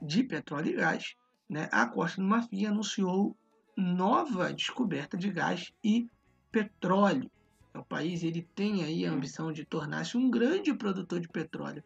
[0.00, 1.16] de petróleo e gás,
[1.48, 3.36] né, a Costa do Marfim anunciou
[3.76, 6.08] nova descoberta de gás e
[6.52, 7.28] petróleo.
[7.74, 11.82] O país ele tem aí a ambição de tornar-se um grande produtor de petróleo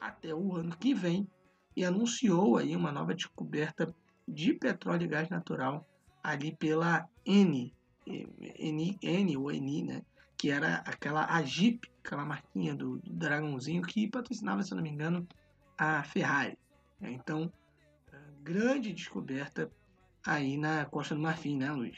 [0.00, 1.28] até o ano que vem
[1.78, 3.94] e anunciou aí uma nova descoberta
[4.26, 5.86] de petróleo e gás natural
[6.20, 7.72] ali pela N,
[8.04, 10.02] N, N ou Eni, né?
[10.36, 14.90] Que era aquela a Jeep, aquela marquinha do, do dragãozinho que patrocinava, se não me
[14.90, 15.24] engano,
[15.78, 16.58] a Ferrari.
[17.00, 17.52] Então,
[18.42, 19.70] grande descoberta
[20.26, 21.96] aí na Costa do Marfim, né, Luiz?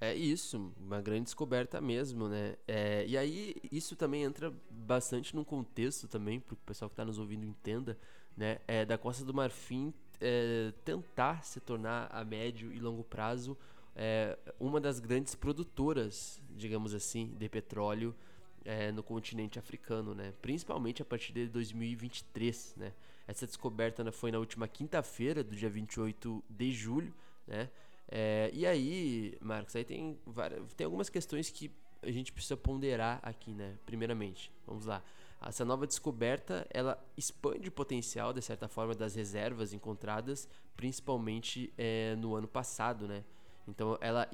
[0.00, 2.54] É isso, uma grande descoberta mesmo, né?
[2.68, 7.04] É, e aí isso também entra bastante num contexto também, para o pessoal que está
[7.04, 7.98] nos ouvindo entenda,
[8.38, 8.58] né?
[8.68, 13.58] É, da Costa do Marfim é, tentar se tornar a médio e longo prazo
[14.00, 18.14] é, uma das grandes produtoras, digamos assim, de petróleo
[18.64, 20.32] é, no continente africano, né?
[20.40, 22.92] Principalmente a partir de 2023, né?
[23.26, 27.12] Essa descoberta né, foi na última quinta-feira, do dia 28 de julho,
[27.44, 27.68] né?
[28.08, 31.70] É, e aí, Marcos, aí tem, várias, tem algumas questões que
[32.00, 33.76] a gente precisa ponderar aqui, né?
[33.84, 35.02] Primeiramente, vamos lá.
[35.40, 42.16] Essa nova descoberta, ela expande o potencial, de certa forma, das reservas encontradas, principalmente é,
[42.16, 43.24] no ano passado, né?
[43.66, 44.28] Então, ela,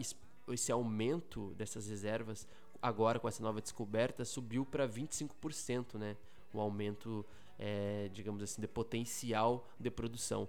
[0.49, 2.49] esse aumento dessas reservas,
[2.81, 6.17] agora com essa nova descoberta, subiu para 25%, né?
[6.53, 7.25] O aumento,
[7.59, 10.49] é, digamos assim, de potencial de produção.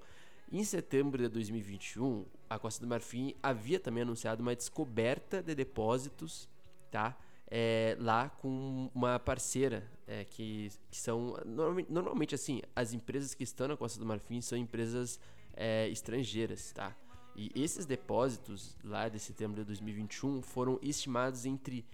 [0.51, 6.47] Em setembro de 2021, a Costa do Marfim havia também anunciado uma descoberta de depósitos,
[6.91, 7.17] tá?
[7.47, 13.43] É, lá com uma parceira é, que, que são normalmente, normalmente, assim as empresas que
[13.43, 15.19] estão na Costa do Marfim são empresas
[15.55, 16.95] é, estrangeiras, tá?
[17.35, 21.85] E esses depósitos lá de setembro de 2021 foram estimados entre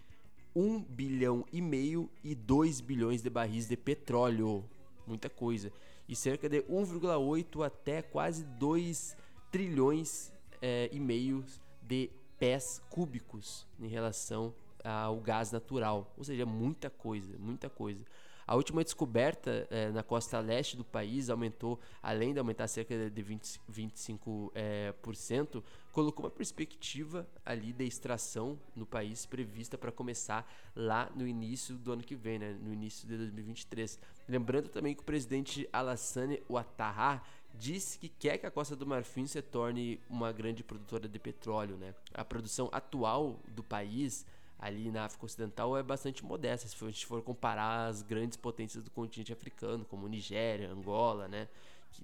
[0.55, 4.63] 1 bilhão e meio e 2 bilhões de barris de petróleo,
[5.05, 5.71] muita coisa
[6.11, 9.15] e cerca de 1,8 até quase 2
[9.49, 11.41] trilhões é, e meio
[11.81, 18.03] de pés cúbicos em relação ao gás natural, ou seja, muita coisa, muita coisa.
[18.51, 23.21] A última descoberta é, na costa leste do país aumentou, além de aumentar cerca de
[23.21, 29.91] 20, 25%, é, por cento, colocou uma perspectiva ali de extração no país prevista para
[29.91, 33.99] começar lá no início do ano que vem, né, no início de 2023.
[34.27, 37.21] Lembrando também que o presidente Alassane Ouattara
[37.53, 41.77] disse que quer que a Costa do Marfim se torne uma grande produtora de petróleo.
[41.77, 41.93] Né?
[42.13, 44.25] A produção atual do país
[44.61, 48.83] ali na África Ocidental é bastante modesta, se a gente for comparar as grandes potências
[48.83, 51.47] do continente africano, como Nigéria, Angola, né?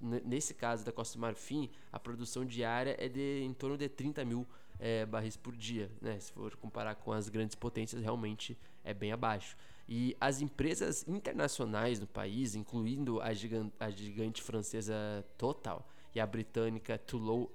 [0.02, 4.24] Nesse caso da Costa do Marfim, a produção diária é de em torno de 30
[4.24, 4.46] mil
[4.78, 6.18] é, barris por dia, né?
[6.18, 9.56] Se for comparar com as grandes potências, realmente é bem abaixo.
[9.88, 16.26] E as empresas internacionais no país, incluindo a gigante, a gigante francesa Total e a
[16.26, 17.50] britânica Tullow,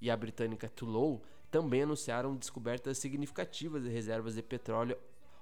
[0.00, 4.96] e a britânica Tullow, também anunciaram descobertas significativas de reservas de petróleo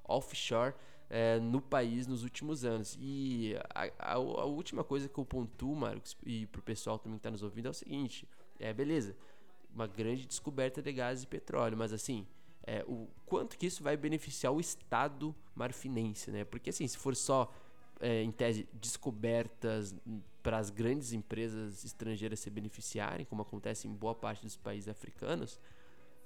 [0.05, 0.75] offshore
[1.09, 2.97] é, no país nos últimos anos.
[3.01, 7.19] E a, a, a, última coisa que eu pontuo, Marcos, e para o pessoal também
[7.19, 8.29] que está nos ouvindo, é o seguinte:
[8.59, 9.17] é beleza,
[9.75, 12.27] uma grande descoberta de gás e petróleo, mas assim,
[12.67, 16.45] é, o quanto que isso vai beneficiar o Estado marfinense, né?
[16.45, 17.53] Porque assim, se for só
[18.01, 19.95] é, em tese descobertas
[20.43, 25.61] para as grandes empresas estrangeiras se beneficiarem, como acontece em boa parte dos países africanos,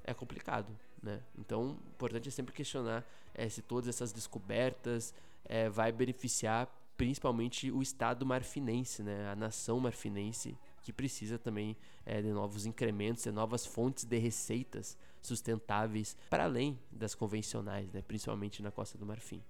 [0.05, 1.21] é complicado, né?
[1.39, 3.05] Então, o importante é sempre questionar
[3.35, 5.15] é, se todas essas descobertas
[5.45, 9.31] é, vai beneficiar principalmente o Estado marfinense, né?
[9.31, 14.99] A nação marfinense que precisa também é, de novos incrementos, de novas fontes de receitas
[15.21, 18.03] sustentáveis para além das convencionais, né?
[18.03, 19.43] Principalmente na Costa do Marfim.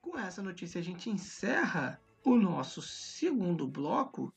[0.00, 4.32] Com essa notícia a gente encerra o nosso segundo bloco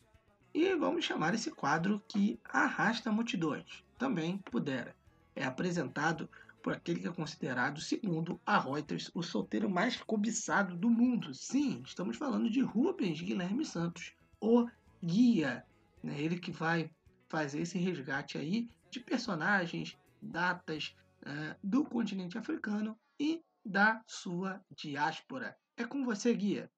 [0.53, 3.83] e vamos chamar esse quadro que arrasta multidões.
[3.97, 4.95] Também pudera
[5.35, 6.29] é apresentado
[6.61, 11.33] por aquele que é considerado, segundo a Reuters, o solteiro mais cobiçado do mundo.
[11.33, 14.67] Sim, estamos falando de Rubens Guilherme Santos, o
[15.03, 15.65] guia.
[16.03, 16.21] Né?
[16.21, 16.91] Ele que vai
[17.27, 25.57] fazer esse resgate aí de personagens, datas uh, do continente africano e da sua diáspora.
[25.77, 26.69] É com você, guia.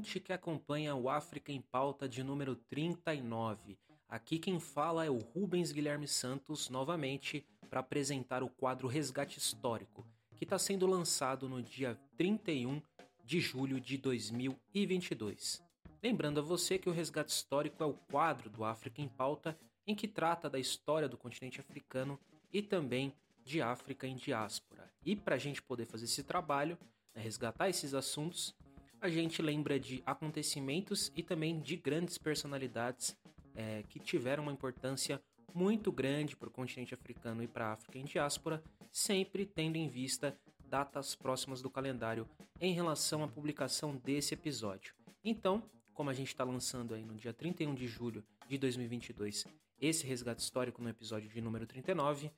[0.00, 3.76] Ouvinte que acompanha o África em Pauta de número 39.
[4.08, 10.06] Aqui quem fala é o Rubens Guilherme Santos, novamente, para apresentar o quadro Resgate Histórico,
[10.36, 12.80] que está sendo lançado no dia 31
[13.22, 15.62] de julho de 2022.
[16.02, 19.54] Lembrando a você que o Resgate Histórico é o quadro do África em Pauta
[19.86, 22.18] em que trata da história do continente africano
[22.50, 23.12] e também
[23.44, 24.90] de África em diáspora.
[25.04, 26.78] E para a gente poder fazer esse trabalho,
[27.14, 28.54] né, resgatar esses assuntos,
[29.00, 33.16] a gente lembra de acontecimentos e também de grandes personalidades
[33.54, 35.20] é, que tiveram uma importância
[35.54, 38.62] muito grande para o continente africano e para a África em diáspora,
[38.92, 42.28] sempre tendo em vista datas próximas do calendário
[42.60, 44.94] em relação à publicação desse episódio.
[45.24, 45.62] Então,
[45.94, 49.46] como a gente está lançando aí no dia 31 de julho de 2022
[49.80, 52.30] esse resgate histórico no episódio de número 39,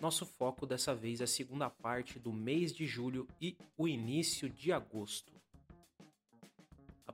[0.00, 4.50] nosso foco dessa vez é a segunda parte do mês de julho e o início
[4.50, 5.33] de agosto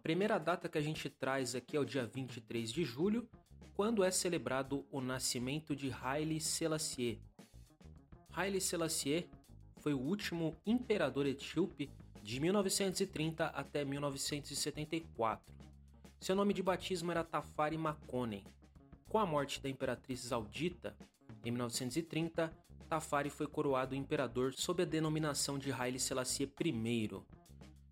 [0.03, 3.29] primeira data que a gente traz aqui é o dia 23 de julho,
[3.75, 7.21] quando é celebrado o nascimento de Haile Selassie.
[8.33, 9.29] Haile Selassie
[9.79, 11.91] foi o último imperador etíope
[12.23, 15.55] de 1930 até 1974.
[16.21, 18.45] Seu nome de batismo era Tafari Makonnen.
[19.09, 20.95] Com a morte da imperatriz Zaudita,
[21.45, 22.53] em 1930,
[22.89, 27.40] Tafari foi coroado imperador sob a denominação de Haile Selassie I.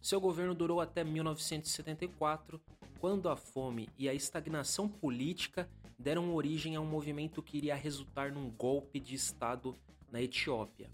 [0.09, 2.59] Seu governo durou até 1974,
[2.98, 5.68] quando a fome e a estagnação política
[5.98, 9.76] deram origem a um movimento que iria resultar num golpe de Estado
[10.10, 10.90] na Etiópia.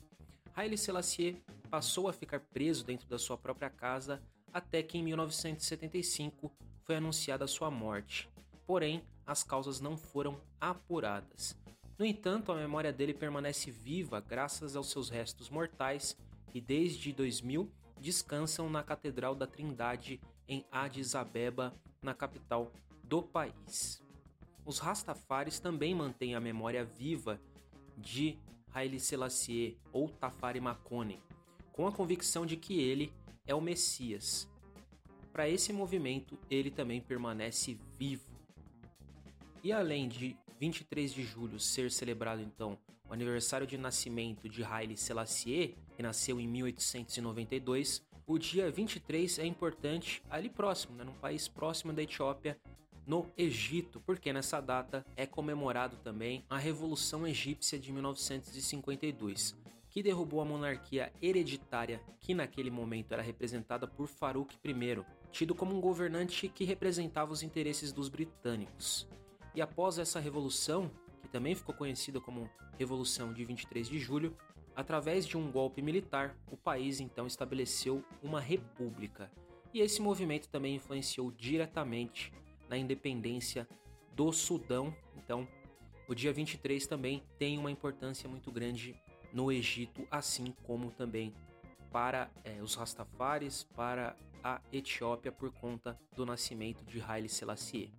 [0.52, 4.20] Haile Selassie passou a ficar preso dentro da sua própria casa
[4.52, 6.50] até que em 1975
[6.82, 8.28] foi anunciada sua morte.
[8.66, 11.56] Porém, as causas não foram apuradas.
[11.96, 16.16] No entanto, a memória dele permanece viva graças aos seus restos mortais,
[16.50, 17.70] que desde 2000
[18.00, 22.72] descansam na Catedral da Trindade em Addis Abeba, na capital
[23.02, 24.02] do país.
[24.64, 27.40] Os Rastafaris também mantêm a memória viva
[27.96, 28.38] de
[28.72, 31.22] Haile Selassie ou Tafari Makone,
[31.72, 33.12] com a convicção de que ele
[33.46, 34.48] é o Messias.
[35.32, 38.30] Para esse movimento, ele também permanece vivo.
[39.62, 42.78] E além de 23 de julho ser celebrado então
[43.08, 49.46] o aniversário de nascimento de Haile Selassie, que nasceu em 1892, o dia 23 é
[49.46, 52.58] importante ali próximo, né, num país próximo da Etiópia,
[53.06, 59.54] no Egito, porque nessa data é comemorado também a Revolução Egípcia de 1952,
[59.90, 65.76] que derrubou a monarquia hereditária que naquele momento era representada por Farouk I, tido como
[65.76, 69.06] um governante que representava os interesses dos britânicos.
[69.54, 70.90] E após essa revolução,
[71.34, 72.48] também ficou conhecida como
[72.78, 74.36] Revolução de 23 de Julho,
[74.76, 79.30] Através de um golpe militar, o país então estabeleceu uma república.
[79.72, 82.32] E esse movimento também influenciou diretamente
[82.68, 83.68] na independência
[84.12, 84.94] do Sudão.
[85.16, 85.46] Então,
[86.08, 88.96] o dia 23 também tem uma importância muito grande
[89.32, 91.32] no Egito, assim como também
[91.92, 97.92] para é, os Rastafaris, para a Etiópia por conta do nascimento de Haile Selassie.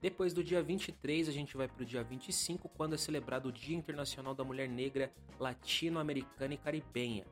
[0.00, 3.52] Depois do dia 23, a gente vai para o dia 25, quando é celebrado o
[3.52, 7.26] Dia Internacional da Mulher Negra Latino-Americana e Caribenha.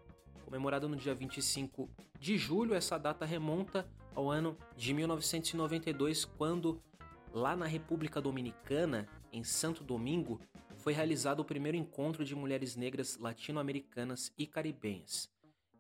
[0.45, 1.89] Comemorado no dia 25
[2.21, 6.83] de julho, essa data remonta ao ano de 1992, quando,
[7.33, 10.39] lá na República Dominicana, em Santo Domingo,
[10.77, 15.31] foi realizado o primeiro encontro de mulheres negras latino-americanas e caribenhas.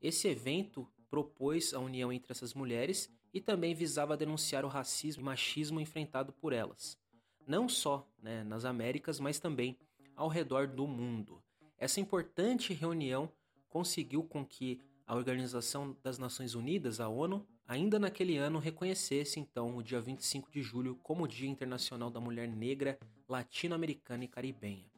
[0.00, 5.24] Esse evento propôs a união entre essas mulheres e também visava denunciar o racismo e
[5.24, 6.98] machismo enfrentado por elas,
[7.46, 9.78] não só né, nas Américas, mas também
[10.16, 11.40] ao redor do mundo.
[11.78, 13.30] Essa importante reunião
[13.68, 19.76] conseguiu com que a Organização das Nações Unidas, a ONU, ainda naquele ano reconhecesse então
[19.76, 22.98] o dia 25 de julho como o Dia Internacional da Mulher Negra,
[23.28, 24.90] Latino-Americana e Caribenha.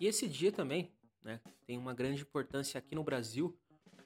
[0.00, 0.90] E esse dia também
[1.22, 3.54] né, tem uma grande importância aqui no Brasil,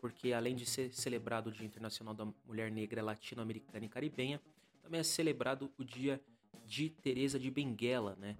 [0.00, 4.40] porque além de ser celebrado o Dia Internacional da Mulher Negra Latino-Americana e Caribenha,
[4.82, 6.20] também é celebrado o Dia
[6.64, 8.36] de Teresa de Benguela, né,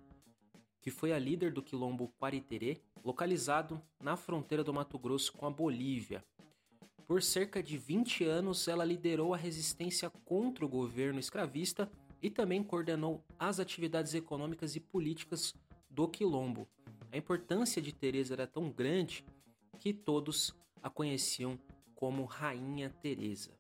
[0.81, 5.51] que foi a líder do quilombo Quariterê, localizado na fronteira do Mato Grosso com a
[5.51, 6.25] Bolívia.
[7.07, 11.91] Por cerca de 20 anos, ela liderou a resistência contra o governo escravista
[12.21, 15.55] e também coordenou as atividades econômicas e políticas
[15.89, 16.69] do quilombo.
[17.11, 19.25] A importância de Teresa era tão grande
[19.79, 21.59] que todos a conheciam
[21.95, 23.51] como Rainha Teresa.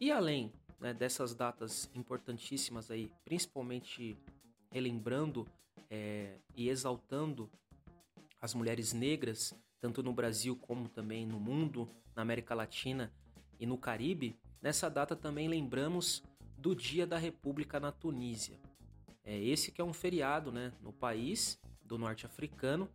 [0.00, 4.18] E além né, dessas datas importantíssimas aí, principalmente
[4.70, 5.46] relembrando
[5.90, 7.50] é, e exaltando
[8.40, 13.12] as mulheres negras, tanto no Brasil como também no mundo, na América Latina
[13.58, 16.22] e no Caribe, nessa data também lembramos
[16.58, 18.58] do Dia da República na Tunísia.
[19.24, 22.88] É esse que é um feriado né, no país do norte africano,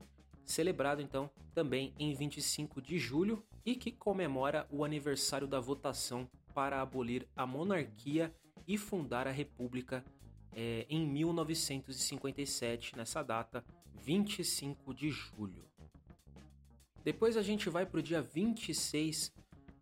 [0.45, 6.81] celebrado então também em 25 de julho e que comemora o aniversário da votação para
[6.81, 8.34] abolir a monarquia
[8.68, 10.03] e fundar a república
[10.53, 13.63] é, em 1957, nessa data,
[13.95, 15.65] 25 de julho.
[17.03, 19.34] Depois a gente vai para o dia 26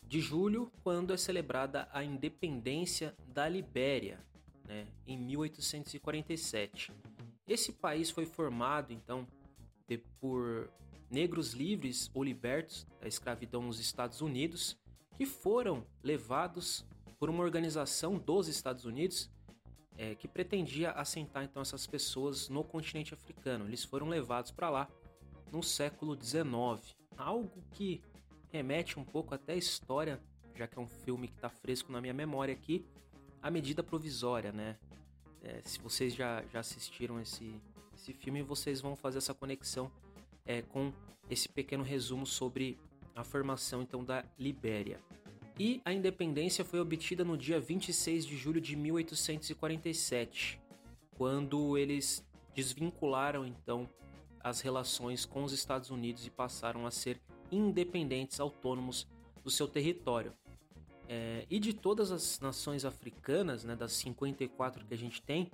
[0.07, 4.19] de julho, quando é celebrada a independência da Libéria,
[4.65, 6.91] né, em 1847.
[7.47, 9.27] Esse país foi formado, então,
[9.89, 10.69] de, por
[11.09, 14.77] negros livres ou libertos da escravidão nos Estados Unidos,
[15.17, 16.85] que foram levados
[17.17, 19.29] por uma organização dos Estados Unidos
[19.97, 23.65] é, que pretendia assentar então essas pessoas no continente africano.
[23.65, 24.87] Eles foram levados para lá
[25.51, 28.01] no século XIX, algo que
[28.49, 30.21] remete um pouco até a história,
[30.55, 32.85] já que é um filme que está fresco na minha memória aqui,
[33.41, 34.77] a medida provisória, né?
[35.41, 37.59] É, se vocês já, já assistiram esse,
[37.99, 39.91] esse filme, vocês vão fazer essa conexão
[40.45, 40.91] é, com
[41.29, 42.77] esse pequeno resumo sobre
[43.15, 44.99] a formação então da Libéria
[45.59, 50.57] e a independência foi obtida no dia 26 de julho de 1847,
[51.17, 53.87] quando eles desvincularam então
[54.39, 57.19] as relações com os Estados Unidos e passaram a ser
[57.51, 59.05] independentes, autônomos
[59.43, 60.31] do seu território.
[61.09, 65.51] É, e de todas as nações africanas, né, das 54 que a gente tem,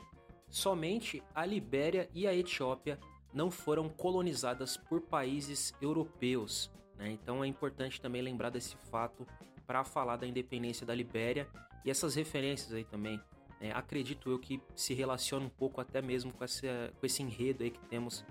[0.49, 2.99] somente a Libéria e a Etiópia
[3.33, 6.71] não foram colonizadas por países europeus.
[6.97, 7.11] Né?
[7.11, 9.27] Então é importante também lembrar desse fato
[9.67, 11.47] para falar da independência da Libéria
[11.83, 13.19] e essas referências aí também.
[13.59, 17.63] É, acredito eu que se relaciona um pouco até mesmo com, essa, com esse enredo
[17.63, 18.25] aí que temos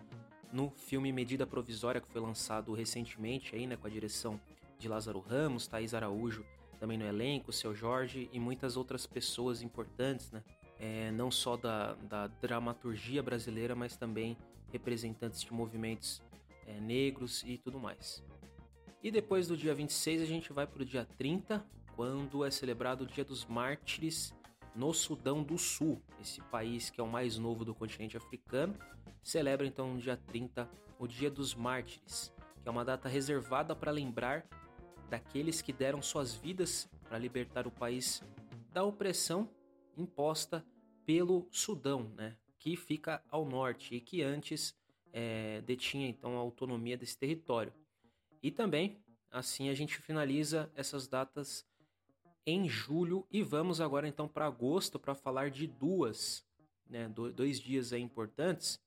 [0.53, 4.41] no filme Medida Provisória que foi lançado recentemente aí, né, com a direção
[4.79, 6.45] de Lázaro Ramos, Thaís Araújo
[6.79, 10.43] também no elenco, seu Jorge e muitas outras pessoas importantes, né?
[10.87, 14.37] É, não só da, da dramaturgia brasileira, mas também
[14.71, 16.21] representantes de movimentos
[16.67, 18.23] é, negros e tudo mais.
[19.03, 21.65] E depois do dia 26 a gente vai para o dia 30,
[21.97, 24.35] quando é celebrado o Dia dos Mártires
[24.77, 28.75] no Sudão do Sul, esse país que é o mais novo do continente africano.
[29.23, 32.31] Celebra então no dia 30 o Dia dos Mártires,
[32.63, 34.47] que é uma data reservada para lembrar
[35.09, 38.23] daqueles que deram suas vidas para libertar o país
[38.71, 39.49] da opressão
[39.97, 40.63] imposta
[41.07, 44.75] pelo Sudão, né, que fica ao norte e que antes
[45.13, 47.73] é, detinha então a autonomia desse território.
[48.43, 48.99] E também,
[49.31, 51.67] assim, a gente finaliza essas datas
[52.47, 56.45] em julho e vamos agora então para agosto para falar de duas,
[56.89, 58.79] né, dois dias aí importantes.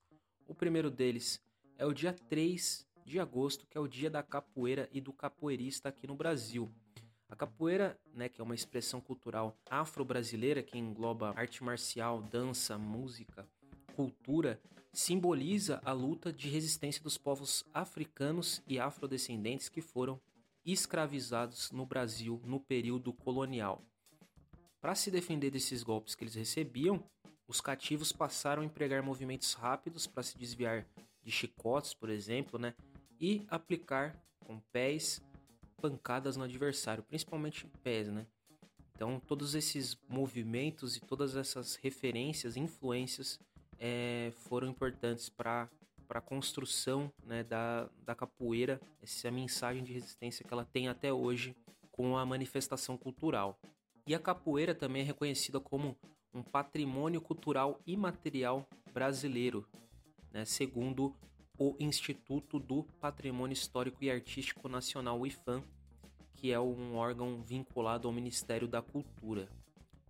[0.47, 1.41] O primeiro deles
[1.77, 5.89] é o dia 3 de agosto, que é o dia da capoeira e do capoeirista
[5.89, 6.71] aqui no Brasil.
[7.29, 13.47] A capoeira, né, que é uma expressão cultural afro-brasileira que engloba arte marcial, dança, música,
[13.95, 14.61] cultura,
[14.93, 20.19] simboliza a luta de resistência dos povos africanos e afrodescendentes que foram
[20.65, 23.83] escravizados no Brasil no período colonial.
[24.79, 27.03] Para se defender desses golpes que eles recebiam,
[27.47, 30.85] os cativos passaram a empregar movimentos rápidos para se desviar
[31.23, 32.73] de chicotes, por exemplo, né,
[33.19, 35.21] e aplicar com pés
[35.81, 38.25] pancadas no adversário, principalmente pés, né?
[38.95, 43.39] Então, todos esses movimentos e todas essas referências, influências,
[43.79, 45.69] é, foram importantes para
[46.09, 51.55] a construção né, da, da capoeira, essa mensagem de resistência que ela tem até hoje
[51.91, 53.59] com a manifestação cultural.
[54.07, 55.95] E a capoeira também é reconhecida como
[56.33, 59.67] um patrimônio cultural imaterial brasileiro,
[60.31, 61.13] né, segundo
[61.57, 65.63] o Instituto do Patrimônio Histórico e Artístico Nacional, o IFAM,
[66.35, 69.49] que é um órgão vinculado ao Ministério da Cultura.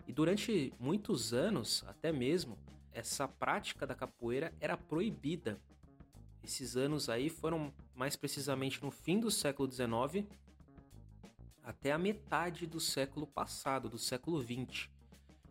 [0.05, 2.57] E durante muitos anos, até mesmo,
[2.91, 5.59] essa prática da capoeira era proibida.
[6.43, 10.25] Esses anos aí foram mais precisamente no fim do século XIX
[11.63, 14.89] até a metade do século passado, do século XX.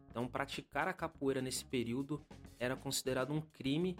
[0.08, 2.24] Então, praticar a capoeira nesse período
[2.58, 3.94] era considerado um crime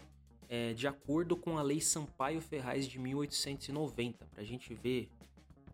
[0.49, 5.09] é, de acordo com a Lei Sampaio Ferraz de 1890, para a gente ver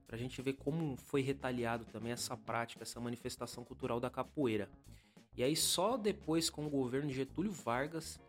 [0.07, 4.69] para a gente ver como foi retaliado também essa prática, essa manifestação cultural da capoeira.
[5.35, 8.21] E aí só depois com o governo de Getúlio Vargas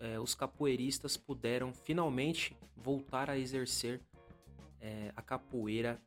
[0.00, 4.00] é, os capoeiristas puderam finalmente voltar a exercer
[4.80, 6.00] é, a capoeira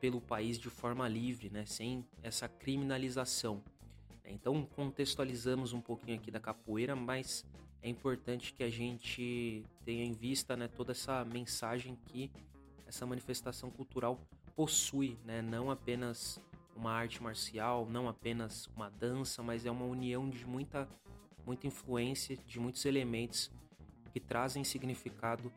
[0.00, 3.62] pelo país de forma livre, né, sem essa criminalização.
[4.24, 7.44] Então contextualizamos um pouquinho aqui da capoeira, mas
[7.82, 12.30] é importante que a gente tenha em vista né, toda essa mensagem que
[12.86, 14.20] essa manifestação cultural
[14.54, 16.40] possui, né, não apenas
[16.74, 20.88] uma arte marcial, não apenas uma dança, mas é uma união de muita,
[21.44, 23.50] muita influência, de muitos elementos
[24.12, 25.52] que trazem significado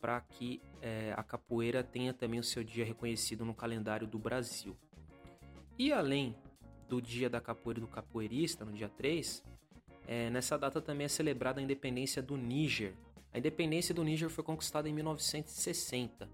[0.00, 4.76] para que é, a capoeira tenha também o seu dia reconhecido no calendário do Brasil.
[5.78, 6.36] E além
[6.88, 9.42] do dia da capoeira do capoeirista, no dia 3,
[10.06, 12.94] é, nessa data também é celebrada a independência do Níger.
[13.32, 16.28] A independência do Níger foi conquistada em 1960.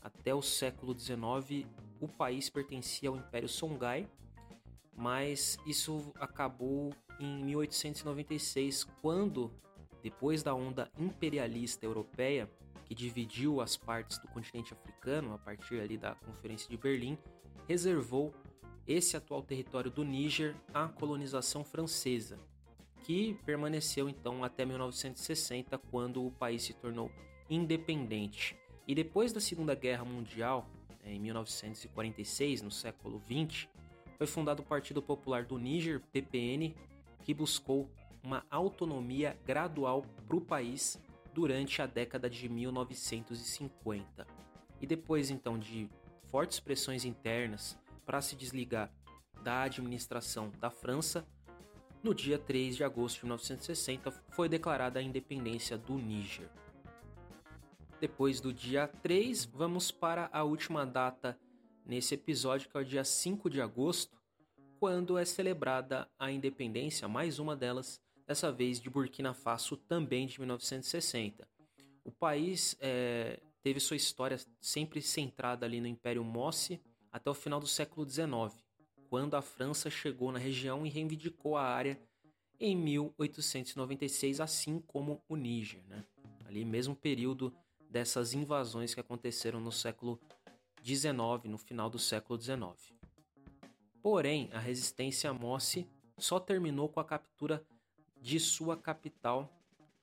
[0.00, 1.66] Até o século XIX,
[2.00, 4.08] o país pertencia ao Império Songhai,
[4.96, 9.50] mas isso acabou em 1896, quando,
[10.02, 12.48] depois da onda imperialista europeia,
[12.84, 17.18] que dividiu as partes do continente africano a partir ali da Conferência de Berlim,
[17.66, 18.32] reservou
[18.86, 22.38] esse atual território do Níger à colonização francesa
[23.06, 27.08] que permaneceu então até 1960, quando o país se tornou
[27.48, 28.56] independente.
[28.84, 30.68] E depois da Segunda Guerra Mundial,
[31.04, 33.70] né, em 1946, no século 20,
[34.18, 36.74] foi fundado o Partido Popular do Níger, PPN,
[37.22, 37.88] que buscou
[38.24, 41.00] uma autonomia gradual para o país
[41.32, 44.26] durante a década de 1950.
[44.80, 45.88] E depois então de
[46.24, 48.92] fortes pressões internas para se desligar
[49.44, 51.24] da administração da França,
[52.06, 56.48] no dia 3 de agosto de 1960 foi declarada a independência do Níger.
[58.00, 61.36] Depois do dia 3, vamos para a última data
[61.84, 64.16] nesse episódio, que é o dia 5 de agosto,
[64.78, 70.38] quando é celebrada a independência, mais uma delas, dessa vez de Burkina Faso, também de
[70.38, 71.48] 1960.
[72.04, 76.80] O país é, teve sua história sempre centrada ali no Império Mossi
[77.10, 78.64] até o final do século XIX
[79.08, 82.00] quando a França chegou na região e reivindicou a área
[82.58, 86.04] em 1896, assim como o Níger, né?
[86.46, 87.52] ali mesmo período
[87.90, 90.20] dessas invasões que aconteceram no século
[90.84, 92.94] XIX, no final do século XIX.
[94.02, 95.86] Porém, a resistência Mossi
[96.18, 97.64] só terminou com a captura
[98.20, 99.52] de sua capital,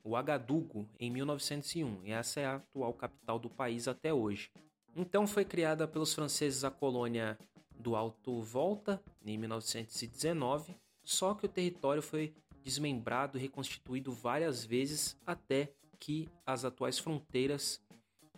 [0.02, 4.50] o Agadugo, em 1901, e essa é a atual capital do país até hoje.
[4.94, 7.38] Então foi criada pelos franceses a colônia
[7.78, 15.16] do Alto Volta, em 1919, só que o território foi desmembrado e reconstituído várias vezes
[15.26, 17.82] até que as atuais fronteiras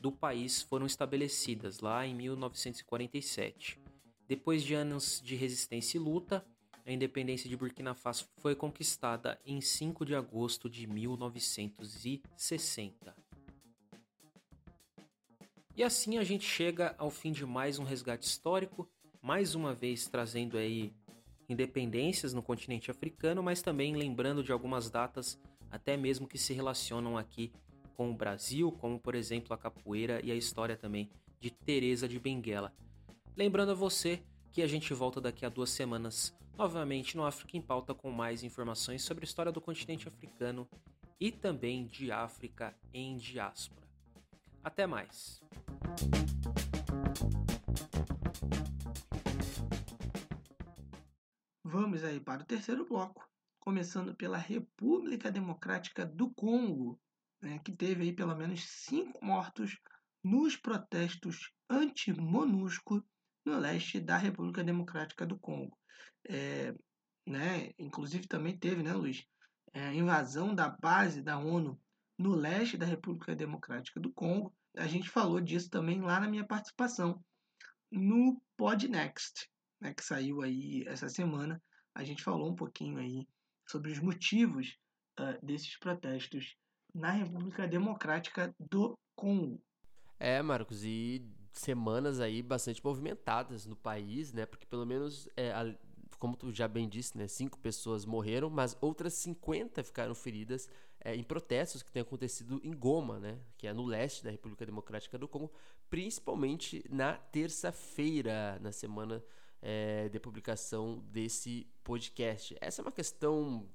[0.01, 3.81] do país foram estabelecidas lá em 1947.
[4.29, 6.45] Depois de anos de resistência e luta,
[6.85, 13.17] a independência de Burkina Faso foi conquistada em 5 de agosto de 1960.
[15.77, 18.89] E assim a gente chega ao fim de mais um resgate histórico
[19.23, 20.93] mais uma vez trazendo aí
[21.49, 25.39] independências no continente africano, mas também lembrando de algumas datas,
[25.71, 27.53] até mesmo que se relacionam aqui
[27.97, 31.11] com o Brasil, como por exemplo a capoeira e a história também
[31.41, 32.73] de Teresa de Benguela.
[33.37, 34.23] Lembrando a você
[34.53, 38.43] que a gente volta daqui a duas semanas, novamente no África em Pauta, com mais
[38.43, 40.69] informações sobre a história do continente africano
[41.21, 43.87] e também de África em diáspora.
[44.63, 45.41] Até mais!
[51.78, 53.28] Vamos aí para o terceiro bloco,
[53.59, 56.98] começando pela República Democrática do Congo,
[57.39, 59.78] né, que teve aí pelo menos cinco mortos
[60.24, 63.05] nos protestos anti-MONUSCO
[63.44, 65.78] no leste da República Democrática do Congo.
[66.27, 66.74] É,
[67.27, 69.23] né, inclusive também teve, né, Luiz,
[69.74, 71.78] é, invasão da base da ONU
[72.16, 74.51] no leste da República Democrática do Congo.
[74.78, 77.23] A gente falou disso também lá na minha participação
[77.93, 79.47] no Podnext,
[79.81, 81.62] né, que saiu aí essa semana.
[81.94, 83.27] A gente falou um pouquinho aí
[83.66, 84.77] sobre os motivos
[85.19, 86.57] uh, desses protestos
[86.94, 89.62] na República Democrática do Congo.
[90.19, 91.23] É, Marcos, e
[91.53, 94.47] semanas aí bastante movimentadas no país, né?
[94.47, 95.74] Porque pelo menos, é, a,
[96.19, 97.28] como tu já bem disse, né?
[97.28, 100.69] Cinco pessoas morreram, mas outras 50 ficaram feridas
[101.01, 103.39] é, em protestos que têm acontecido em Goma, né?
[103.57, 105.53] Que é no leste da República Democrática do Congo,
[105.90, 109.23] principalmente na terça-feira, na semana
[109.69, 112.57] é, de publicação desse podcast.
[112.61, 113.69] Essa é uma questão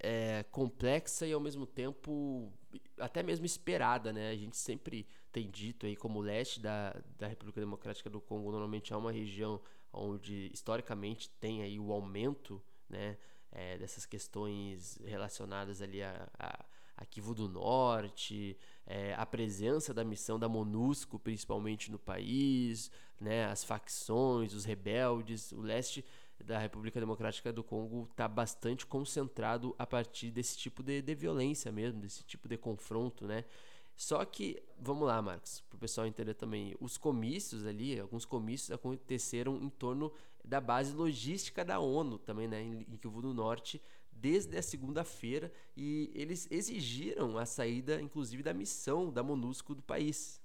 [0.00, 2.52] é, complexa e ao mesmo tempo
[2.98, 4.30] até mesmo esperada, né?
[4.30, 8.50] A gente sempre tem dito aí como o leste da, da República Democrática do Congo
[8.50, 9.60] normalmente é uma região
[9.92, 13.16] onde historicamente tem aí o aumento, né?
[13.52, 16.64] É, dessas questões relacionadas ali a, a,
[16.96, 18.56] a Kivu do Norte,
[18.86, 22.90] é, a presença da missão da MONUSCO, principalmente no país,
[23.20, 26.04] né, as facções, os rebeldes, o leste
[26.44, 31.70] da República Democrática do Congo está bastante concentrado a partir desse tipo de, de violência
[31.72, 33.44] mesmo, desse tipo de confronto, né?
[33.96, 38.72] Só que, vamos lá, Marcos, para o pessoal entender também, os comícios ali, alguns comícios
[38.72, 40.12] aconteceram em torno
[40.44, 43.80] da base logística da ONU também, né, em Kivu do Norte,
[44.24, 50.40] desde a segunda-feira, e eles exigiram a saída, inclusive, da missão da MONUSCO do país,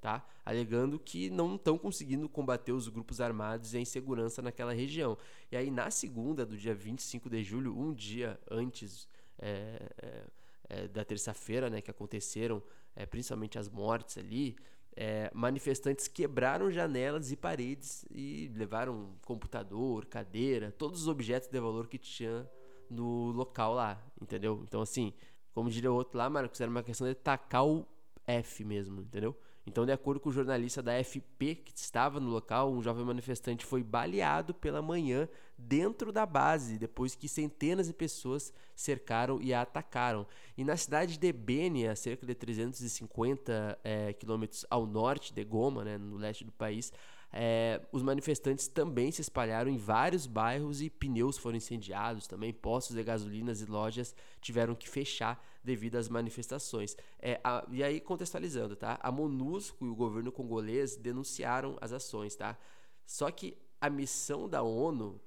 [0.00, 0.24] tá?
[0.44, 5.18] alegando que não estão conseguindo combater os grupos armados e a insegurança naquela região.
[5.50, 10.24] E aí, na segunda, do dia 25 de julho, um dia antes é, é,
[10.68, 12.62] é, da terça-feira, né, que aconteceram
[12.94, 14.54] é, principalmente as mortes ali,
[14.94, 21.88] é, manifestantes quebraram janelas e paredes e levaram computador, cadeira, todos os objetos de valor
[21.88, 22.48] que tinha
[22.90, 24.62] no local lá, entendeu?
[24.66, 25.12] Então, assim,
[25.52, 27.86] como diria o outro lá, Marcos, era uma questão de tacar o
[28.26, 29.36] F mesmo, entendeu?
[29.68, 33.66] Então, de acordo com o jornalista da FP que estava no local, um jovem manifestante
[33.66, 35.28] foi baleado pela manhã
[35.58, 40.26] dentro da base, depois que centenas de pessoas cercaram e a atacaram.
[40.56, 45.84] E na cidade de Beni, a cerca de 350 é, quilômetros ao norte de Goma,
[45.84, 46.90] né, no leste do país,
[47.32, 52.96] é, os manifestantes também se espalharam em vários bairros e pneus foram incendiados também, postos
[52.96, 56.96] de gasolinas e lojas tiveram que fechar devido às manifestações.
[57.18, 58.98] É, a, e aí, contextualizando, tá?
[59.02, 62.58] A MONUSCO e o governo congolês denunciaram as ações, tá?
[63.04, 65.20] Só que a missão da ONU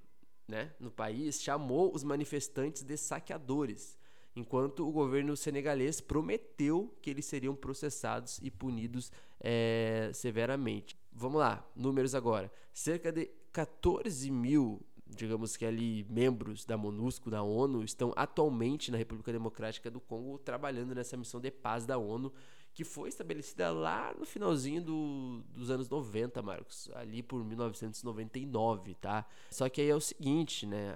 [0.48, 3.98] né, no país chamou os manifestantes de saqueadores,
[4.36, 11.01] enquanto o governo senegalês prometeu que eles seriam processados e punidos é, severamente.
[11.12, 12.52] Vamos lá, números agora.
[12.74, 14.86] Cerca de 14 mil
[15.16, 20.38] digamos que ali membros da MONUSCO, da ONU, estão atualmente na República Democrática do Congo
[20.38, 22.32] trabalhando nessa missão de paz da ONU,
[22.74, 29.26] que foi estabelecida lá no finalzinho do, dos anos 90, Marcos, ali por 1999, tá?
[29.50, 30.96] Só que aí é o seguinte, né?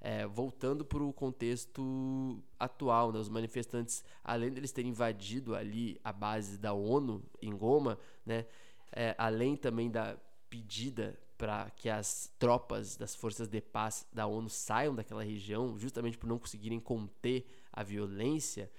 [0.00, 3.18] É, voltando para o contexto atual, né?
[3.18, 8.46] os manifestantes, além deles terem invadido ali a base da ONU em Goma, né?
[8.92, 10.16] É, além também da
[10.48, 16.18] pedida para que as tropas das forças de paz da ONU saiam daquela região, justamente
[16.18, 18.70] por não conseguirem conter a violência,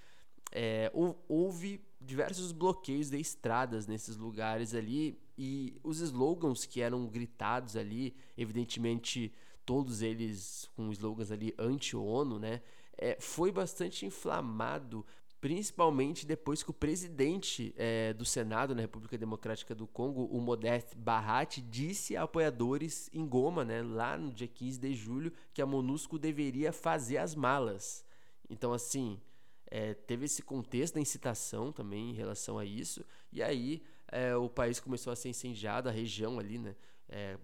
[0.52, 0.92] é,
[1.28, 8.16] houve diversos bloqueios de estradas nesses lugares ali e os slogans que eram gritados ali,
[8.38, 9.34] evidentemente
[9.66, 12.62] todos eles com slogans ali anti-ONU, né?
[12.98, 15.06] É, foi bastante inflamado
[15.42, 20.98] principalmente depois que o presidente é, do Senado na República Democrática do Congo, o Modeste
[20.98, 25.66] Barrati, disse a apoiadores em Goma, né, lá no dia 15 de julho, que a
[25.66, 28.06] MONUSCO deveria fazer as malas.
[28.50, 29.20] Então, assim,
[29.68, 34.50] é, teve esse contexto da incitação também em relação a isso, e aí é, o
[34.50, 36.76] país começou a ser incendiado, a região ali, né,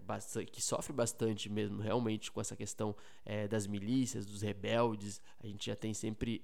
[0.06, 2.94] bastante, que sofre bastante mesmo, realmente, com essa questão
[3.50, 5.20] das milícias, dos rebeldes.
[5.42, 6.40] A gente já tem sempre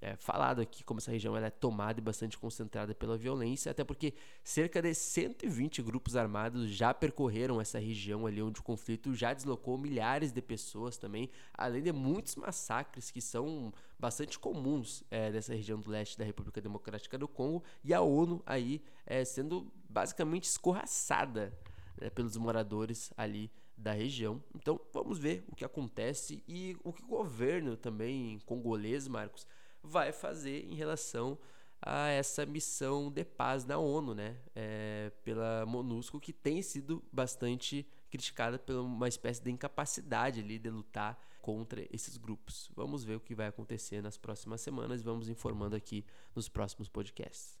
[0.00, 3.84] é, falado aqui como essa região ela é tomada e bastante concentrada pela violência, até
[3.84, 9.34] porque cerca de 120 grupos armados já percorreram essa região ali onde o conflito já
[9.34, 15.54] deslocou milhares de pessoas também, além de muitos massacres que são bastante comuns é, dessa
[15.54, 20.44] região do leste da República Democrática do Congo e a ONU aí é, sendo basicamente
[20.44, 21.52] escorraçada
[22.00, 24.42] né, pelos moradores ali da região.
[24.54, 29.46] Então vamos ver o que acontece e o que o governo também congolês, Marcos,
[29.82, 31.38] vai fazer em relação
[31.82, 34.36] a essa missão de paz na ONU, né?
[34.54, 40.68] É, pela MONUSCO, que tem sido bastante criticada por uma espécie de incapacidade ali de
[40.68, 42.70] lutar contra esses grupos.
[42.74, 46.04] Vamos ver o que vai acontecer nas próximas semanas e vamos informando aqui
[46.34, 47.58] nos próximos podcasts.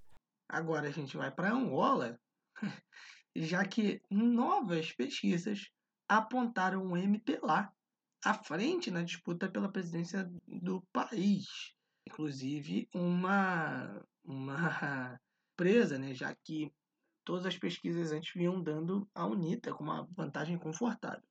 [0.48, 2.20] Agora a gente vai para Angola,
[3.34, 5.70] já que novas pesquisas
[6.08, 7.72] apontaram o MPLA
[8.22, 11.74] à frente na disputa pela presidência do país
[12.10, 14.56] inclusive uma, uma
[15.56, 16.72] presa, né, já que
[17.24, 21.22] todas as pesquisas antes vinham dando a UNITA com uma vantagem confortável.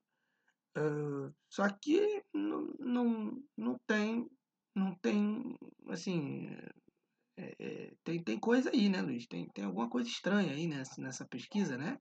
[0.77, 4.29] Uh, só que não, não, não tem,
[4.73, 5.57] não tem,
[5.89, 6.55] assim,
[7.37, 9.27] é, é, tem, tem coisa aí, né, Luiz?
[9.27, 11.99] Tem, tem alguma coisa estranha aí nessa, nessa pesquisa, né?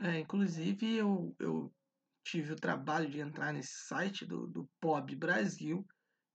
[0.00, 1.72] É, inclusive, eu, eu
[2.24, 5.84] tive o trabalho de entrar nesse site do, do POB Brasil,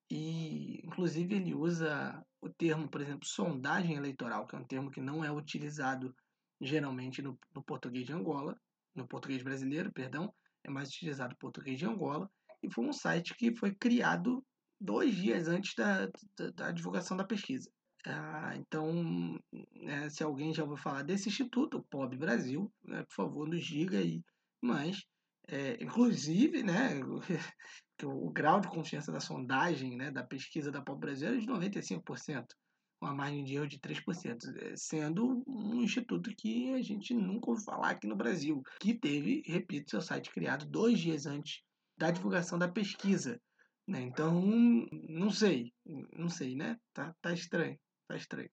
[0.09, 5.01] e, inclusive, ele usa o termo, por exemplo, sondagem eleitoral, que é um termo que
[5.01, 6.15] não é utilizado
[6.61, 8.59] geralmente no, no português de Angola,
[8.95, 12.29] no português brasileiro, perdão, é mais utilizado no português de Angola,
[12.63, 14.43] e foi um site que foi criado
[14.79, 16.07] dois dias antes da,
[16.37, 17.69] da, da divulgação da pesquisa.
[18.05, 19.37] Ah, então,
[19.75, 23.97] né, se alguém já ouviu falar desse instituto, POB Brasil, né, por favor, nos diga
[23.97, 24.23] aí.
[24.61, 25.03] Mas,
[25.47, 26.99] é, inclusive, né,
[27.97, 31.47] que o, grau de confiança da sondagem, né, da pesquisa da Pop Brasil é de
[31.47, 32.45] 95%,
[32.99, 37.49] com a margem de erro de 3%, é, sendo um instituto que a gente nunca
[37.49, 41.61] ouviu falar aqui no Brasil, que teve, repito, seu site criado dois dias antes
[41.97, 43.41] da divulgação da pesquisa.
[43.87, 44.01] Né?
[44.01, 44.41] Então,
[45.09, 45.73] não sei,
[46.13, 46.77] não sei, né?
[46.93, 48.49] Tá, tá estranho, tá estranho.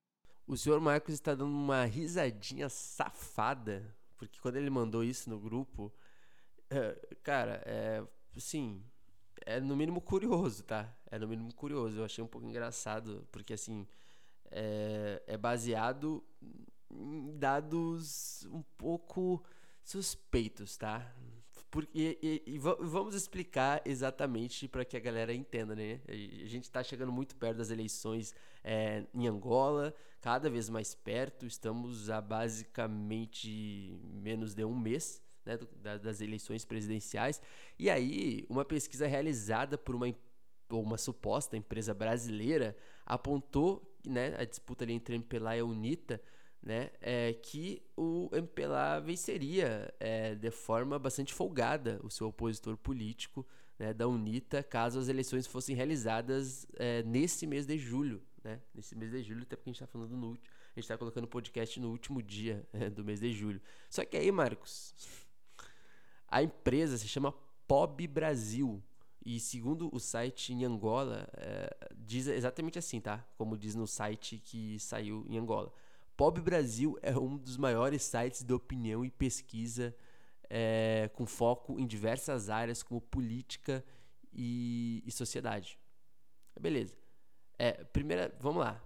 [0.46, 5.92] O senhor Marcos está dando uma risadinha safada, porque quando ele mandou isso no grupo,
[6.70, 8.06] é, cara, é,
[8.36, 8.84] sim,
[9.44, 10.92] é no mínimo curioso, tá?
[11.10, 11.98] É no mínimo curioso.
[11.98, 13.86] Eu achei um pouco engraçado, porque assim,
[14.50, 16.22] é, é baseado
[16.90, 19.42] em dados um pouco
[19.82, 21.12] suspeitos, tá?
[21.70, 21.90] Porque,
[22.22, 26.00] e, e, e vamos explicar exatamente para que a galera entenda, né?
[26.06, 28.32] A gente está chegando muito perto das eleições
[28.62, 31.46] é, em Angola, cada vez mais perto.
[31.46, 35.58] Estamos a basicamente menos de um mês né,
[35.98, 37.40] das eleições presidenciais.
[37.78, 40.06] E aí, uma pesquisa realizada por uma,
[40.70, 46.20] uma suposta empresa brasileira apontou né, a disputa ali entre MPLA e a UNITA
[46.62, 53.46] né, é, que o MPLA venceria é, de forma bastante folgada o seu opositor político
[53.78, 58.22] né, da UNITA caso as eleições fossem realizadas é, nesse mês de julho.
[58.42, 60.46] Né, nesse mês de julho, até porque a gente está falando no último.
[60.76, 63.60] A gente está colocando o podcast no último dia do mês de julho.
[63.88, 64.94] Só que aí, Marcos,
[66.28, 67.34] a empresa se chama
[67.66, 68.82] POB Brasil.
[69.24, 73.26] E segundo o site em Angola, é, diz exatamente assim, tá?
[73.38, 75.72] Como diz no site que saiu em Angola.
[76.16, 79.96] POB Brasil é um dos maiores sites de opinião e pesquisa
[80.50, 83.84] é, com foco em diversas áreas como política
[84.32, 85.78] e, e sociedade.
[86.60, 86.96] Beleza.
[87.58, 88.82] É, primeira, vamos lá.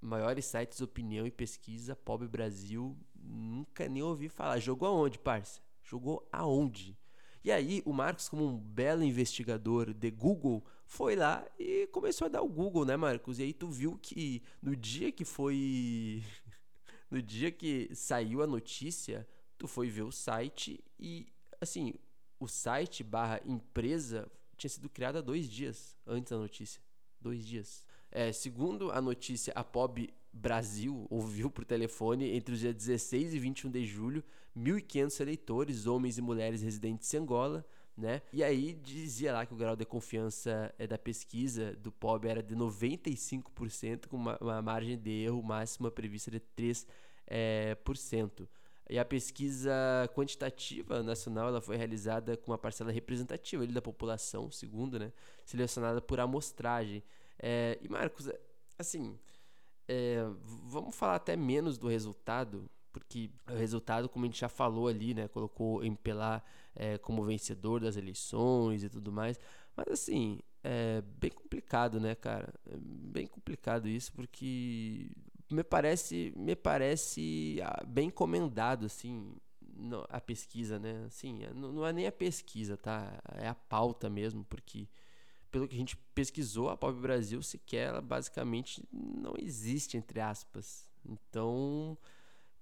[0.00, 4.58] Maiores sites de opinião e pesquisa, POB Brasil, nunca nem ouvi falar.
[4.58, 5.60] Jogou aonde, parça?
[5.90, 6.96] Jogou aonde?
[7.42, 12.28] E aí, o Marcos, como um belo investigador de Google, foi lá e começou a
[12.28, 13.40] dar o Google, né, Marcos?
[13.40, 16.22] E aí tu viu que no dia que foi.
[17.10, 19.26] no dia que saiu a notícia,
[19.58, 21.26] tu foi ver o site e,
[21.60, 21.94] assim,
[22.38, 26.80] o site barra empresa tinha sido criado há dois dias antes da notícia.
[27.20, 27.84] Dois dias.
[28.12, 33.38] É, segundo a notícia, a POB Brasil ouviu por telefone entre os dias 16 e
[33.38, 34.24] 21 de julho
[34.56, 37.64] 1.500 eleitores, homens e mulheres residentes em Angola,
[37.96, 38.22] né?
[38.32, 42.42] E aí dizia lá que o grau de confiança é, da pesquisa do POB era
[42.42, 46.86] de 95%, com uma, uma margem de erro máxima prevista de 3%.
[47.32, 48.48] É, por cento.
[48.88, 49.70] E a pesquisa
[50.16, 55.12] quantitativa nacional ela foi realizada com uma parcela representativa ali, da população, segundo, né?
[55.44, 57.04] Selecionada por amostragem.
[57.38, 58.28] É, e Marcos,
[58.76, 59.16] assim,
[59.90, 60.24] é,
[60.68, 65.14] vamos falar até menos do resultado, porque o resultado, como a gente já falou ali,
[65.14, 66.44] né, colocou Empelar
[66.76, 69.38] é, como vencedor das eleições e tudo mais.
[69.76, 72.54] Mas assim, é bem complicado, né, cara?
[72.66, 75.10] É bem complicado isso, porque
[75.50, 79.34] me parece, me parece ah, bem encomendado, assim,
[80.08, 81.04] a pesquisa, né?
[81.06, 83.12] Assim, não é nem a pesquisa, tá?
[83.38, 84.86] É a pauta mesmo, porque
[85.50, 90.88] pelo que a gente pesquisou, a Pop Brasil sequer, ela basicamente não existe, entre aspas.
[91.04, 91.96] Então,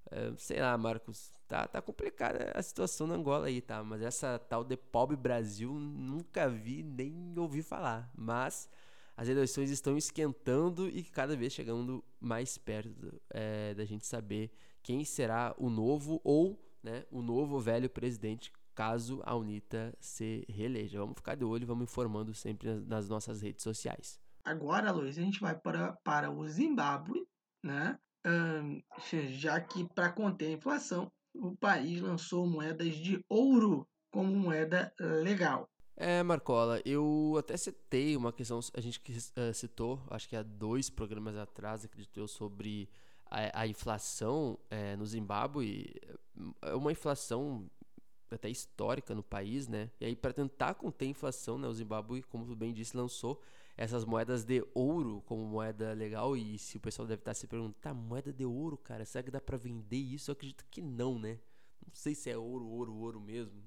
[0.10, 3.84] É, sei lá, Marcos, tá, tá complicada a situação na Angola aí, tá?
[3.84, 8.12] Mas essa tal de pobre Brasil nunca vi nem ouvi falar.
[8.18, 8.68] Mas
[9.16, 14.52] as eleições estão esquentando e cada vez chegando mais perto é, da gente saber
[14.82, 21.00] quem será o novo ou né, o novo velho presidente caso a UNITA se reeleja.
[21.00, 24.20] Vamos ficar de olho, vamos informando sempre nas nossas redes sociais.
[24.44, 27.28] Agora, Luiz, a gente vai para, para o Zimbábue,
[27.62, 28.00] né?
[28.26, 28.82] Um,
[29.30, 35.70] já que para conter a inflação, o país lançou moedas de ouro como moeda legal.
[35.96, 40.90] É, Marcola, eu até citei uma questão, a gente uh, citou, acho que há dois
[40.90, 42.90] programas atrás, acredito eu, sobre
[43.30, 45.94] a, a inflação é, no Zimbábue
[46.62, 47.70] é uma inflação
[48.32, 49.90] até histórica no país, né?
[50.00, 53.42] E aí para tentar conter a inflação, né, o Zimbábue, como tu bem disse, lançou
[53.76, 57.78] essas moedas de ouro como moeda legal e se o pessoal deve estar se perguntando,
[57.82, 60.30] tá, moeda de ouro, cara, será que dá para vender isso?
[60.30, 61.40] Eu acredito que não, né?
[61.86, 63.64] Não sei se é ouro, ouro, ouro mesmo.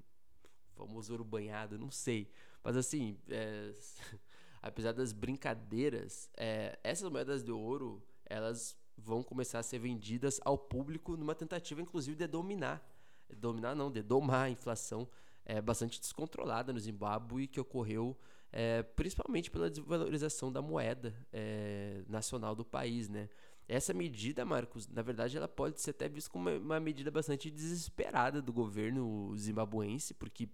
[0.74, 2.30] O famoso ouro banhado, não sei.
[2.62, 3.72] Mas assim, é...
[4.60, 6.78] apesar das brincadeiras, é...
[6.84, 12.16] essas moedas de ouro, elas vão começar a ser vendidas ao público numa tentativa, inclusive,
[12.16, 12.82] de dominar,
[13.36, 15.08] dominar não, de domar a inflação
[15.44, 18.16] é, bastante descontrolada no Zimbábue que ocorreu
[18.52, 23.28] é, principalmente pela desvalorização da moeda é, nacional do país, né?
[23.66, 28.42] Essa medida, Marcos, na verdade, ela pode ser até vista como uma, medida bastante desesperada
[28.42, 30.48] do governo zimbabuense, porque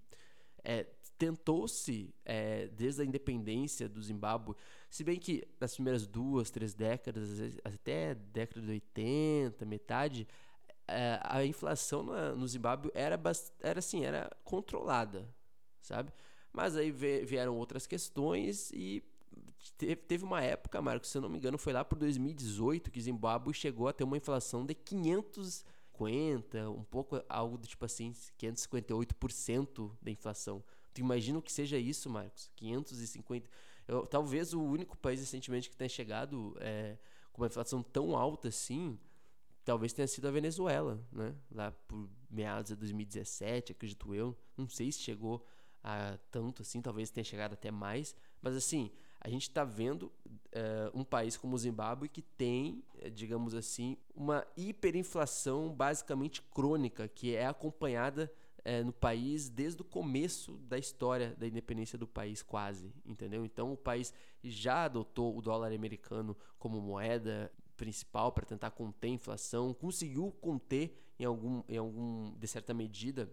[0.62, 0.86] é,
[1.16, 4.55] tentou-se, é, desde a independência do Zimbábue,
[4.90, 7.28] se bem que nas primeiras duas, três décadas,
[7.65, 10.27] até década de 80, metade,
[10.86, 12.02] é, a inflação
[12.35, 13.20] no Zimbábue era,
[13.60, 15.28] era assim, era controlada,
[15.81, 16.10] sabe?
[16.52, 19.02] Mas aí vieram outras questões e
[19.77, 23.52] teve uma época, Marcos, se eu não me engano, foi lá por 2018 que Zimbábue
[23.52, 30.10] chegou a ter uma inflação de 550, um pouco algo do tipo assim, 558% da
[30.10, 30.65] inflação.
[30.94, 32.51] Tu imagina o que seja isso, Marcos?
[32.56, 33.48] 550.
[33.89, 36.98] Eu, talvez o único país recentemente que tenha chegado é,
[37.32, 38.98] com uma inflação tão alta assim,
[39.65, 41.35] talvez tenha sido a Venezuela, né?
[41.51, 44.36] Lá por meados de 2017, acredito eu.
[44.56, 45.44] Não sei se chegou
[45.82, 48.15] a tanto assim, talvez tenha chegado até mais.
[48.43, 48.90] Mas assim,
[49.20, 50.12] a gente está vendo
[50.52, 57.09] é, um país como o Zimbábue que tem, é, digamos assim, uma hiperinflação basicamente crônica,
[57.09, 58.32] que é acompanhada
[58.69, 63.43] é, no país desde o começo da história da independência do país, quase, entendeu?
[63.43, 64.12] Então o país
[64.45, 70.95] já adotou o dólar americano como moeda principal para tentar conter a inflação, conseguiu conter
[71.19, 73.32] em algum, em algum de certa medida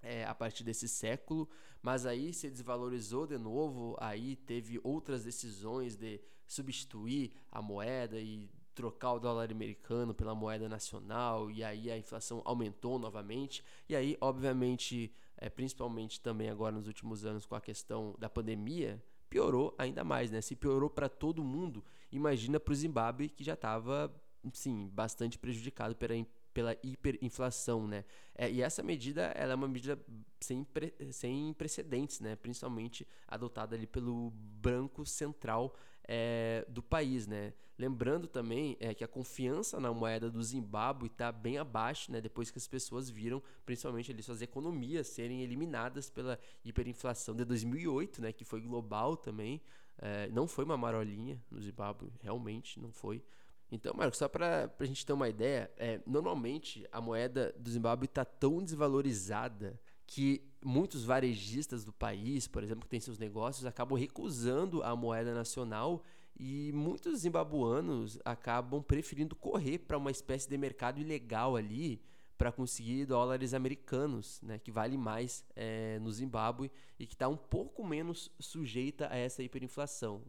[0.00, 1.46] é, a partir desse século,
[1.82, 8.48] mas aí se desvalorizou de novo, aí teve outras decisões de substituir a moeda e
[8.74, 14.16] trocar o dólar americano pela moeda nacional e aí a inflação aumentou novamente e aí
[14.20, 20.02] obviamente é, principalmente também agora nos últimos anos com a questão da pandemia piorou ainda
[20.04, 24.14] mais né se piorou para todo mundo imagina para o Zimbábue que já estava
[24.52, 26.14] sim bastante prejudicado pela
[26.52, 28.04] pela hiperinflação, né?
[28.34, 29.98] É, e essa medida, ela é uma medida
[30.40, 32.36] sem, pre, sem precedentes, né?
[32.36, 35.74] Principalmente adotada ali pelo Banco Central
[36.04, 37.52] é, do país, né?
[37.78, 42.20] Lembrando também é, que a confiança na moeda do Zimbábue está bem abaixo, né?
[42.20, 48.22] Depois que as pessoas viram, principalmente ali, suas economias serem eliminadas pela hiperinflação de 2008,
[48.22, 48.32] né?
[48.32, 49.60] Que foi global também.
[49.98, 53.22] É, não foi uma marolinha no Zimbábue, realmente não foi.
[53.70, 58.04] Então, Marcos, só para a gente ter uma ideia, é, normalmente a moeda do Zimbábue
[58.04, 59.80] está tão desvalorizada
[60.12, 65.32] que muitos varejistas do país, por exemplo, que têm seus negócios, acabam recusando a moeda
[65.32, 66.04] nacional
[66.38, 71.98] e muitos zimbabuanos acabam preferindo correr para uma espécie de mercado ilegal ali
[72.36, 77.36] para conseguir dólares americanos, né, que vale mais é, no Zimbábue e que está um
[77.36, 80.20] pouco menos sujeita a essa hiperinflação.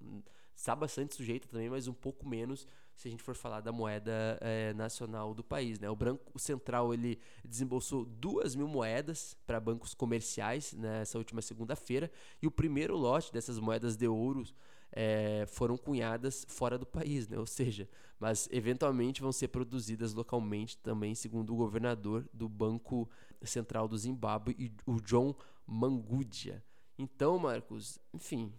[0.56, 2.66] está bastante sujeita também, mas um pouco menos
[2.96, 5.80] se a gente for falar da moeda é, nacional do país.
[5.80, 5.90] Né?
[5.90, 12.12] O Banco Central ele desembolsou duas mil moedas para bancos comerciais nessa última segunda-feira
[12.42, 14.44] e o primeiro lote dessas moedas de ouro
[14.92, 17.38] é, foram cunhadas fora do país, né?
[17.38, 17.90] ou seja,
[18.20, 23.10] mas eventualmente vão ser produzidas localmente também, segundo o governador do Banco
[23.42, 26.64] Central do Zimbábue, o John Mangudia.
[26.98, 28.54] Então, Marcos, enfim,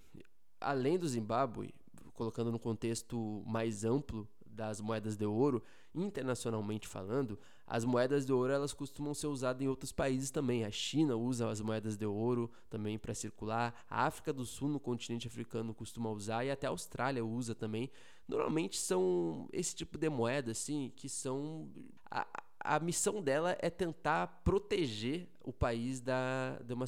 [0.60, 1.72] além do Zimbábue,
[2.14, 5.62] colocando no contexto mais amplo das moedas de ouro,
[5.94, 10.64] internacionalmente falando, as moedas de ouro elas costumam ser usadas em outros países também.
[10.64, 13.74] A China usa as moedas de ouro também para circular.
[13.88, 17.90] A África do Sul, no continente africano, costuma usar e até a Austrália usa também.
[18.28, 21.70] Normalmente são esse tipo de moeda, assim, que são
[22.10, 22.26] a,
[22.60, 26.86] a missão dela é tentar proteger o país da, de uma,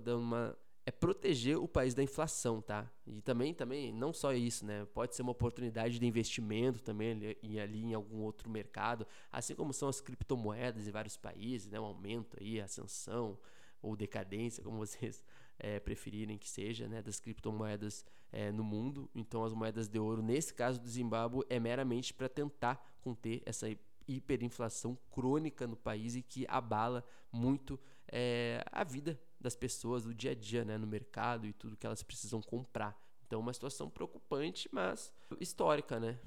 [0.00, 2.88] de uma é proteger o país da inflação, tá?
[3.04, 4.86] E também, também, não só isso, né?
[4.94, 9.88] Pode ser uma oportunidade de investimento também ali, em algum outro mercado, assim como são
[9.88, 11.80] as criptomoedas em vários países, né?
[11.80, 13.36] Um aumento aí, ascensão
[13.82, 15.24] ou decadência, como vocês
[15.58, 17.02] é, preferirem que seja, né?
[17.02, 19.10] Das criptomoedas é, no mundo.
[19.12, 23.66] Então, as moedas de ouro, nesse caso do Zimbábue, é meramente para tentar conter essa
[24.06, 27.76] hiperinflação crônica no país e que abala muito
[28.08, 31.86] é, a vida das pessoas do dia a dia, né, no mercado e tudo que
[31.86, 32.96] elas precisam comprar.
[33.26, 36.18] Então, uma situação preocupante, mas histórica, né?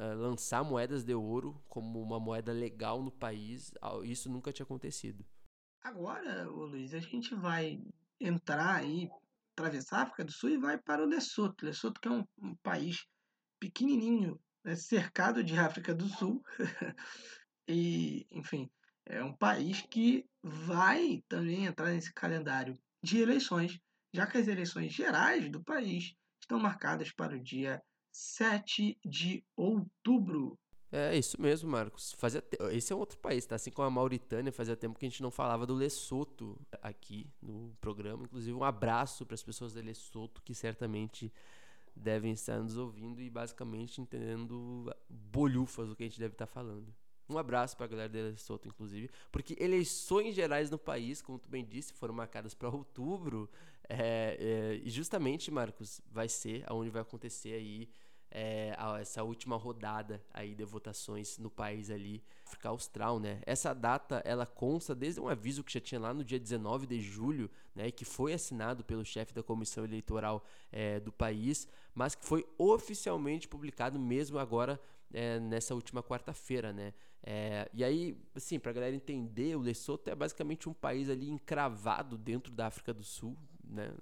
[0.00, 5.24] É, lançar moedas de ouro como uma moeda legal no país, isso nunca tinha acontecido.
[5.82, 7.80] Agora, Luiz, a gente vai
[8.20, 9.08] entrar aí,
[9.56, 11.64] atravessar a África do Sul e vai para o Lesoto.
[11.64, 13.06] Lesoto que é um, um país
[13.60, 16.42] pequenininho, né, cercado de África do Sul.
[17.68, 18.68] e, enfim,
[19.06, 23.78] é um país que vai também entrar nesse calendário de eleições,
[24.12, 30.58] já que as eleições gerais do país estão marcadas para o dia 7 de outubro.
[30.92, 32.12] É isso mesmo, Marcos.
[32.14, 32.56] Fazia te...
[32.72, 33.54] Esse é outro país, tá?
[33.54, 37.76] Assim como a Mauritânia, fazia tempo que a gente não falava do Lesoto aqui no
[37.80, 38.24] programa.
[38.24, 41.32] Inclusive, um abraço para as pessoas de Lesoto que certamente
[41.94, 46.92] devem estar nos ouvindo e basicamente entendendo bolhufas do que a gente deve estar falando.
[47.30, 51.48] Um abraço para a galera de Lesoto, inclusive, porque eleições gerais no país, como tu
[51.48, 53.48] bem disse, foram marcadas para outubro.
[53.88, 57.88] É, é, e justamente, Marcos, vai ser aonde vai acontecer aí
[58.30, 63.40] é, essa última rodada aí de votações no país ali, África Austral, né?
[63.44, 67.00] Essa data ela consta desde um aviso que já tinha lá no dia 19 de
[67.00, 67.90] julho, né?
[67.90, 73.48] Que foi assinado pelo chefe da comissão eleitoral é, do país, mas que foi oficialmente
[73.48, 74.80] publicado mesmo agora
[75.12, 76.94] é, nessa última quarta-feira, né?
[77.22, 82.16] É, e aí, assim, pra galera entender, o Lesoto é basicamente um país ali encravado
[82.16, 83.94] dentro da África do Sul, né?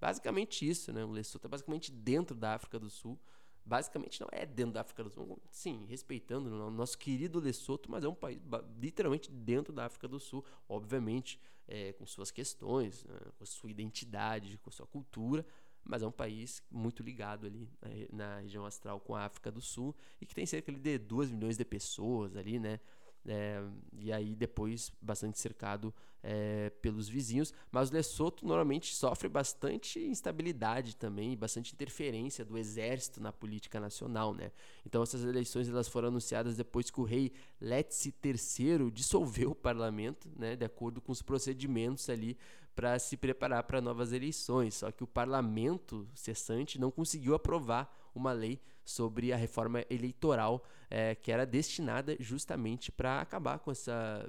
[0.00, 1.04] Basicamente isso, né?
[1.04, 3.18] O Lesoto é basicamente dentro da África do Sul.
[3.64, 8.02] Basicamente não é dentro da África do Sul, sim, respeitando o nosso querido Lesoto, mas
[8.02, 8.40] é um país
[8.80, 11.38] literalmente dentro da África do Sul, obviamente,
[11.68, 13.18] é, com suas questões, né?
[13.38, 15.46] com sua identidade, com sua cultura,
[15.84, 17.68] mas é um país muito ligado ali
[18.12, 21.30] na, na, região astral com a África do Sul e que tem cerca de 2
[21.30, 22.80] milhões de pessoas ali, né?
[23.26, 23.62] É,
[23.98, 25.92] e aí depois bastante cercado
[26.22, 27.52] é, pelos vizinhos.
[27.70, 34.34] Mas o Lesoto normalmente sofre bastante instabilidade também, bastante interferência do exército na política nacional,
[34.34, 34.52] né?
[34.84, 40.28] Então essas eleições elas foram anunciadas depois que o rei Letsi III dissolveu o parlamento,
[40.36, 40.56] né?
[40.56, 42.36] De acordo com os procedimentos ali
[42.74, 44.74] para se preparar para novas eleições.
[44.74, 51.14] Só que o parlamento cessante não conseguiu aprovar uma lei sobre a reforma eleitoral é,
[51.14, 54.28] que era destinada justamente para acabar com essa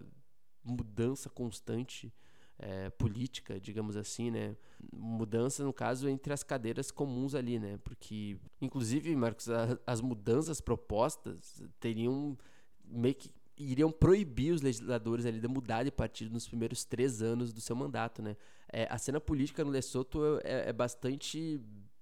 [0.63, 2.13] mudança constante
[2.61, 4.55] é, política, digamos assim, né?
[4.93, 7.79] Mudança, no caso, entre as cadeiras comuns ali, né?
[7.83, 12.37] Porque, inclusive, Marcos, a, as mudanças propostas teriam
[12.85, 17.51] meio que iriam proibir os legisladores ali de mudar de partido nos primeiros três anos
[17.51, 18.37] do seu mandato, né?
[18.71, 21.59] É, a cena política no Lesoto é, é, bastante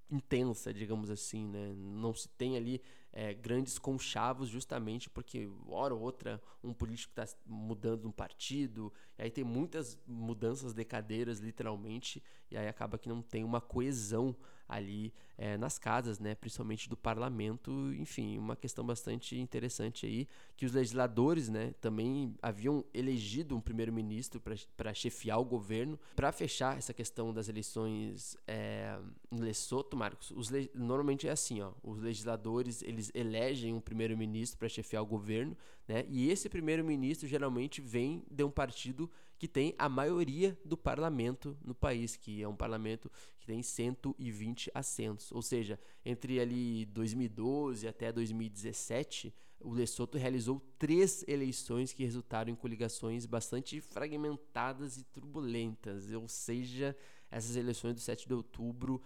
[0.09, 1.73] intensa, digamos assim, né?
[1.75, 2.81] Não se tem ali
[3.11, 9.23] é, grandes conchavos justamente porque hora ou outra um político está mudando um partido, e
[9.23, 14.35] aí tem muitas mudanças de cadeiras literalmente, e aí acaba que não tem uma coesão
[14.69, 20.65] ali é, nas casas, né, principalmente do parlamento, enfim, uma questão bastante interessante aí, que
[20.65, 24.41] os legisladores, né, também haviam elegido um primeiro-ministro
[24.77, 28.99] para chefiar o governo, para fechar essa questão das eleições é,
[29.31, 34.69] em Lesoto, Marcos, os normalmente é assim, ó, os legisladores, eles elegem um primeiro-ministro para
[34.69, 39.09] chefiar o governo, né, e esse primeiro-ministro geralmente vem de um partido
[39.39, 43.09] que tem a maioria do parlamento no país, que é um parlamento
[43.39, 45.31] que tem 120 assentos.
[45.31, 52.55] Ou seja, entre ali 2012 até 2017, o Lesoto realizou três eleições que resultaram em
[52.55, 56.11] coligações bastante fragmentadas e turbulentas.
[56.11, 56.93] Ou seja,
[57.31, 59.01] essas eleições do 7 de outubro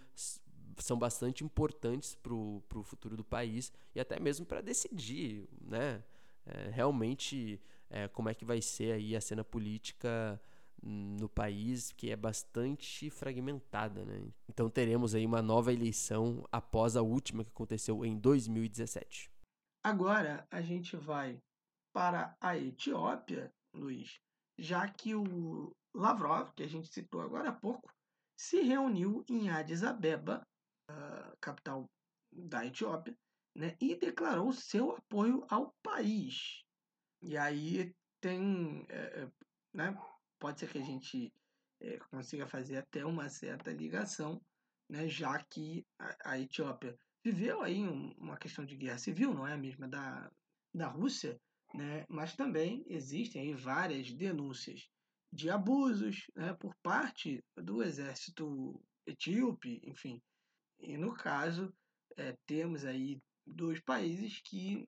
[0.78, 6.02] são bastante importantes para o futuro do país e até mesmo para decidir, né?
[6.46, 7.58] É, realmente
[7.90, 10.40] é, como é que vai ser aí a cena política
[10.82, 14.20] no país que é bastante fragmentada, né?
[14.48, 19.30] Então teremos aí uma nova eleição após a última que aconteceu em 2017.
[19.82, 21.38] Agora a gente vai
[21.94, 24.18] para a Etiópia, Luiz,
[24.58, 27.90] já que o Lavrov, que a gente citou agora há pouco,
[28.36, 30.42] se reuniu em Addis Abeba
[31.40, 31.86] capital
[32.32, 33.16] da Etiópia,
[33.56, 36.63] né, e declarou seu apoio ao país.
[37.26, 39.26] E aí tem, é,
[39.72, 39.96] né,
[40.38, 41.32] pode ser que a gente
[41.80, 44.40] é, consiga fazer até uma certa ligação,
[44.90, 46.94] né, já que a, a Etiópia
[47.24, 50.30] viveu aí um, uma questão de guerra civil, não é a mesma da,
[50.74, 51.40] da Rússia,
[51.72, 54.86] né, mas também existem aí várias denúncias
[55.32, 60.22] de abusos né, por parte do exército etíope, enfim,
[60.78, 61.74] e no caso,
[62.18, 64.86] é, temos aí dois países que,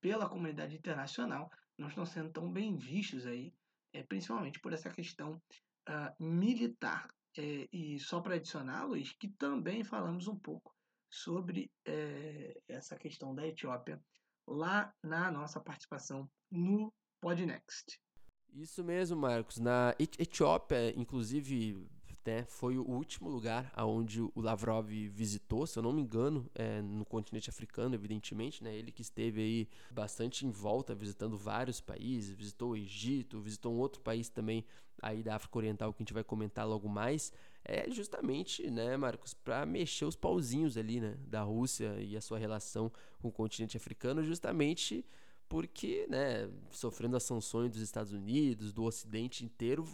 [0.00, 3.54] pela comunidade internacional, não estão sendo tão bem vistos aí,
[3.92, 5.40] é, principalmente por essa questão
[5.88, 7.08] uh, militar.
[7.36, 10.74] É, e só para adicionar, Luiz, que também falamos um pouco
[11.10, 14.00] sobre é, essa questão da Etiópia
[14.46, 18.00] lá na nossa participação no Podnext.
[18.52, 19.58] Isso mesmo, Marcos.
[19.58, 21.88] Na Etiópia, inclusive,
[22.24, 26.80] né, foi o último lugar aonde o Lavrov visitou, se eu não me engano, é,
[26.80, 32.34] no continente africano, evidentemente, né, ele que esteve aí bastante em volta, visitando vários países,
[32.34, 34.64] visitou o Egito, visitou um outro país também
[35.02, 37.32] aí da África Oriental que a gente vai comentar logo mais,
[37.64, 42.38] é justamente, né, Marcos, para mexer os pauzinhos ali, né, da Rússia e a sua
[42.38, 42.90] relação
[43.20, 45.04] com o continente africano, justamente
[45.48, 49.86] porque, né, sofrendo as sanções dos Estados Unidos, do Ocidente inteiro,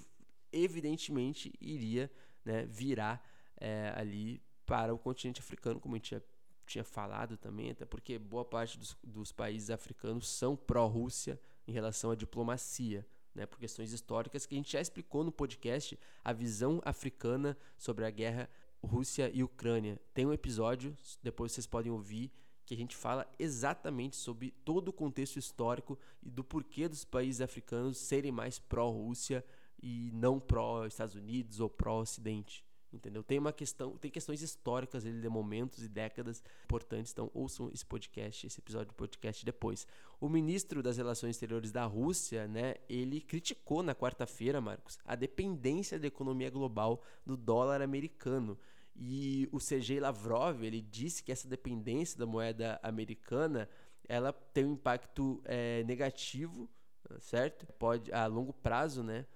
[0.53, 2.11] evidentemente iria
[2.45, 3.25] né, virar
[3.57, 6.23] é, ali para o continente africano, como a gente
[6.67, 12.11] tinha, falado também, até porque boa parte dos, dos países africanos são pró-Rússia em relação
[12.11, 13.07] à diplomacia.
[13.33, 18.05] Né, por questões históricas que a gente já explicou no podcast a visão africana sobre
[18.05, 18.51] a guerra
[18.83, 20.01] Rússia e Ucrânia.
[20.13, 22.33] Tem um episódio, depois vocês podem ouvir,
[22.65, 27.41] que a gente fala exatamente sobre todo o contexto histórico e do porquê dos países
[27.41, 29.45] africanos serem mais pró-Rússia
[29.82, 32.65] e não pró Estados Unidos ou pró Ocidente.
[32.93, 33.23] Entendeu?
[33.23, 37.86] Tem uma questão, tem questões históricas ali de momentos e décadas importantes, então ouçam esse
[37.86, 39.86] podcast, esse episódio do podcast depois.
[40.20, 46.01] O ministro das Relações Exteriores da Rússia, né, ele criticou na quarta-feira, Marcos, a dependência
[46.01, 48.59] da economia global do dólar americano.
[48.97, 53.69] E o Sergei Lavrov, ele disse que essa dependência da moeda americana,
[54.09, 56.69] ela tem um impacto é, negativo,
[57.20, 57.66] certo?
[57.74, 59.27] Pode a longo prazo, né?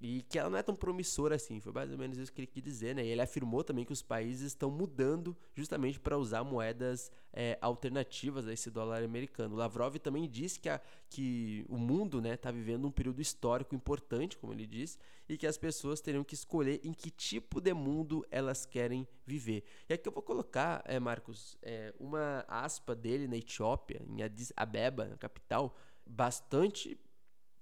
[0.00, 2.46] E que ela não é tão promissora assim, foi mais ou menos isso que ele
[2.46, 3.04] quis dizer, né?
[3.04, 8.46] E ele afirmou também que os países estão mudando justamente para usar moedas é, alternativas
[8.46, 9.56] a esse dólar americano.
[9.56, 13.74] Lavrov também disse que, a, que o mundo está né, tá vivendo um período histórico
[13.74, 14.98] importante, como ele disse,
[15.28, 19.64] e que as pessoas teriam que escolher em que tipo de mundo elas querem viver.
[19.88, 24.52] E aqui eu vou colocar, é, Marcos, é, uma aspa dele na Etiópia, em Addis
[24.56, 25.74] Abeba, na capital,
[26.06, 26.98] bastante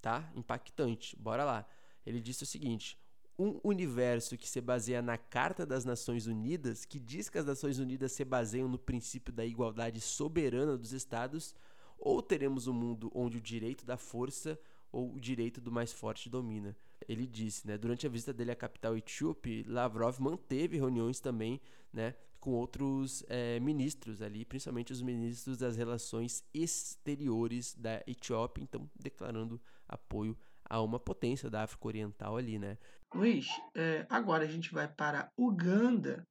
[0.00, 1.16] tá, impactante.
[1.16, 1.66] Bora lá.
[2.04, 2.98] Ele disse o seguinte:
[3.38, 7.78] um universo que se baseia na Carta das Nações Unidas, que diz que as Nações
[7.78, 11.54] Unidas se baseiam no princípio da igualdade soberana dos Estados,
[11.98, 14.58] ou teremos um mundo onde o direito da força
[14.90, 16.76] ou o direito do mais forte domina.
[17.08, 21.60] Ele disse, né, durante a visita dele à capital etíope, Lavrov manteve reuniões também,
[21.92, 28.90] né, com outros é, ministros ali, principalmente os ministros das relações exteriores da Etiópia, então
[28.98, 30.36] declarando apoio
[30.72, 32.78] a uma potência da África Oriental ali, né?
[33.14, 36.26] Luiz, é, agora a gente vai para Uganda,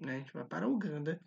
[0.00, 0.14] né?
[0.14, 1.20] A gente vai para Uganda,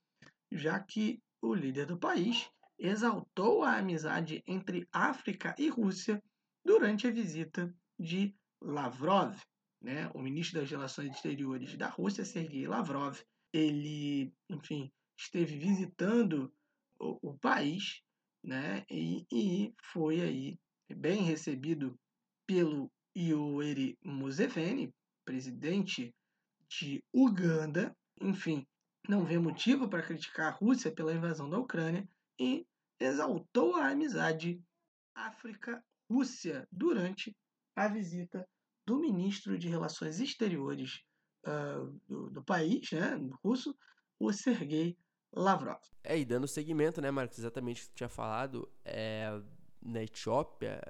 [0.51, 6.19] já que o líder do país exaltou a amizade entre África e Rússia
[6.65, 9.37] durante a visita de Lavrov,
[9.79, 10.09] né?
[10.15, 13.19] O ministro das Relações Exteriores da Rússia, Sergei Lavrov,
[13.53, 16.51] ele, enfim, esteve visitando
[16.99, 18.01] o, o país,
[18.43, 18.83] né?
[18.89, 20.59] E, e foi aí
[20.89, 21.95] bem recebido
[22.47, 24.91] pelo Yoweri Museveni,
[25.25, 26.15] presidente
[26.69, 27.95] de Uganda.
[28.21, 28.65] Enfim,
[29.07, 32.07] não vê motivo para criticar a Rússia pela invasão da Ucrânia
[32.39, 32.65] e
[32.99, 34.61] exaltou a amizade
[35.13, 37.35] África-Rússia durante
[37.75, 38.47] a visita
[38.85, 41.01] do ministro de Relações Exteriores
[41.45, 43.75] uh, do, do, país, né, russo,
[44.19, 44.97] o Sergei
[45.33, 45.81] Lavrov.
[46.03, 49.29] É, e dando seguimento, né, Marcos, exatamente o que tu tinha falado, é,
[49.81, 50.81] na Etiópia,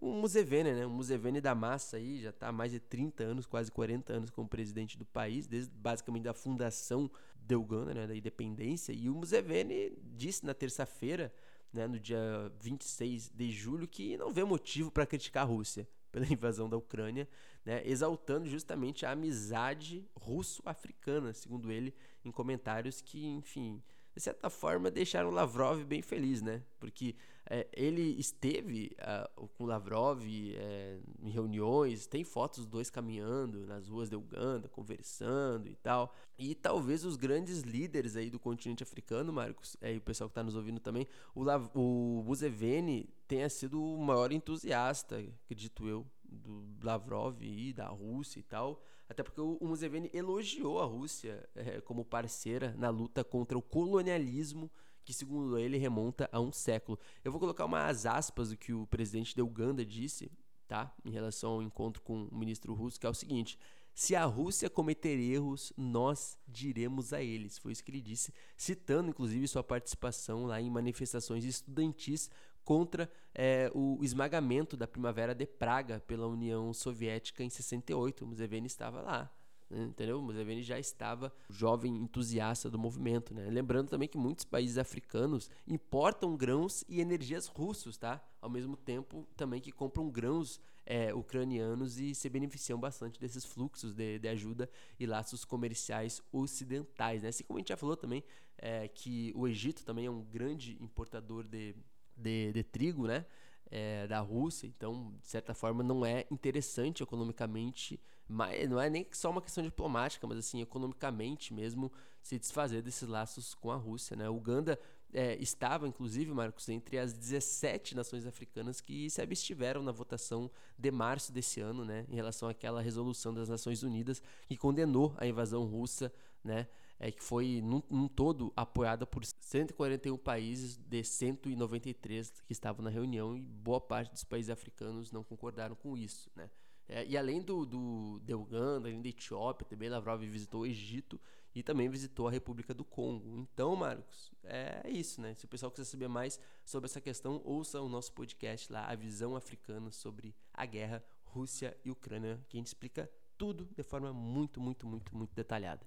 [0.00, 3.46] o Museveni, né, o Museveni da massa aí, já está há mais de 30 anos,
[3.46, 7.10] quase 40 anos como presidente do país, desde basicamente da fundação
[7.40, 11.32] de Uganda, né, da independência, e o Museveni disse na terça-feira,
[11.72, 16.26] né, no dia 26 de julho, que não vê motivo para criticar a Rússia pela
[16.32, 17.28] invasão da Ucrânia,
[17.64, 21.94] né, exaltando justamente a amizade russo-africana, segundo ele,
[22.24, 23.82] em comentários que, enfim,
[24.16, 26.62] de certa forma deixaram Lavrov bem feliz, né?
[26.80, 27.14] Porque
[27.50, 33.88] é, ele esteve uh, com Lavrov é, em reuniões, tem fotos dos dois caminhando nas
[33.88, 36.14] ruas de Uganda, conversando e tal.
[36.38, 40.32] E talvez os grandes líderes aí do continente africano, Marcos, é, e o pessoal que
[40.32, 46.06] está nos ouvindo também, o, Lav o Museveni tenha sido o maior entusiasta, acredito eu,
[46.24, 48.82] do Lavrov e da Rússia e tal.
[49.08, 54.70] Até porque o Museveni elogiou a Rússia é, como parceira na luta contra o colonialismo
[55.04, 56.98] que, segundo ele, remonta a um século.
[57.24, 60.30] Eu vou colocar umas aspas do que o presidente da Uganda disse,
[60.66, 60.92] tá?
[61.04, 63.56] Em relação ao encontro com o ministro russo, que é o seguinte:
[63.94, 67.56] se a Rússia cometer erros, nós diremos a eles.
[67.56, 72.28] Foi isso que ele disse, citando inclusive sua participação lá em manifestações estudantis
[72.66, 78.24] contra é, o esmagamento da Primavera de Praga pela União Soviética em 68.
[78.24, 79.32] O Museveni estava lá.
[79.70, 79.84] Né?
[79.84, 80.18] Entendeu?
[80.18, 83.32] O Museveni já estava jovem entusiasta do movimento.
[83.32, 83.48] Né?
[83.48, 88.20] Lembrando também que muitos países africanos importam grãos e energias russos, tá?
[88.42, 93.94] Ao mesmo tempo também que compram grãos é, ucranianos e se beneficiam bastante desses fluxos
[93.94, 94.68] de, de, ajuda
[94.98, 97.22] e laços comerciais ocidentais.
[97.22, 97.28] Né?
[97.28, 98.24] Assim como a gente já falou também
[98.58, 101.76] é, que o Egito também é um grande importador de
[102.16, 103.26] de, de trigo, né?
[103.68, 109.04] É, da Rússia, então de certa forma não é interessante economicamente, mas não é nem
[109.10, 111.90] só uma questão diplomática, mas assim economicamente mesmo
[112.22, 114.28] se desfazer desses laços com a Rússia, né?
[114.28, 114.78] Uganda
[115.12, 120.90] é, estava inclusive, Marcos, entre as 17 nações africanas que se abstiveram na votação de
[120.90, 125.64] março desse ano, né, em relação àquela resolução das Nações Unidas que condenou a invasão
[125.64, 126.12] russa,
[126.44, 126.68] né?
[126.98, 132.90] É, que foi num, num, todo apoiada por 141 países de 193 que estavam na
[132.90, 136.50] reunião e boa parte dos países africanos não concordaram com isso, né?
[136.88, 141.20] É, e além do, do de Uganda, além da Etiópia, também Lavrov visitou o Egito
[141.52, 143.36] e também visitou a República do Congo.
[143.38, 145.34] Então, Marcos, é isso, né?
[145.34, 148.94] Se o pessoal quiser saber mais sobre essa questão, ouça o nosso podcast lá, A
[148.94, 154.12] Visão Africana sobre a Guerra Rússia e Ucrânia, que a gente explica tudo de forma
[154.12, 155.84] muito, muito, muito, muito detalhada.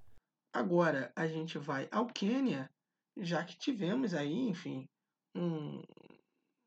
[0.53, 2.69] Agora a gente vai ao Quênia,
[3.17, 4.87] já que tivemos aí, enfim,
[5.35, 5.81] um,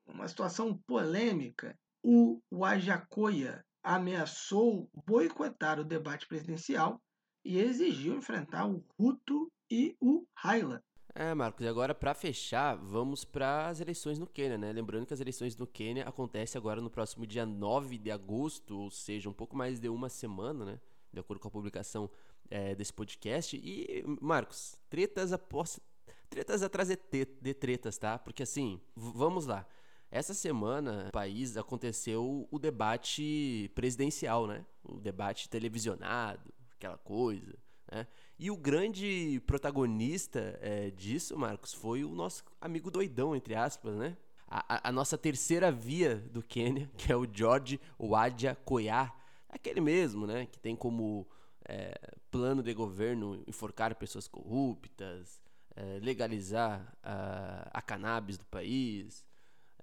[0.06, 1.76] uma situação polêmica.
[2.04, 7.00] O Wajakoya ameaçou boicotar o debate presidencial
[7.44, 10.82] e exigiu enfrentar o Ruto e o Haila.
[11.14, 14.72] É, Marcos, e agora para fechar, vamos para as eleições no Quênia, né?
[14.72, 18.90] Lembrando que as eleições no Quênia acontecem agora no próximo dia 9 de agosto, ou
[18.90, 20.80] seja, um pouco mais de uma semana, né?
[21.12, 22.08] De acordo com a publicação
[22.50, 23.56] é, desse podcast.
[23.56, 25.80] E, Marcos, tretas após.
[26.28, 26.98] Tretas atrás de,
[27.40, 28.18] de tretas, tá?
[28.18, 29.66] Porque assim, vamos lá.
[30.10, 34.64] Essa semana, no país aconteceu o debate presidencial, né?
[34.84, 37.56] O debate televisionado, aquela coisa,
[37.90, 38.06] né?
[38.38, 44.16] E o grande protagonista é, disso, Marcos, foi o nosso amigo doidão, entre aspas, né?
[44.46, 49.16] A, a, a nossa terceira via do Quênia, que é o George Wadja Koyar,
[49.48, 50.46] aquele mesmo, né?
[50.46, 51.26] Que tem como
[51.68, 51.94] é,
[52.30, 55.40] plano de governo enforcar pessoas corruptas,
[55.76, 59.24] é, legalizar a, a, cannabis do país,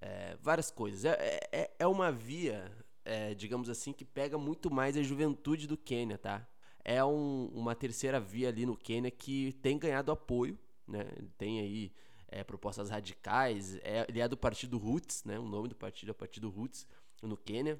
[0.02, 1.06] é, várias coisas.
[1.06, 2.72] É, é, é uma via,
[3.06, 6.48] é, digamos assim, que pega muito mais a juventude do Quênia, tá?
[6.84, 10.58] É um, uma terceira via ali no Quênia que tem ganhado apoio,
[10.88, 11.06] né?
[11.38, 11.94] Tem aí
[12.28, 13.80] é, propostas radicais.
[14.08, 15.38] Ele é do partido Roots, né?
[15.38, 16.88] O nome do partido é o Partido Roots
[17.22, 17.80] no Quênia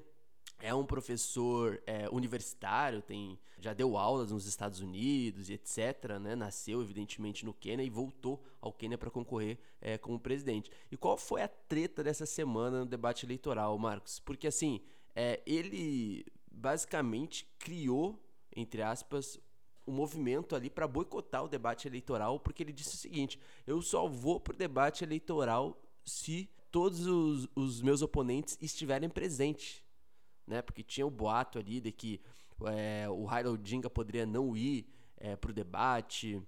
[0.60, 6.18] é um professor é, universitário, tem, já deu aulas nos Estados Unidos e etc.
[6.20, 6.34] Né?
[6.36, 10.70] Nasceu, evidentemente, no Quênia e voltou ao Quênia para concorrer é, como presidente.
[10.90, 14.20] E qual foi a treta dessa semana no debate eleitoral, Marcos?
[14.20, 14.80] Porque, assim,
[15.14, 18.18] é, ele basicamente criou,
[18.54, 19.40] entre aspas,
[19.86, 24.06] um movimento ali para boicotar o debate eleitoral, porque ele disse o seguinte: eu só
[24.06, 29.82] vou para o debate eleitoral se todos os, os meus oponentes estiverem presentes
[30.50, 30.60] né?
[30.60, 32.20] Porque tinha o boato ali de que
[32.66, 34.86] é, o Harold Odinga poderia não ir
[35.16, 36.42] é, para o debate.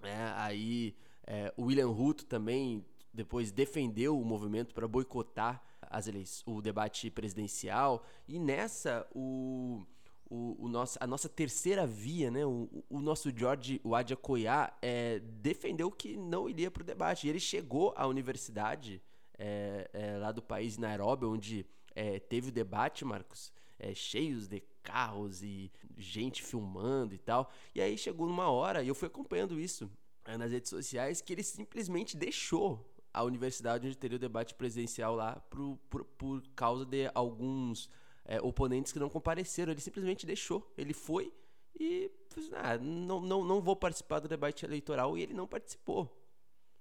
[0.00, 0.32] Né?
[0.36, 0.96] Aí
[1.26, 7.10] é, o William Ruto também depois defendeu o movimento para boicotar as eleições, o debate
[7.10, 8.04] presidencial.
[8.26, 9.86] E nessa, o,
[10.28, 12.44] o, o nosso, a nossa terceira via, né?
[12.44, 17.26] O, o nosso George Wadia Koya é, defendeu que não iria para o debate.
[17.26, 19.00] E ele chegou à universidade
[19.38, 24.60] é, é, lá do país, Nairobi, onde é, teve o debate, Marcos, é, cheios de
[24.82, 27.50] carros e gente filmando e tal.
[27.74, 29.90] E aí chegou numa hora, e eu fui acompanhando isso
[30.24, 35.14] é, nas redes sociais, que ele simplesmente deixou a universidade onde teria o debate presidencial
[35.14, 37.88] lá por, por, por causa de alguns
[38.24, 39.72] é, oponentes que não compareceram.
[39.72, 40.72] Ele simplesmente deixou.
[40.76, 41.32] Ele foi
[41.78, 42.10] e
[42.52, 46.10] ah, não, não, não vou participar do debate eleitoral e ele não participou.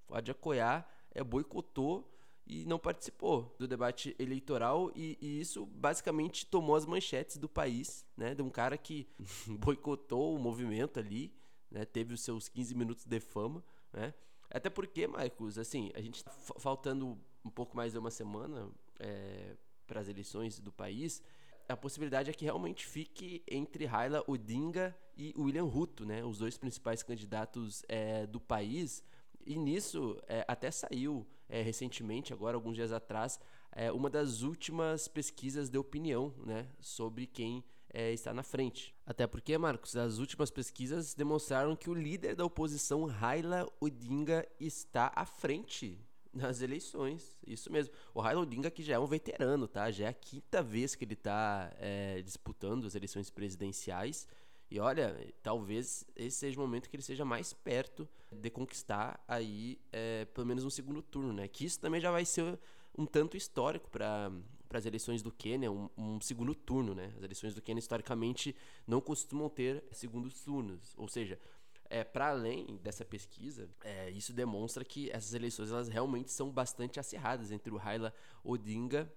[0.07, 2.12] Pode apoiar, é, boicotou
[2.45, 8.06] e não participou do debate eleitoral e, e, isso basicamente tomou as manchetes do país,
[8.18, 9.07] né, de um cara que
[9.60, 11.34] boicotou o movimento ali,
[11.72, 14.14] né, teve os seus 15 minutos de fama, né,
[14.49, 19.56] até porque, Marcos, assim, a gente tá faltando um pouco mais de uma semana é,
[19.88, 21.24] para as eleições do país,
[21.68, 26.57] a possibilidade é que realmente fique entre Raila Odinga e William Ruto, né, os dois
[26.57, 29.03] principais candidatos é, do país,
[29.45, 33.40] e nisso é, até saiu é, recentemente, agora alguns dias atrás,
[33.72, 37.64] é, uma das últimas pesquisas de opinião né, sobre quem
[37.94, 38.96] é, está na frente.
[39.06, 45.12] Até porque, Marcos, as últimas pesquisas demonstraram que o líder da oposição, Raila Odinga, está
[45.16, 46.04] à frente
[46.34, 47.38] nas eleições.
[47.46, 47.94] Isso mesmo.
[48.16, 49.92] O Raila Odinga que já é um veterano, tá?
[49.92, 54.28] Já é a quinta vez que ele está é, disputando as eleições presidenciais.
[54.74, 59.80] E olha, talvez esse seja o momento que ele seja mais perto de conquistar aí
[59.91, 61.48] é, pelo menos um segundo turno, né?
[61.48, 62.60] Que isso também já vai ser
[62.98, 64.32] um tanto histórico para
[64.74, 67.14] as eleições do Quênia, um, um, segundo turno, né?
[67.16, 68.56] As eleições do Quênia historicamente
[68.88, 71.40] não costumam ter segundos turnos, ou seja,
[71.88, 77.00] é, para além dessa pesquisa, é, isso demonstra que essas eleições elas realmente são bastante
[77.00, 78.12] acirradas entre o Raila
[78.44, 79.08] Odinga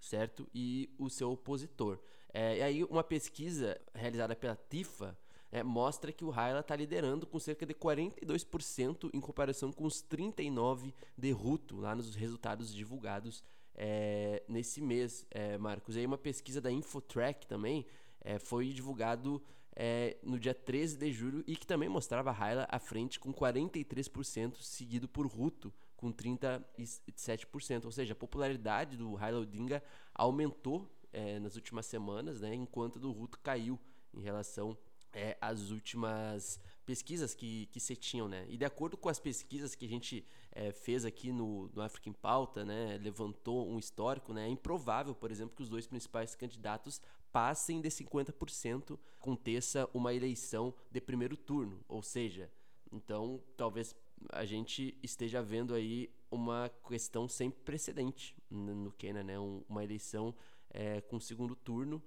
[0.00, 0.48] certo?
[0.54, 1.98] E o seu opositor.
[2.38, 5.16] É, e aí uma pesquisa realizada pela TIFA
[5.50, 10.04] é, mostra que o Raila está liderando com cerca de 42% em comparação com os
[10.04, 13.42] 39% de Ruto, lá nos resultados divulgados
[13.74, 15.96] é, nesse mês, é, Marcos.
[15.96, 17.86] E aí uma pesquisa da Infotrack também
[18.20, 19.42] é, foi divulgado
[19.74, 24.56] é, no dia 13 de julho e que também mostrava Raila à frente com 43%,
[24.60, 27.86] seguido por Ruto com 37%.
[27.86, 29.82] Ou seja, a popularidade do Raila Odinga
[30.14, 30.86] aumentou
[31.16, 33.80] é, nas últimas semanas, né, enquanto do Ruto caiu
[34.12, 34.76] em relação
[35.14, 35.34] é,
[35.70, 38.28] últimas pesquisas que, que se tinham.
[38.28, 38.44] Né?
[38.50, 42.10] E de acordo com as pesquisas que a gente é, fez aqui no, no Africa
[42.10, 46.34] em Pauta, né, levantou um histórico, né, é improvável, por exemplo, que os dois principais
[46.34, 47.00] candidatos
[47.32, 51.82] passem de 50%, aconteça uma eleição de primeiro turno.
[51.88, 52.50] Ou seja,
[52.92, 53.96] então talvez
[54.30, 59.38] a gente esteja vendo aí uma questão sem precedente no Quênia, né?
[59.38, 60.34] Um, uma eleição
[60.76, 62.02] é, com segundo turno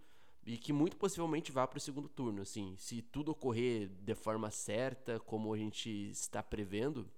[0.45, 2.41] e que muito possivelmente vá para o segundo turno.
[2.41, 7.09] Assim, se tudo ocorrer de forma certa, como a gente está prevendo,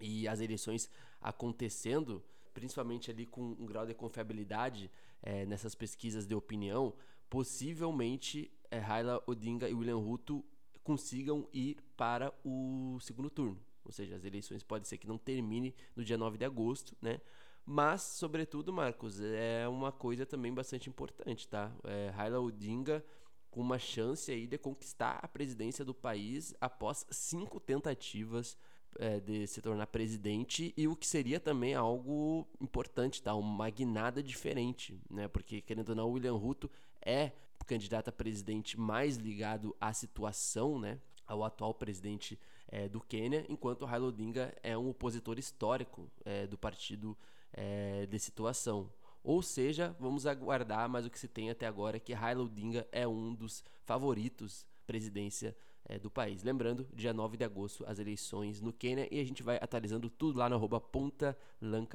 [0.00, 0.90] e as eleições
[1.20, 4.90] acontecendo, principalmente ali com um grau de confiabilidade
[5.22, 6.94] é, nessas pesquisas de opinião,
[7.30, 10.44] possivelmente é, Raila Odinga e William Ruto
[10.82, 13.58] consigam ir para o segundo turno.
[13.84, 17.20] Ou seja, as eleições pode ser que não termine no dia 9 de agosto, né?
[17.68, 21.72] Mas, sobretudo, Marcos, é uma coisa também bastante importante, tá?
[21.82, 23.04] É, Raila Odinga
[23.50, 28.56] com uma chance aí de conquistar a presidência do país após cinco tentativas
[29.00, 33.34] é, de se tornar presidente e o que seria também algo importante, tá?
[33.34, 35.26] Uma guinada diferente, né?
[35.26, 36.70] Porque, querendo ou não, William Ruto
[37.04, 41.00] é o candidato a presidente mais ligado à situação, né?
[41.26, 42.38] Ao atual presidente
[42.68, 47.16] é, do Quênia, enquanto Raila Odinga é um opositor histórico é, do partido
[47.56, 48.92] é, de situação.
[49.24, 52.86] Ou seja, vamos aguardar, mas o que se tem até agora é que Raila Odinga
[52.92, 56.42] é um dos favoritos presidência é, do país.
[56.42, 60.38] Lembrando, dia 9 de agosto, as eleições no Quênia e a gente vai atualizando tudo
[60.38, 60.80] lá no arroba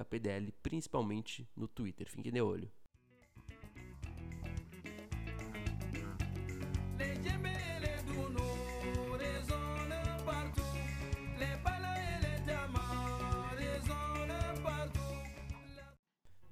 [0.03, 2.09] PDL, principalmente no Twitter.
[2.09, 2.69] Fiquem de olho.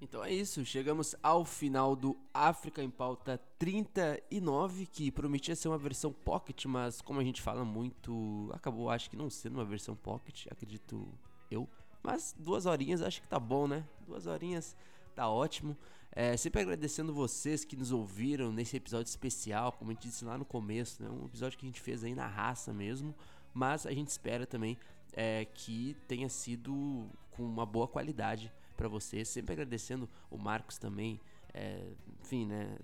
[0.09, 5.77] Então é isso, chegamos ao final do África em Pauta 39, que prometia ser uma
[5.77, 9.95] versão pocket, mas como a gente fala muito, acabou acho que não sendo uma versão
[9.95, 11.07] pocket, acredito
[11.51, 11.69] eu.
[12.01, 13.85] Mas duas horinhas acho que tá bom, né?
[14.07, 14.75] Duas horinhas
[15.15, 15.77] tá ótimo.
[16.11, 20.39] É, sempre agradecendo vocês que nos ouviram nesse episódio especial, como a gente disse lá
[20.39, 21.09] no começo, né?
[21.11, 23.13] Um episódio que a gente fez aí na raça mesmo,
[23.53, 24.75] mas a gente espera também
[25.13, 29.25] é, que tenha sido com uma boa qualidade para você.
[29.25, 31.19] Sempre agradecendo o Marcos também.
[31.53, 31.83] É,
[32.21, 32.77] enfim, né?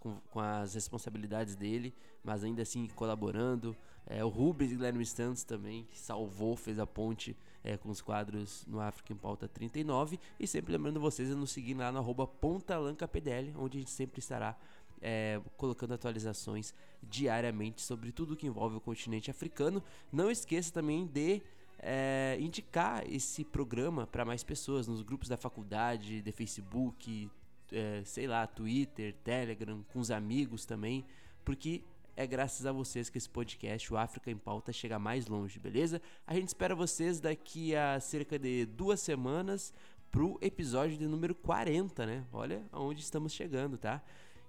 [0.00, 1.92] com, com, as responsabilidades dele,
[2.22, 3.76] mas ainda assim colaborando.
[4.06, 8.64] É, o Rubens Guilherme Santos também, que salvou, fez a ponte é, com os quadros
[8.68, 10.20] no África em Pauta 39.
[10.38, 14.20] E sempre lembrando vocês a nos seguir lá no arroba PontalancaPDL, onde a gente sempre
[14.20, 14.56] estará
[15.00, 19.82] é, colocando atualizações diariamente sobre tudo que envolve o continente africano.
[20.12, 21.42] Não esqueça também de
[21.86, 27.30] é, indicar esse programa para mais pessoas nos grupos da faculdade, de Facebook,
[27.70, 31.04] é, sei lá, Twitter, Telegram, com os amigos também,
[31.44, 31.84] porque
[32.16, 36.00] é graças a vocês que esse podcast, o África em Pauta, chega mais longe, beleza?
[36.26, 39.74] A gente espera vocês daqui a cerca de duas semanas
[40.10, 42.24] pro episódio de número 40, né?
[42.32, 44.02] Olha aonde estamos chegando, tá?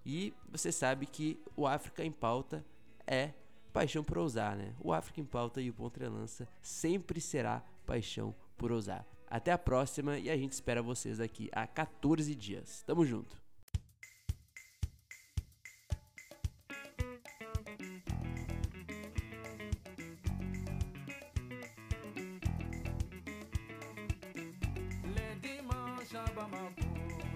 [0.06, 2.64] E você sabe que o África em Pauta
[3.06, 3.34] é
[3.76, 4.74] paixão por ousar, né?
[4.80, 9.06] O África em Pauta e o Pontrelança sempre será paixão por ousar.
[9.30, 12.84] Até a próxima e a gente espera vocês daqui a 14 dias.
[12.88, 13.36] Tamo junto!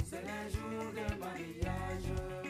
[0.06, 2.49] C'est de mariage.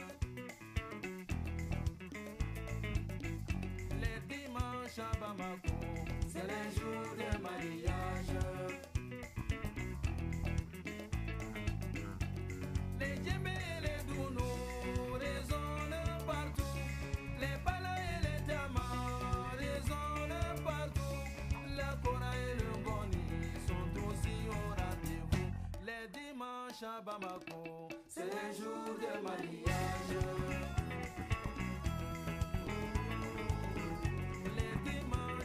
[6.28, 8.36] C'est les jours de mariage.
[13.00, 16.76] Les djembés et les dounos résonnent partout.
[17.40, 21.18] Les palas et les tamas résonnent partout.
[21.78, 23.24] La cora et le goni
[23.68, 25.50] sont aussi au rendez-vous.
[25.86, 30.09] Les dimanches à Bamako, c'est les jours de mariage.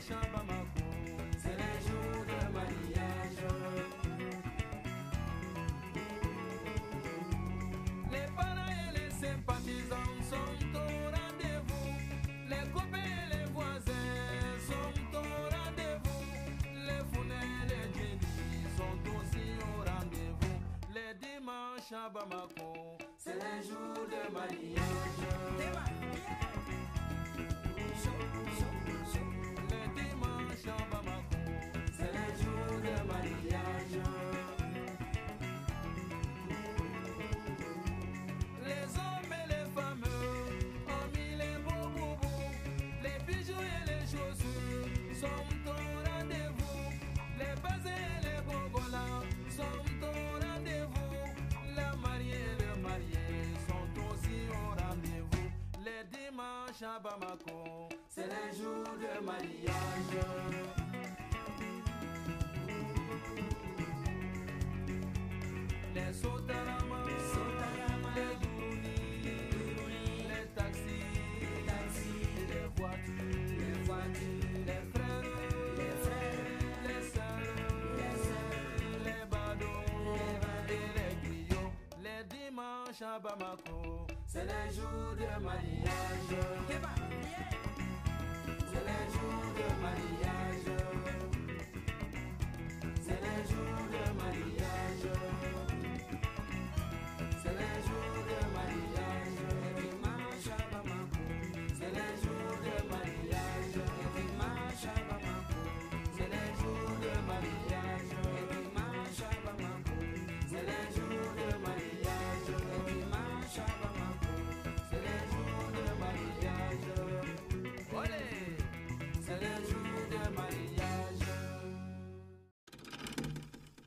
[0.06, 3.40] C'est le jour de mariage.
[8.12, 11.90] Les parents et les sympathisants sont au rendez-vous.
[12.51, 15.22] Les copains et les voisins sont au
[15.55, 16.24] rendez-vous.
[16.86, 20.56] Les fournais et les djinnis sont aussi au rendez-vous.
[20.93, 26.14] Les dimanches à Bamako, c'est le jour de mariage.
[30.66, 33.97] C'est le jour de mariage.
[38.65, 40.05] Les hommes et les femmes
[40.89, 42.53] ont mis les beaux boubous,
[43.03, 44.89] les bijoux et les chaussures
[45.20, 45.77] sont au
[46.09, 46.81] rendez-vous.
[47.39, 51.15] Les baisers et les bongolas sont au rendez-vous.
[51.77, 53.27] La mariée et le marié
[53.69, 55.51] sont aussi au rendez-vous.
[55.85, 60.15] Les dimanches à Bamako, c'est le jour de mariage.
[65.95, 66.99] Les Sotarama,
[68.15, 68.97] les Dourouni,
[70.28, 71.07] les taxis,
[72.49, 73.82] les voitures,
[74.66, 75.31] les frères,
[76.86, 77.47] les sœurs,
[79.05, 80.15] les badauds
[80.69, 81.73] et les griots.
[82.01, 86.65] Les dimanches à Bamako, c'est le jour de mariage.
[97.42, 99.03] C'est le jour de mariage.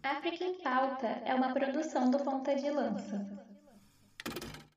[0.09, 3.46] África em Pauta é uma produção do Ponta de Lança.